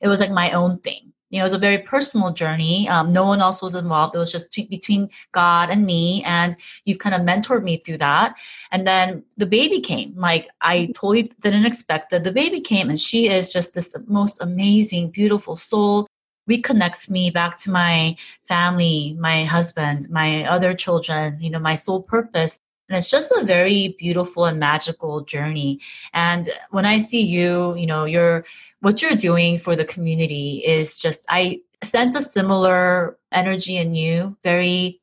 It 0.00 0.08
was 0.08 0.18
like 0.18 0.30
my 0.30 0.50
own 0.52 0.78
thing 0.78 1.09
you 1.30 1.38
know, 1.38 1.42
it 1.42 1.44
was 1.44 1.52
a 1.52 1.58
very 1.58 1.78
personal 1.78 2.32
journey. 2.32 2.88
Um, 2.88 3.12
no 3.12 3.24
one 3.24 3.40
else 3.40 3.62
was 3.62 3.76
involved. 3.76 4.14
It 4.14 4.18
was 4.18 4.32
just 4.32 4.52
t- 4.52 4.66
between 4.66 5.08
God 5.32 5.70
and 5.70 5.86
me. 5.86 6.22
And 6.26 6.56
you've 6.84 6.98
kind 6.98 7.14
of 7.14 7.22
mentored 7.22 7.62
me 7.62 7.76
through 7.76 7.98
that. 7.98 8.34
And 8.72 8.86
then 8.86 9.24
the 9.36 9.46
baby 9.46 9.80
came. 9.80 10.14
Like, 10.16 10.48
I 10.60 10.78
mm-hmm. 10.78 10.92
totally 10.92 11.32
didn't 11.40 11.66
expect 11.66 12.10
that 12.10 12.24
the 12.24 12.32
baby 12.32 12.60
came. 12.60 12.90
And 12.90 12.98
she 12.98 13.28
is 13.28 13.48
just 13.48 13.74
this 13.74 13.94
most 14.06 14.42
amazing, 14.42 15.10
beautiful 15.10 15.56
soul. 15.56 16.06
Reconnects 16.48 17.08
me 17.08 17.30
back 17.30 17.58
to 17.58 17.70
my 17.70 18.16
family, 18.48 19.16
my 19.20 19.44
husband, 19.44 20.10
my 20.10 20.44
other 20.46 20.74
children, 20.74 21.38
you 21.40 21.48
know, 21.48 21.60
my 21.60 21.76
soul 21.76 22.02
purpose. 22.02 22.58
And 22.90 22.98
it's 22.98 23.08
just 23.08 23.30
a 23.30 23.44
very 23.44 23.94
beautiful 24.00 24.46
and 24.46 24.58
magical 24.58 25.20
journey. 25.20 25.80
And 26.12 26.48
when 26.70 26.84
I 26.84 26.98
see 26.98 27.22
you, 27.22 27.76
you 27.76 27.86
know, 27.86 28.04
you're 28.04 28.44
what 28.80 29.00
you're 29.00 29.14
doing 29.14 29.58
for 29.58 29.76
the 29.76 29.84
community 29.84 30.62
is 30.66 30.98
just 30.98 31.24
I 31.28 31.60
sense 31.84 32.16
a 32.16 32.20
similar 32.20 33.16
energy 33.30 33.76
in 33.76 33.94
you, 33.94 34.36
very 34.42 35.00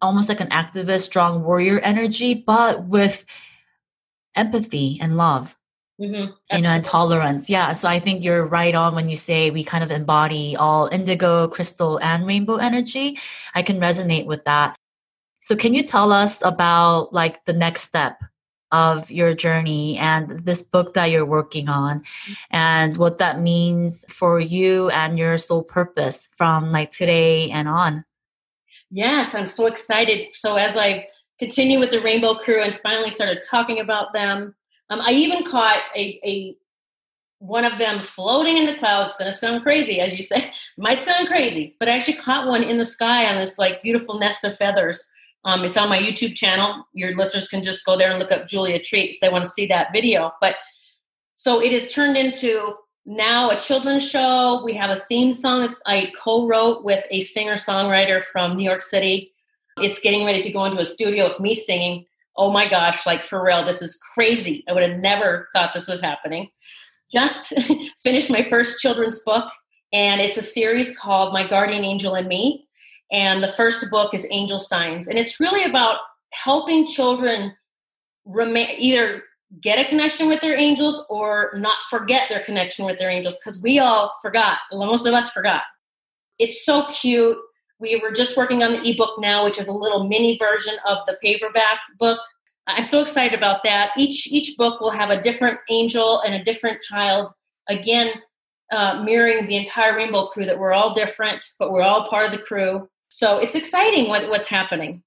almost 0.00 0.30
like 0.30 0.40
an 0.40 0.48
activist, 0.48 1.02
strong 1.02 1.44
warrior 1.44 1.80
energy, 1.80 2.32
but 2.32 2.84
with 2.84 3.26
empathy 4.34 4.98
and 5.00 5.18
love. 5.18 5.54
Mm-hmm. 6.00 6.56
You 6.56 6.62
know, 6.62 6.68
and 6.70 6.84
tolerance. 6.84 7.50
Yeah. 7.50 7.72
So 7.72 7.88
I 7.88 7.98
think 7.98 8.22
you're 8.22 8.46
right 8.46 8.72
on 8.72 8.94
when 8.94 9.08
you 9.08 9.16
say 9.16 9.50
we 9.50 9.64
kind 9.64 9.82
of 9.82 9.90
embody 9.90 10.54
all 10.54 10.86
indigo, 10.86 11.48
crystal, 11.48 11.98
and 11.98 12.24
rainbow 12.24 12.54
energy. 12.56 13.18
I 13.52 13.62
can 13.62 13.80
resonate 13.80 14.24
with 14.24 14.44
that. 14.44 14.77
So 15.48 15.56
can 15.56 15.72
you 15.72 15.82
tell 15.82 16.12
us 16.12 16.44
about 16.44 17.14
like 17.14 17.46
the 17.46 17.54
next 17.54 17.80
step 17.80 18.22
of 18.70 19.10
your 19.10 19.32
journey 19.32 19.96
and 19.96 20.40
this 20.40 20.60
book 20.60 20.92
that 20.92 21.06
you're 21.06 21.24
working 21.24 21.70
on 21.70 22.02
and 22.50 22.98
what 22.98 23.16
that 23.16 23.40
means 23.40 24.04
for 24.10 24.40
you 24.40 24.90
and 24.90 25.18
your 25.18 25.38
soul 25.38 25.62
purpose 25.62 26.28
from 26.36 26.70
like 26.70 26.90
today 26.90 27.50
and 27.50 27.66
on. 27.66 28.04
Yes, 28.90 29.34
I'm 29.34 29.46
so 29.46 29.64
excited. 29.64 30.34
So 30.34 30.56
as 30.56 30.76
I 30.76 31.06
continue 31.38 31.80
with 31.80 31.92
the 31.92 32.02
Rainbow 32.02 32.34
Crew 32.34 32.60
and 32.60 32.74
finally 32.74 33.10
started 33.10 33.42
talking 33.42 33.80
about 33.80 34.12
them, 34.12 34.54
um, 34.90 35.00
I 35.00 35.12
even 35.12 35.44
caught 35.44 35.80
a, 35.96 36.20
a 36.26 36.56
one 37.38 37.64
of 37.64 37.78
them 37.78 38.02
floating 38.02 38.58
in 38.58 38.66
the 38.66 38.76
clouds. 38.76 39.16
It's 39.18 39.24
to 39.24 39.32
sound 39.32 39.62
crazy, 39.62 39.98
as 39.98 40.14
you 40.14 40.22
say, 40.22 40.52
might 40.76 40.98
sound 40.98 41.26
crazy, 41.26 41.74
but 41.80 41.88
I 41.88 41.92
actually 41.92 42.18
caught 42.18 42.46
one 42.46 42.64
in 42.64 42.76
the 42.76 42.84
sky 42.84 43.32
on 43.32 43.36
this 43.36 43.56
like 43.56 43.82
beautiful 43.82 44.18
nest 44.18 44.44
of 44.44 44.54
feathers 44.54 45.08
um, 45.44 45.64
it's 45.64 45.76
on 45.76 45.88
my 45.88 45.98
YouTube 45.98 46.34
channel. 46.34 46.84
Your 46.92 47.14
listeners 47.14 47.48
can 47.48 47.62
just 47.62 47.84
go 47.84 47.96
there 47.96 48.10
and 48.10 48.18
look 48.18 48.32
up 48.32 48.46
Julia 48.46 48.80
Treat 48.80 49.14
if 49.14 49.20
they 49.20 49.28
want 49.28 49.44
to 49.44 49.50
see 49.50 49.66
that 49.66 49.88
video. 49.92 50.32
But 50.40 50.56
so 51.34 51.62
it 51.62 51.72
is 51.72 51.92
turned 51.92 52.16
into 52.16 52.74
now 53.06 53.50
a 53.50 53.56
children's 53.56 54.08
show. 54.08 54.62
We 54.64 54.74
have 54.74 54.90
a 54.90 54.96
theme 54.96 55.32
song 55.32 55.68
I 55.86 56.12
co-wrote 56.20 56.84
with 56.84 57.04
a 57.10 57.22
singer-songwriter 57.22 58.22
from 58.22 58.56
New 58.56 58.64
York 58.64 58.82
City. 58.82 59.32
It's 59.80 60.00
getting 60.00 60.26
ready 60.26 60.42
to 60.42 60.52
go 60.52 60.64
into 60.64 60.80
a 60.80 60.84
studio 60.84 61.28
with 61.28 61.40
me 61.40 61.54
singing. 61.54 62.04
Oh 62.36 62.50
my 62.50 62.68
gosh, 62.68 63.06
like 63.06 63.22
for 63.22 63.42
real, 63.42 63.64
this 63.64 63.82
is 63.82 63.98
crazy. 64.14 64.64
I 64.68 64.72
would 64.72 64.82
have 64.82 64.98
never 64.98 65.48
thought 65.54 65.72
this 65.72 65.88
was 65.88 66.00
happening. 66.00 66.50
Just 67.10 67.54
finished 68.02 68.30
my 68.30 68.42
first 68.42 68.80
children's 68.80 69.20
book, 69.20 69.50
and 69.92 70.20
it's 70.20 70.36
a 70.36 70.42
series 70.42 70.96
called 70.98 71.32
My 71.32 71.46
Guardian 71.46 71.84
Angel 71.84 72.14
and 72.14 72.28
Me. 72.28 72.67
And 73.10 73.42
the 73.42 73.48
first 73.48 73.88
book 73.90 74.14
is 74.14 74.26
Angel 74.30 74.58
Signs. 74.58 75.08
And 75.08 75.18
it's 75.18 75.40
really 75.40 75.64
about 75.64 75.98
helping 76.30 76.86
children 76.86 77.56
remain 78.24 78.74
either 78.78 79.22
get 79.60 79.78
a 79.78 79.88
connection 79.88 80.28
with 80.28 80.40
their 80.40 80.56
angels 80.56 81.02
or 81.08 81.50
not 81.54 81.78
forget 81.88 82.28
their 82.28 82.44
connection 82.44 82.84
with 82.84 82.98
their 82.98 83.10
angels 83.10 83.36
because 83.36 83.60
we 83.62 83.78
all 83.78 84.12
forgot. 84.20 84.58
Most 84.72 85.06
of 85.06 85.14
us 85.14 85.30
forgot. 85.30 85.62
It's 86.38 86.64
so 86.64 86.86
cute. 86.86 87.36
We 87.80 87.96
were 87.96 88.12
just 88.12 88.36
working 88.36 88.62
on 88.62 88.72
the 88.72 88.88
ebook 88.88 89.18
now, 89.18 89.44
which 89.44 89.58
is 89.58 89.68
a 89.68 89.72
little 89.72 90.06
mini 90.06 90.36
version 90.36 90.74
of 90.86 90.98
the 91.06 91.16
paperback 91.22 91.78
book. 91.98 92.20
I'm 92.66 92.84
so 92.84 93.00
excited 93.00 93.36
about 93.38 93.62
that. 93.62 93.92
Each 93.96 94.26
each 94.26 94.56
book 94.58 94.80
will 94.80 94.90
have 94.90 95.10
a 95.10 95.20
different 95.20 95.58
angel 95.70 96.20
and 96.20 96.34
a 96.34 96.44
different 96.44 96.82
child. 96.82 97.32
Again, 97.68 98.12
uh, 98.70 99.02
mirroring 99.02 99.46
the 99.46 99.56
entire 99.56 99.96
Rainbow 99.96 100.26
Crew. 100.26 100.44
That 100.44 100.58
we're 100.58 100.74
all 100.74 100.92
different, 100.92 101.44
but 101.58 101.72
we're 101.72 101.82
all 101.82 102.06
part 102.06 102.26
of 102.26 102.32
the 102.32 102.38
crew. 102.38 102.88
So 103.08 103.38
it's 103.38 103.54
exciting 103.54 104.08
what, 104.08 104.28
what's 104.28 104.48
happening. 104.48 105.02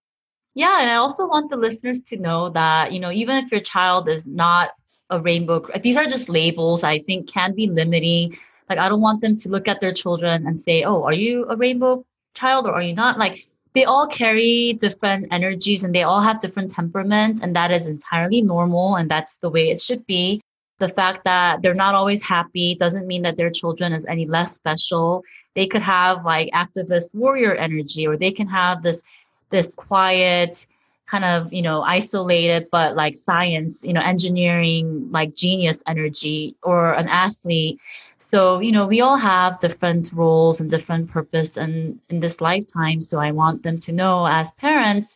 Yeah, 0.54 0.82
and 0.82 0.90
I 0.90 0.96
also 0.96 1.28
want 1.28 1.50
the 1.50 1.58
listeners 1.58 2.00
to 2.08 2.18
know 2.18 2.50
that, 2.50 2.92
you 2.92 3.00
know, 3.00 3.12
even 3.12 3.38
if 3.38 3.52
your 3.52 3.62
child 3.62 4.10
is 4.10 4.28
not 4.28 4.72
a 5.10 5.22
rainbow, 5.22 5.66
these 5.82 5.98
are 5.98 6.06
just 6.06 6.30
labels 6.30 6.84
I 6.84 7.00
think 7.00 7.30
can 7.30 7.56
be 7.56 7.68
limiting. 7.68 8.38
Like, 8.70 8.80
I 8.80 8.90
don't 8.90 9.02
want 9.02 9.22
them 9.22 9.38
to 9.38 9.50
look 9.50 9.68
at 9.68 9.80
their 9.82 9.94
children 9.94 10.46
and 10.46 10.60
say, 10.60 10.84
oh, 10.84 11.04
are 11.04 11.14
you 11.14 11.46
a 11.50 11.56
rainbow 11.56 12.06
child 12.34 12.66
or 12.66 12.74
are 12.74 12.82
you 12.82 12.94
not? 12.94 13.18
Like, 13.18 13.46
they 13.74 13.86
all 13.86 14.08
carry 14.08 14.74
different 14.74 15.28
energies 15.32 15.84
and 15.84 15.96
they 15.96 16.04
all 16.04 16.20
have 16.20 16.42
different 16.42 16.72
temperaments, 16.72 17.42
and 17.42 17.56
that 17.56 17.72
is 17.72 17.88
entirely 17.88 18.42
normal 18.42 18.98
and 18.98 19.10
that's 19.10 19.38
the 19.38 19.50
way 19.50 19.70
it 19.70 19.80
should 19.80 20.06
be. 20.06 20.42
The 20.82 20.90
fact 20.90 21.24
that 21.26 21.62
they're 21.62 21.76
not 21.76 21.94
always 21.94 22.24
happy 22.24 22.74
doesn't 22.74 23.06
mean 23.06 23.22
that 23.22 23.38
their 23.38 23.52
children 23.52 23.94
is 23.94 24.04
any 24.08 24.26
less 24.26 24.56
special. 24.56 25.24
They 25.54 25.68
could 25.68 25.84
have 25.84 26.26
like 26.26 26.50
activist 26.54 27.14
warrior 27.14 27.54
energy 27.54 28.08
or 28.08 28.18
they 28.18 28.32
can 28.32 28.48
have 28.48 28.82
this 28.82 29.04
this 29.52 29.76
quiet 29.76 30.66
kind 31.06 31.24
of 31.24 31.54
you 31.54 31.62
know 31.62 31.84
isolated 31.84 32.68
but 32.72 32.96
like 32.96 33.16
science 33.16 33.84
you 33.84 33.94
know 33.94 34.02
engineering 34.02 35.08
like 35.12 35.36
genius 35.36 35.84
energy 35.86 36.56
or 36.64 36.94
an 36.94 37.08
athlete. 37.08 37.80
So 38.18 38.60
you 38.60 38.72
know 38.72 38.88
we 38.88 39.02
all 39.02 39.18
have 39.18 39.60
different 39.60 40.12
roles 40.16 40.62
and 40.62 40.68
different 40.72 41.12
purpose 41.12 41.58
and 41.58 42.00
in 42.10 42.22
this 42.22 42.42
lifetime. 42.42 43.00
So 43.02 43.20
i 43.20 43.30
want 43.30 43.62
them 43.62 43.78
to 43.82 43.92
know 43.92 44.26
as 44.26 44.50
parents 44.54 45.16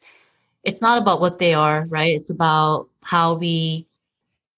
it's 0.64 0.82
not 0.82 1.00
about 1.00 1.22
what 1.22 1.40
they 1.40 1.56
are 1.56 1.88
right? 1.90 2.14
It's 2.16 2.30
about 2.30 2.88
how 3.02 3.34
we 3.34 3.88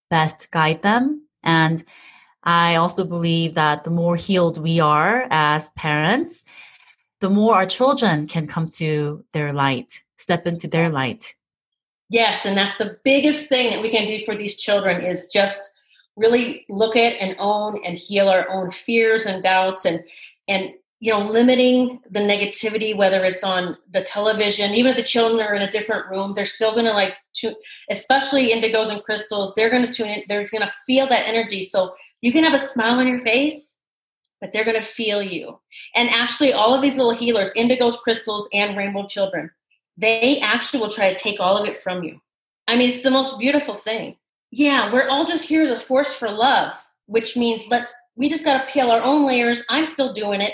best 0.10 0.52
guide 0.52 0.82
them 0.82 1.28
and 1.44 1.84
I 2.48 2.76
also 2.76 3.04
believe 3.04 3.56
that 3.56 3.84
the 3.84 3.90
more 3.90 4.16
healed 4.16 4.58
we 4.58 4.80
are 4.80 5.28
as 5.30 5.70
parents, 5.72 6.46
the 7.20 7.30
more 7.30 7.56
our 7.56 7.66
children 7.66 8.26
can 8.26 8.48
come 8.48 8.70
to 8.76 9.26
their 9.34 9.52
light, 9.52 10.02
step 10.18 10.48
into 10.48 10.70
their 10.70 10.90
light. 10.90 11.36
Yes, 12.10 12.46
and 12.46 12.58
that's 12.58 12.78
the 12.78 12.98
biggest 13.04 13.50
thing 13.50 13.72
that 13.72 13.82
we 13.82 13.90
can 13.90 14.08
do 14.08 14.18
for 14.20 14.34
these 14.34 14.56
children 14.56 15.04
is 15.04 15.28
just 15.28 15.72
really 16.16 16.66
look 16.70 16.96
at 16.96 17.14
and 17.20 17.36
own 17.38 17.82
and 17.84 17.98
heal 17.98 18.30
our 18.30 18.50
own 18.50 18.72
fears 18.72 19.26
and 19.26 19.44
doubts 19.44 19.86
and 19.86 20.04
and 20.48 20.72
you 21.00 21.12
know 21.14 21.20
limiting 21.20 22.00
the 22.10 22.20
negativity 22.20 22.96
whether 22.96 23.24
it's 23.24 23.44
on 23.44 23.78
the 23.92 24.02
television 24.02 24.74
even 24.74 24.92
if 24.92 24.98
the 24.98 25.04
children 25.04 25.46
are 25.46 25.54
in 25.54 25.62
a 25.62 25.70
different 25.70 26.08
room 26.10 26.34
they're 26.34 26.46
still 26.46 26.72
going 26.72 26.86
to 26.86 26.92
like 26.92 27.14
tune 27.34 27.54
especially 27.92 28.52
indigos 28.52 28.92
and 28.92 29.04
crystals 29.04 29.54
they're 29.56 29.70
going 29.70 29.86
to 29.86 29.94
tune 29.94 30.08
in 30.08 30.24
they're 30.28 30.48
going 30.48 30.64
to 30.64 30.74
feel 30.88 31.08
that 31.08 31.28
energy 31.28 31.62
so 31.62 31.94
you 32.22 32.32
can 32.32 32.44
have 32.44 32.54
a 32.54 32.60
smile 32.60 33.00
on 33.00 33.08
your 33.08 33.20
face, 33.20 33.78
but 34.42 34.52
they're 34.52 34.66
going 34.66 34.78
to 34.78 34.84
feel 34.84 35.22
you. 35.22 35.60
And 35.96 36.10
actually, 36.10 36.54
all 36.54 36.74
of 36.74 36.82
these 36.82 36.98
little 36.98 37.14
healers, 37.14 37.54
indigos, 37.54 37.98
crystals, 37.98 38.48
and 38.54 38.78
rainbow 38.78 39.06
children, 39.08 39.52
they 39.98 40.40
actually 40.40 40.80
will 40.80 40.90
try 40.90 41.14
to 41.14 41.20
take 41.20 41.40
all 41.40 41.58
of 41.58 41.68
it 41.68 41.78
from 41.78 42.04
you. 42.04 42.20
I 42.68 42.76
mean, 42.76 42.90
it's 42.90 43.02
the 43.02 43.12
most 43.12 43.40
beautiful 43.40 43.76
thing. 43.76 44.18
Yeah, 44.52 44.92
we're 44.92 45.08
all 45.08 45.26
just 45.26 45.48
here 45.48 45.64
as 45.64 45.72
a 45.72 45.84
force 45.84 46.14
for 46.14 46.30
love. 46.30 46.74
which 47.06 47.38
means 47.38 47.66
let's 47.70 47.94
we 48.18 48.28
just 48.28 48.44
got 48.44 48.66
to 48.66 48.74
peel 48.74 48.92
our 48.92 49.02
own 49.02 49.26
layers. 49.26 49.64
I'm 49.70 49.86
still 49.86 50.12
doing 50.12 50.42
it. 50.42 50.54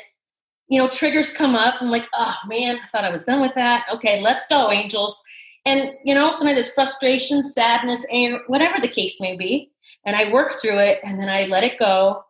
You 0.69 0.81
know, 0.81 0.89
triggers 0.89 1.29
come 1.29 1.55
up. 1.55 1.75
I'm 1.81 1.89
like, 1.89 2.07
oh 2.13 2.35
man, 2.47 2.79
I 2.83 2.87
thought 2.87 3.03
I 3.03 3.11
was 3.11 3.23
done 3.23 3.41
with 3.41 3.53
that. 3.55 3.85
Okay, 3.93 4.21
let's 4.21 4.47
go, 4.47 4.71
angels. 4.71 5.21
And 5.65 5.91
you 6.03 6.13
know, 6.13 6.31
sometimes 6.31 6.57
it's 6.57 6.73
frustration, 6.73 7.43
sadness, 7.43 8.05
anger, 8.11 8.39
whatever 8.47 8.79
the 8.79 8.87
case 8.87 9.21
may 9.21 9.37
be. 9.37 9.71
And 10.05 10.15
I 10.15 10.31
work 10.31 10.59
through 10.59 10.79
it, 10.79 10.99
and 11.03 11.19
then 11.19 11.29
I 11.29 11.45
let 11.45 11.63
it 11.63 11.79
go. 11.79 12.23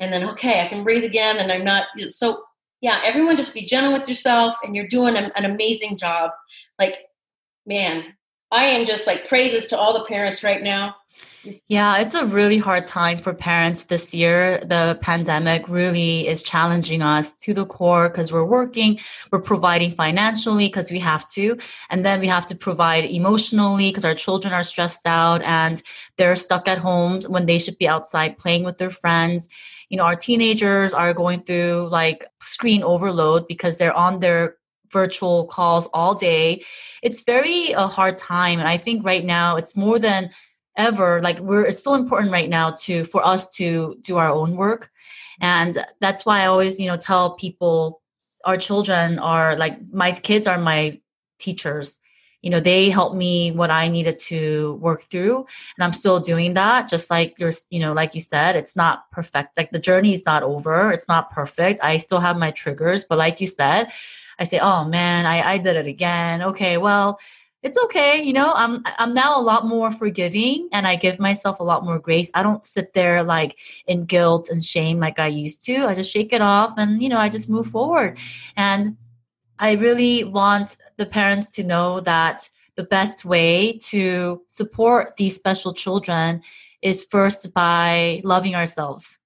And 0.00 0.12
then, 0.12 0.24
okay, 0.30 0.62
I 0.62 0.68
can 0.68 0.84
breathe 0.84 1.04
again, 1.04 1.38
and 1.38 1.52
I'm 1.52 1.64
not. 1.64 1.88
So, 2.08 2.42
yeah, 2.80 3.00
everyone, 3.04 3.36
just 3.36 3.52
be 3.52 3.66
gentle 3.66 3.92
with 3.92 4.08
yourself, 4.08 4.54
and 4.62 4.74
you're 4.74 4.86
doing 4.86 5.16
an, 5.16 5.32
an 5.34 5.44
amazing 5.44 5.98
job. 5.98 6.30
Like, 6.78 6.94
man, 7.66 8.14
I 8.50 8.64
am 8.66 8.86
just 8.86 9.06
like 9.06 9.28
praises 9.28 9.66
to 9.68 9.78
all 9.78 9.98
the 9.98 10.04
parents 10.04 10.42
right 10.42 10.62
now 10.62 10.96
yeah, 11.68 11.98
it's 11.98 12.14
a 12.14 12.26
really 12.26 12.58
hard 12.58 12.86
time 12.86 13.18
for 13.18 13.32
parents 13.32 13.84
this 13.84 14.12
year. 14.12 14.58
The 14.58 14.98
pandemic 15.00 15.68
really 15.68 16.26
is 16.26 16.42
challenging 16.42 17.02
us 17.02 17.34
to 17.42 17.54
the 17.54 17.64
core 17.64 18.08
because 18.08 18.32
we're 18.32 18.44
working, 18.44 18.98
we're 19.30 19.40
providing 19.40 19.92
financially 19.92 20.66
because 20.66 20.90
we 20.90 20.98
have 20.98 21.28
to, 21.30 21.58
and 21.90 22.04
then 22.04 22.20
we 22.20 22.26
have 22.26 22.46
to 22.46 22.56
provide 22.56 23.04
emotionally 23.04 23.90
because 23.90 24.04
our 24.04 24.14
children 24.14 24.52
are 24.52 24.62
stressed 24.62 25.06
out 25.06 25.42
and 25.42 25.82
they're 26.16 26.36
stuck 26.36 26.68
at 26.68 26.78
homes 26.78 27.28
when 27.28 27.46
they 27.46 27.58
should 27.58 27.78
be 27.78 27.88
outside 27.88 28.38
playing 28.38 28.64
with 28.64 28.78
their 28.78 28.90
friends. 28.90 29.48
You 29.88 29.96
know, 29.96 30.04
our 30.04 30.16
teenagers 30.16 30.92
are 30.92 31.14
going 31.14 31.40
through 31.40 31.88
like 31.90 32.24
screen 32.42 32.82
overload 32.82 33.46
because 33.46 33.78
they're 33.78 33.96
on 33.96 34.18
their 34.18 34.56
virtual 34.92 35.46
calls 35.46 35.86
all 35.88 36.14
day. 36.14 36.64
It's 37.02 37.22
very 37.22 37.72
a 37.72 37.86
hard 37.86 38.16
time. 38.16 38.58
And 38.58 38.68
I 38.68 38.76
think 38.76 39.04
right 39.04 39.24
now 39.24 39.56
it's 39.56 39.76
more 39.76 39.98
than 39.98 40.30
ever 40.78 41.20
like 41.20 41.40
we're 41.40 41.64
it's 41.64 41.82
so 41.82 41.94
important 41.94 42.30
right 42.30 42.48
now 42.48 42.70
to 42.70 43.02
for 43.02 43.22
us 43.26 43.50
to 43.50 43.98
do 44.00 44.16
our 44.16 44.30
own 44.30 44.56
work 44.56 44.90
and 45.40 45.76
that's 46.00 46.24
why 46.24 46.42
i 46.42 46.46
always 46.46 46.78
you 46.78 46.86
know 46.86 46.96
tell 46.96 47.34
people 47.34 48.00
our 48.44 48.56
children 48.56 49.18
are 49.18 49.56
like 49.56 49.76
my 49.92 50.12
kids 50.12 50.46
are 50.46 50.56
my 50.56 50.98
teachers 51.40 51.98
you 52.42 52.50
know 52.50 52.60
they 52.60 52.90
helped 52.90 53.16
me 53.16 53.50
what 53.50 53.72
i 53.72 53.88
needed 53.88 54.18
to 54.18 54.74
work 54.74 55.00
through 55.02 55.38
and 55.76 55.84
i'm 55.84 55.92
still 55.92 56.20
doing 56.20 56.54
that 56.54 56.88
just 56.88 57.10
like 57.10 57.34
you're 57.38 57.50
you 57.70 57.80
know 57.80 57.92
like 57.92 58.14
you 58.14 58.20
said 58.20 58.54
it's 58.54 58.76
not 58.76 59.10
perfect 59.10 59.56
like 59.56 59.72
the 59.72 59.80
journey 59.80 60.12
is 60.12 60.24
not 60.24 60.44
over 60.44 60.92
it's 60.92 61.08
not 61.08 61.30
perfect 61.32 61.80
i 61.82 61.98
still 61.98 62.20
have 62.20 62.38
my 62.38 62.52
triggers 62.52 63.04
but 63.04 63.18
like 63.18 63.40
you 63.40 63.48
said 63.48 63.90
i 64.38 64.44
say 64.44 64.58
oh 64.60 64.84
man 64.84 65.26
i, 65.26 65.54
I 65.54 65.58
did 65.58 65.76
it 65.76 65.86
again. 65.86 66.42
Okay 66.42 66.76
well 66.78 67.18
it's 67.62 67.78
okay 67.84 68.22
you 68.22 68.32
know 68.32 68.52
i'm 68.54 68.82
i'm 68.98 69.12
now 69.12 69.38
a 69.38 69.42
lot 69.42 69.66
more 69.66 69.90
forgiving 69.90 70.68
and 70.72 70.86
i 70.86 70.94
give 70.94 71.18
myself 71.18 71.58
a 71.60 71.64
lot 71.64 71.84
more 71.84 71.98
grace. 71.98 72.30
I 72.34 72.42
don't 72.42 72.64
sit 72.64 72.92
there 72.94 73.22
like 73.22 73.58
in 73.86 74.04
guilt 74.04 74.48
and 74.50 74.64
shame 74.64 74.98
like 74.98 75.18
i 75.18 75.26
used 75.26 75.64
to. 75.66 75.86
I 75.86 75.94
just 75.94 76.12
shake 76.12 76.32
it 76.32 76.42
off 76.42 76.74
and 76.76 77.02
you 77.02 77.08
know 77.08 77.18
i 77.18 77.28
just 77.28 77.48
move 77.48 77.66
forward. 77.66 78.18
And 78.56 78.96
i 79.58 79.72
really 79.72 80.24
want 80.24 80.76
the 80.96 81.06
parents 81.06 81.52
to 81.52 81.64
know 81.64 82.00
that 82.00 82.48
the 82.76 82.84
best 82.84 83.24
way 83.24 83.76
to 83.90 84.40
support 84.46 85.16
these 85.16 85.34
special 85.34 85.74
children 85.74 86.42
is 86.80 87.04
first 87.04 87.52
by 87.52 88.20
loving 88.22 88.54
ourselves. 88.54 89.18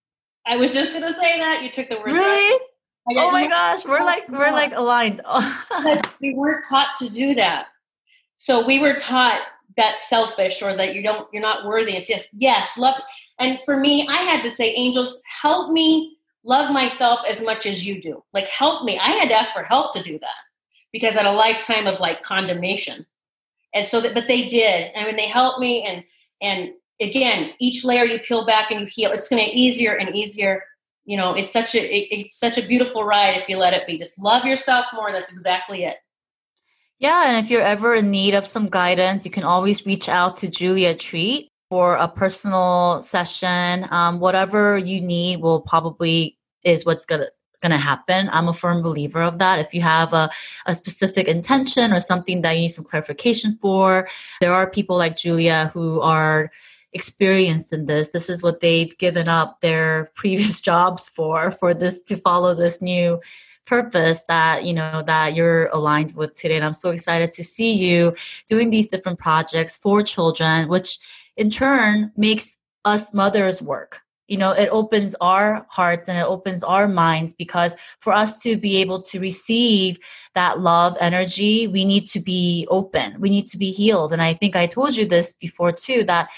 I 0.46 0.56
was 0.56 0.72
just 0.72 0.94
going 0.94 1.06
to 1.06 1.12
say 1.12 1.38
that. 1.38 1.62
You 1.62 1.70
took 1.70 1.90
the 1.90 1.98
word 1.98 2.12
really 2.12 2.58
oh 3.08 3.30
my 3.30 3.46
gosh 3.46 3.84
we're 3.84 4.04
like 4.04 4.28
we're 4.28 4.52
like 4.52 4.72
aligned. 4.74 5.20
We 6.20 6.34
weren't 6.34 6.64
taught 6.68 6.94
to 7.00 7.08
do 7.08 7.34
that. 7.34 7.66
So 8.36 8.64
we 8.64 8.78
were 8.78 8.94
taught 8.94 9.40
that 9.76 9.98
selfish 9.98 10.62
or 10.62 10.76
that 10.76 10.94
you 10.94 11.02
don't 11.02 11.28
you're 11.32 11.42
not 11.42 11.66
worthy. 11.66 11.96
It's 11.96 12.08
just 12.08 12.28
yes 12.32 12.78
love 12.78 12.94
and 13.38 13.58
for 13.64 13.76
me 13.76 14.06
i 14.08 14.16
had 14.16 14.42
to 14.42 14.50
say 14.50 14.72
angels 14.74 15.20
help 15.24 15.72
me 15.72 16.16
love 16.44 16.72
myself 16.72 17.20
as 17.28 17.42
much 17.42 17.66
as 17.66 17.86
you 17.86 18.00
do. 18.00 18.22
Like 18.32 18.48
help 18.48 18.84
me. 18.84 18.98
I 18.98 19.10
had 19.10 19.28
to 19.28 19.38
ask 19.38 19.52
for 19.52 19.62
help 19.62 19.92
to 19.94 20.02
do 20.02 20.18
that 20.18 20.40
because 20.92 21.16
I 21.16 21.22
had 21.22 21.32
a 21.32 21.36
lifetime 21.36 21.86
of 21.86 22.00
like 22.00 22.22
condemnation. 22.22 23.06
And 23.74 23.86
so 23.86 24.00
that 24.00 24.14
but 24.14 24.28
they 24.28 24.48
did 24.48 24.92
I 24.96 25.04
mean 25.04 25.16
they 25.16 25.28
helped 25.28 25.60
me 25.60 25.82
and 25.82 26.04
and 26.40 26.72
again 27.00 27.52
each 27.58 27.84
layer 27.84 28.04
you 28.04 28.18
peel 28.18 28.44
back 28.44 28.70
and 28.70 28.80
you 28.80 28.86
heal 28.86 29.12
it's 29.12 29.28
going 29.28 29.42
to 29.42 29.48
get 29.48 29.56
easier 29.56 29.94
and 29.94 30.14
easier 30.14 30.62
you 31.04 31.16
know 31.16 31.34
it's 31.34 31.52
such 31.52 31.74
a 31.74 31.78
it, 31.78 32.08
it's 32.10 32.38
such 32.38 32.58
a 32.58 32.66
beautiful 32.66 33.04
ride 33.04 33.36
if 33.36 33.48
you 33.48 33.56
let 33.56 33.72
it 33.72 33.86
be 33.86 33.98
just 33.98 34.18
love 34.18 34.44
yourself 34.44 34.86
more 34.94 35.12
that's 35.12 35.32
exactly 35.32 35.84
it 35.84 35.96
yeah, 37.02 37.24
and 37.26 37.44
if 37.44 37.50
you're 37.50 37.62
ever 37.62 37.96
in 37.96 38.12
need 38.12 38.32
of 38.34 38.46
some 38.46 38.68
guidance, 38.68 39.24
you 39.24 39.32
can 39.32 39.42
always 39.42 39.84
reach 39.84 40.08
out 40.08 40.36
to 40.36 40.48
Julia 40.48 40.94
Treat 40.94 41.48
for 41.68 41.96
a 41.96 42.06
personal 42.06 43.02
session. 43.02 43.88
Um, 43.90 44.20
whatever 44.20 44.78
you 44.78 45.00
need 45.00 45.40
will 45.40 45.62
probably 45.62 46.38
is 46.62 46.86
what's 46.86 47.04
gonna 47.04 47.26
gonna 47.60 47.76
happen. 47.76 48.28
I'm 48.30 48.46
a 48.46 48.52
firm 48.52 48.82
believer 48.82 49.20
of 49.20 49.40
that. 49.40 49.58
If 49.58 49.74
you 49.74 49.80
have 49.80 50.12
a, 50.12 50.30
a 50.66 50.76
specific 50.76 51.26
intention 51.26 51.92
or 51.92 51.98
something 51.98 52.42
that 52.42 52.52
you 52.52 52.60
need 52.60 52.68
some 52.68 52.84
clarification 52.84 53.58
for, 53.60 54.06
there 54.40 54.52
are 54.52 54.70
people 54.70 54.96
like 54.96 55.16
Julia 55.16 55.72
who 55.74 56.00
are 56.02 56.52
experienced 56.92 57.72
in 57.72 57.86
this. 57.86 58.10
This 58.10 58.28
is 58.28 58.42
what 58.42 58.60
they've 58.60 58.96
given 58.98 59.28
up 59.28 59.60
their 59.60 60.10
previous 60.14 60.60
jobs 60.60 61.08
for, 61.08 61.50
for 61.50 61.74
this 61.74 62.02
to 62.02 62.16
follow 62.16 62.54
this 62.54 62.82
new 62.82 63.20
purpose 63.64 64.24
that 64.28 64.64
you 64.64 64.74
know 64.74 65.02
that 65.06 65.34
you're 65.34 65.66
aligned 65.66 66.14
with 66.16 66.34
today. 66.34 66.56
And 66.56 66.64
i'm 66.64 66.72
so 66.72 66.90
excited 66.90 67.32
to 67.34 67.44
see 67.44 67.72
you 67.72 68.14
doing 68.48 68.70
these 68.70 68.88
different 68.88 69.18
projects 69.18 69.76
for 69.76 70.02
children 70.02 70.68
which 70.68 70.98
in 71.36 71.48
turn 71.48 72.12
makes 72.16 72.58
us 72.84 73.14
mothers 73.14 73.62
work. 73.62 74.00
You 74.26 74.38
know 74.38 74.50
it 74.50 74.68
opens 74.70 75.14
our 75.20 75.66
hearts 75.70 76.08
and 76.08 76.18
it 76.18 76.26
opens 76.26 76.64
our 76.64 76.88
minds 76.88 77.32
because 77.32 77.76
for 78.00 78.12
us 78.12 78.40
to 78.42 78.56
be 78.56 78.78
able 78.78 79.00
to 79.02 79.20
receive 79.20 79.98
that 80.34 80.60
love 80.60 80.96
energy 81.00 81.68
we 81.68 81.84
need 81.84 82.06
to 82.06 82.20
be 82.20 82.66
open. 82.68 83.20
We 83.20 83.30
need 83.30 83.46
to 83.48 83.58
be 83.58 83.70
healed. 83.70 84.12
And 84.12 84.22
i 84.22 84.34
think 84.34 84.56
i 84.56 84.66
told 84.66 84.96
you 84.96 85.06
this 85.06 85.34
before 85.34 85.70
too 85.70 86.02
that 86.04 86.30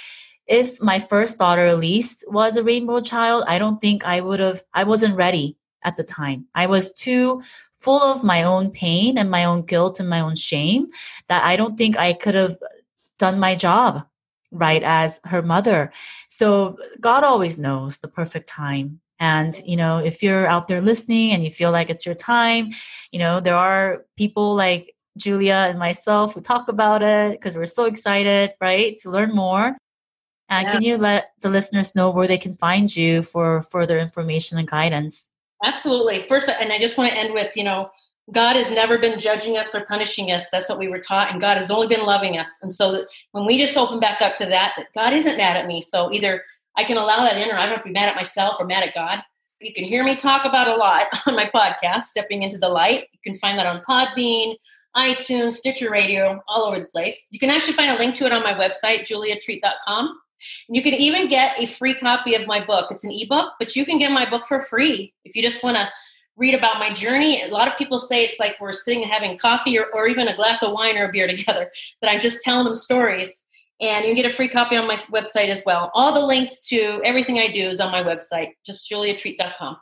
if 0.46 0.80
my 0.82 0.98
first 0.98 1.38
daughter 1.38 1.66
elise 1.66 2.22
was 2.28 2.56
a 2.56 2.62
rainbow 2.62 3.00
child 3.00 3.44
i 3.48 3.58
don't 3.58 3.80
think 3.80 4.04
i 4.04 4.20
would 4.20 4.40
have 4.40 4.62
i 4.74 4.84
wasn't 4.84 5.14
ready 5.16 5.56
at 5.84 5.96
the 5.96 6.02
time. 6.02 6.46
I 6.54 6.66
was 6.66 6.92
too 6.92 7.42
full 7.72 8.02
of 8.02 8.24
my 8.24 8.42
own 8.42 8.70
pain 8.70 9.18
and 9.18 9.30
my 9.30 9.44
own 9.44 9.62
guilt 9.62 10.00
and 10.00 10.08
my 10.08 10.20
own 10.20 10.36
shame 10.36 10.88
that 11.28 11.44
I 11.44 11.56
don't 11.56 11.76
think 11.76 11.96
I 11.96 12.14
could 12.14 12.34
have 12.34 12.56
done 13.18 13.38
my 13.38 13.54
job 13.54 14.06
right 14.50 14.82
as 14.82 15.20
her 15.24 15.42
mother. 15.42 15.92
So 16.28 16.78
God 17.00 17.24
always 17.24 17.58
knows 17.58 17.98
the 17.98 18.08
perfect 18.08 18.48
time. 18.48 19.00
And, 19.20 19.54
you 19.64 19.76
know, 19.76 19.98
if 19.98 20.22
you're 20.22 20.46
out 20.46 20.66
there 20.68 20.80
listening 20.80 21.32
and 21.32 21.44
you 21.44 21.50
feel 21.50 21.70
like 21.70 21.90
it's 21.90 22.04
your 22.04 22.14
time, 22.14 22.70
you 23.12 23.18
know, 23.18 23.40
there 23.40 23.56
are 23.56 24.04
people 24.16 24.54
like 24.54 24.94
Julia 25.16 25.66
and 25.68 25.78
myself 25.78 26.34
who 26.34 26.40
talk 26.40 26.68
about 26.68 27.02
it 27.02 27.32
because 27.32 27.56
we're 27.56 27.66
so 27.66 27.84
excited, 27.84 28.54
right, 28.60 28.96
to 29.02 29.10
learn 29.10 29.30
more. 29.30 29.76
And 30.54 30.66
yeah. 30.66 30.72
can 30.72 30.82
you 30.82 30.96
let 30.98 31.32
the 31.40 31.50
listeners 31.50 31.94
know 31.94 32.10
where 32.10 32.26
they 32.26 32.38
can 32.38 32.54
find 32.54 32.94
you 32.94 33.22
for 33.22 33.62
further 33.62 33.98
information 33.98 34.58
and 34.58 34.68
guidance? 34.68 35.30
Absolutely. 35.64 36.26
First, 36.28 36.48
and 36.48 36.72
I 36.72 36.78
just 36.78 36.98
want 36.98 37.10
to 37.10 37.18
end 37.18 37.32
with, 37.32 37.56
you 37.56 37.64
know, 37.64 37.90
God 38.32 38.56
has 38.56 38.70
never 38.70 38.98
been 38.98 39.20
judging 39.20 39.56
us 39.56 39.74
or 39.74 39.84
punishing 39.84 40.30
us. 40.30 40.48
That's 40.50 40.68
what 40.68 40.78
we 40.78 40.88
were 40.88 40.98
taught. 40.98 41.30
And 41.30 41.40
God 41.40 41.58
has 41.58 41.70
only 41.70 41.88
been 41.88 42.04
loving 42.06 42.38
us. 42.38 42.50
And 42.62 42.72
so 42.72 43.04
when 43.32 43.44
we 43.44 43.58
just 43.58 43.76
open 43.76 44.00
back 44.00 44.22
up 44.22 44.34
to 44.36 44.46
that, 44.46 44.72
that 44.76 44.86
God 44.94 45.12
isn't 45.12 45.36
mad 45.36 45.56
at 45.56 45.66
me. 45.66 45.80
So 45.80 46.12
either 46.12 46.42
I 46.76 46.84
can 46.84 46.96
allow 46.96 47.18
that 47.18 47.36
in 47.36 47.50
or 47.50 47.58
I 47.58 47.66
don't 47.66 47.76
have 47.76 47.82
to 47.82 47.88
be 47.88 47.92
mad 47.92 48.08
at 48.08 48.16
myself 48.16 48.56
or 48.58 48.66
mad 48.66 48.82
at 48.82 48.94
God. 48.94 49.22
You 49.60 49.72
can 49.72 49.84
hear 49.84 50.04
me 50.04 50.16
talk 50.16 50.44
about 50.44 50.68
a 50.68 50.76
lot 50.76 51.06
on 51.26 51.36
my 51.36 51.50
podcast, 51.54 52.02
Stepping 52.02 52.42
into 52.42 52.58
the 52.58 52.68
Light. 52.68 53.08
You 53.12 53.18
can 53.24 53.34
find 53.34 53.58
that 53.58 53.66
on 53.66 53.82
Podbean, 53.88 54.56
iTunes, 54.96 55.54
Stitcher 55.54 55.90
Radio, 55.90 56.40
all 56.48 56.64
over 56.64 56.78
the 56.78 56.86
place. 56.86 57.26
You 57.30 57.38
can 57.38 57.50
actually 57.50 57.74
find 57.74 57.90
a 57.90 57.98
link 57.98 58.14
to 58.16 58.26
it 58.26 58.32
on 58.32 58.42
my 58.42 58.54
website, 58.54 59.00
juliatreat.com. 59.00 60.18
You 60.68 60.82
can 60.82 60.94
even 60.94 61.28
get 61.28 61.58
a 61.58 61.66
free 61.66 61.94
copy 61.94 62.34
of 62.34 62.46
my 62.46 62.64
book. 62.64 62.88
It's 62.90 63.04
an 63.04 63.12
ebook, 63.12 63.52
but 63.58 63.76
you 63.76 63.84
can 63.84 63.98
get 63.98 64.12
my 64.12 64.28
book 64.28 64.44
for 64.44 64.60
free 64.60 65.12
if 65.24 65.36
you 65.36 65.42
just 65.42 65.62
want 65.62 65.76
to 65.76 65.88
read 66.36 66.54
about 66.54 66.78
my 66.78 66.92
journey. 66.92 67.42
A 67.42 67.48
lot 67.48 67.68
of 67.68 67.76
people 67.76 67.98
say 67.98 68.24
it's 68.24 68.40
like 68.40 68.56
we're 68.60 68.72
sitting 68.72 69.02
and 69.02 69.12
having 69.12 69.38
coffee 69.38 69.78
or, 69.78 69.86
or 69.94 70.06
even 70.06 70.28
a 70.28 70.36
glass 70.36 70.62
of 70.62 70.72
wine 70.72 70.98
or 70.98 71.04
a 71.04 71.12
beer 71.12 71.26
together, 71.28 71.70
that 72.00 72.10
I'm 72.10 72.20
just 72.20 72.42
telling 72.42 72.64
them 72.64 72.74
stories. 72.74 73.44
And 73.80 74.04
you 74.04 74.14
can 74.14 74.22
get 74.22 74.30
a 74.30 74.34
free 74.34 74.48
copy 74.48 74.76
on 74.76 74.86
my 74.86 74.94
website 74.94 75.48
as 75.48 75.62
well. 75.66 75.90
All 75.94 76.12
the 76.12 76.24
links 76.24 76.60
to 76.68 77.00
everything 77.04 77.38
I 77.38 77.48
do 77.48 77.68
is 77.68 77.80
on 77.80 77.90
my 77.90 78.02
website, 78.02 78.52
just 78.64 78.90
juliatreat.com. 78.90 79.76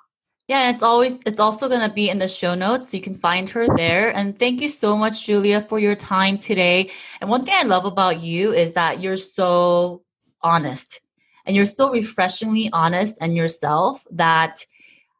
Yeah, 0.49 0.71
it's 0.71 0.83
always 0.83 1.19
it's 1.25 1.39
also 1.39 1.69
going 1.69 1.89
to 1.89 1.95
be 1.95 2.11
in 2.11 2.19
the 2.19 2.29
show 2.29 2.55
notes 2.55 2.91
so 2.91 2.97
you 2.97 3.03
can 3.03 3.15
find 3.15 3.49
her 3.51 3.67
there. 3.77 4.15
And 4.15 4.37
thank 4.37 4.61
you 4.61 4.69
so 4.69 4.97
much 4.97 5.25
Julia 5.25 5.61
for 5.61 5.79
your 5.79 5.95
time 5.95 6.37
today. 6.37 6.91
And 7.21 7.31
one 7.31 7.45
thing 7.45 7.55
I 7.57 7.63
love 7.63 7.85
about 7.85 8.21
you 8.21 8.53
is 8.53 8.75
that 8.75 9.01
you're 9.01 9.17
so 9.17 10.03
honest. 10.43 11.01
And 11.45 11.57
you're 11.57 11.67
so 11.67 11.91
refreshingly 11.91 12.71
honest 12.73 13.19
and 13.21 13.37
yourself 13.37 14.07
that 14.11 14.65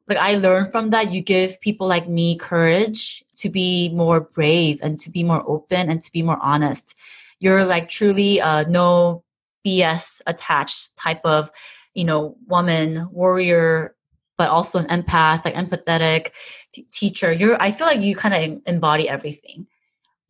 like 0.09 0.19
i 0.19 0.35
learned 0.37 0.71
from 0.73 0.91
that 0.91 1.13
you 1.13 1.21
give 1.21 1.61
people 1.61 1.87
like 1.87 2.09
me 2.09 2.37
courage 2.37 3.25
to 3.37 3.49
be 3.49 3.89
more 3.91 4.21
brave 4.21 4.81
and 4.83 4.99
to 4.99 5.11
be 5.11 5.23
more 5.23 5.43
open 5.47 5.89
and 5.91 6.03
to 6.03 6.13
be 6.13 6.23
more 6.23 6.39
honest. 6.43 6.95
You're 7.39 7.65
like 7.65 7.89
truly 7.89 8.41
uh, 8.41 8.65
no 8.69 9.25
bs 9.65 10.21
attached 10.27 10.97
type 10.97 11.21
of 11.25 11.51
you 11.95 12.05
know, 12.05 12.37
woman, 12.47 13.09
warrior, 13.11 13.95
but 14.39 14.49
also 14.49 14.79
an 14.79 14.87
empath, 14.87 15.45
like 15.45 15.55
empathetic 15.55 16.31
t- 16.73 16.87
teacher. 16.93 17.33
You're, 17.33 17.61
I 17.61 17.71
feel 17.71 17.87
like 17.87 18.01
you 18.01 18.17
kind 18.17 18.35
of 18.35 18.63
embody 18.67 19.09
everything, 19.09 19.67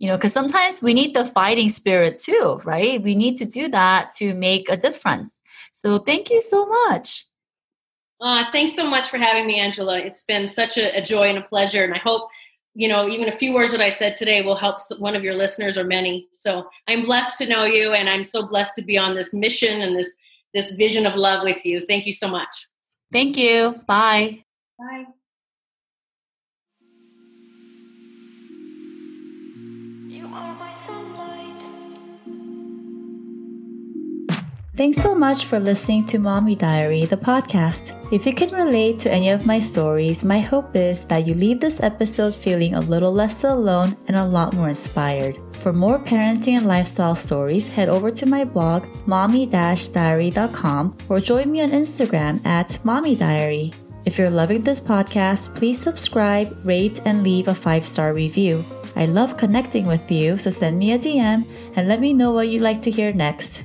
you 0.02 0.08
know, 0.08 0.16
because 0.16 0.32
sometimes 0.32 0.82
we 0.82 0.94
need 0.94 1.14
the 1.14 1.24
fighting 1.24 1.68
spirit 1.68 2.18
too, 2.18 2.60
right? 2.64 3.00
We 3.00 3.14
need 3.14 3.36
to 3.36 3.44
do 3.44 3.68
that 3.68 4.10
to 4.16 4.34
make 4.34 4.68
a 4.68 4.76
difference. 4.76 5.40
So 5.70 6.00
thank 6.00 6.28
you 6.28 6.42
so 6.42 6.66
much. 6.66 7.24
Uh, 8.20 8.42
thanks 8.50 8.74
so 8.74 8.84
much 8.84 9.08
for 9.08 9.18
having 9.18 9.46
me, 9.46 9.60
Angela. 9.60 10.00
It's 10.00 10.24
been 10.24 10.48
such 10.48 10.76
a, 10.76 10.98
a 10.98 11.02
joy 11.02 11.28
and 11.28 11.38
a 11.38 11.42
pleasure, 11.42 11.84
and 11.84 11.94
I 11.94 11.98
hope 11.98 12.28
you 12.74 12.88
know 12.88 13.08
even 13.08 13.28
a 13.28 13.36
few 13.36 13.54
words 13.54 13.70
that 13.70 13.80
I 13.80 13.90
said 13.90 14.16
today 14.16 14.42
will 14.42 14.56
help 14.56 14.78
one 14.98 15.14
of 15.14 15.22
your 15.22 15.34
listeners 15.34 15.78
or 15.78 15.84
many. 15.84 16.28
So 16.32 16.68
I'm 16.88 17.02
blessed 17.02 17.38
to 17.38 17.48
know 17.48 17.64
you, 17.64 17.92
and 17.92 18.10
I'm 18.10 18.24
so 18.24 18.44
blessed 18.44 18.74
to 18.76 18.82
be 18.82 18.98
on 18.98 19.14
this 19.14 19.32
mission 19.32 19.82
and 19.82 19.96
this 19.96 20.16
this 20.52 20.72
vision 20.72 21.06
of 21.06 21.14
love 21.14 21.44
with 21.44 21.64
you. 21.64 21.80
Thank 21.80 22.06
you 22.06 22.12
so 22.12 22.26
much. 22.26 22.68
Thank 23.12 23.36
you. 23.36 23.80
Bye. 23.86 24.44
Bye. 24.78 25.04
Thanks 34.74 35.02
so 35.02 35.14
much 35.14 35.44
for 35.44 35.60
listening 35.60 36.06
to 36.06 36.18
Mommy 36.18 36.56
Diary, 36.56 37.04
the 37.04 37.18
podcast. 37.18 37.92
If 38.10 38.24
you 38.24 38.32
can 38.32 38.48
relate 38.54 38.98
to 39.00 39.12
any 39.12 39.28
of 39.28 39.44
my 39.44 39.58
stories, 39.58 40.24
my 40.24 40.38
hope 40.40 40.74
is 40.74 41.04
that 41.12 41.26
you 41.26 41.34
leave 41.34 41.60
this 41.60 41.82
episode 41.82 42.34
feeling 42.34 42.74
a 42.74 42.80
little 42.80 43.12
less 43.12 43.44
alone 43.44 43.94
and 44.08 44.16
a 44.16 44.24
lot 44.24 44.54
more 44.54 44.70
inspired. 44.70 45.38
For 45.56 45.74
more 45.74 45.98
parenting 45.98 46.56
and 46.56 46.64
lifestyle 46.64 47.14
stories, 47.14 47.68
head 47.68 47.90
over 47.90 48.10
to 48.12 48.24
my 48.24 48.44
blog, 48.44 48.86
mommy-diary.com, 49.06 50.96
or 51.10 51.20
join 51.20 51.52
me 51.52 51.60
on 51.60 51.68
Instagram 51.68 52.40
at 52.46 52.82
Mommy 52.82 53.14
Diary. 53.14 53.72
If 54.06 54.16
you're 54.16 54.30
loving 54.30 54.62
this 54.62 54.80
podcast, 54.80 55.54
please 55.54 55.78
subscribe, 55.78 56.56
rate, 56.64 56.98
and 57.04 57.22
leave 57.22 57.48
a 57.48 57.54
five 57.54 57.84
star 57.84 58.14
review. 58.14 58.64
I 58.96 59.04
love 59.04 59.36
connecting 59.36 59.84
with 59.84 60.10
you, 60.10 60.38
so 60.38 60.48
send 60.48 60.78
me 60.78 60.92
a 60.92 60.98
DM 60.98 61.44
and 61.76 61.88
let 61.88 62.00
me 62.00 62.14
know 62.14 62.32
what 62.32 62.48
you'd 62.48 62.62
like 62.62 62.80
to 62.82 62.90
hear 62.90 63.12
next. 63.12 63.64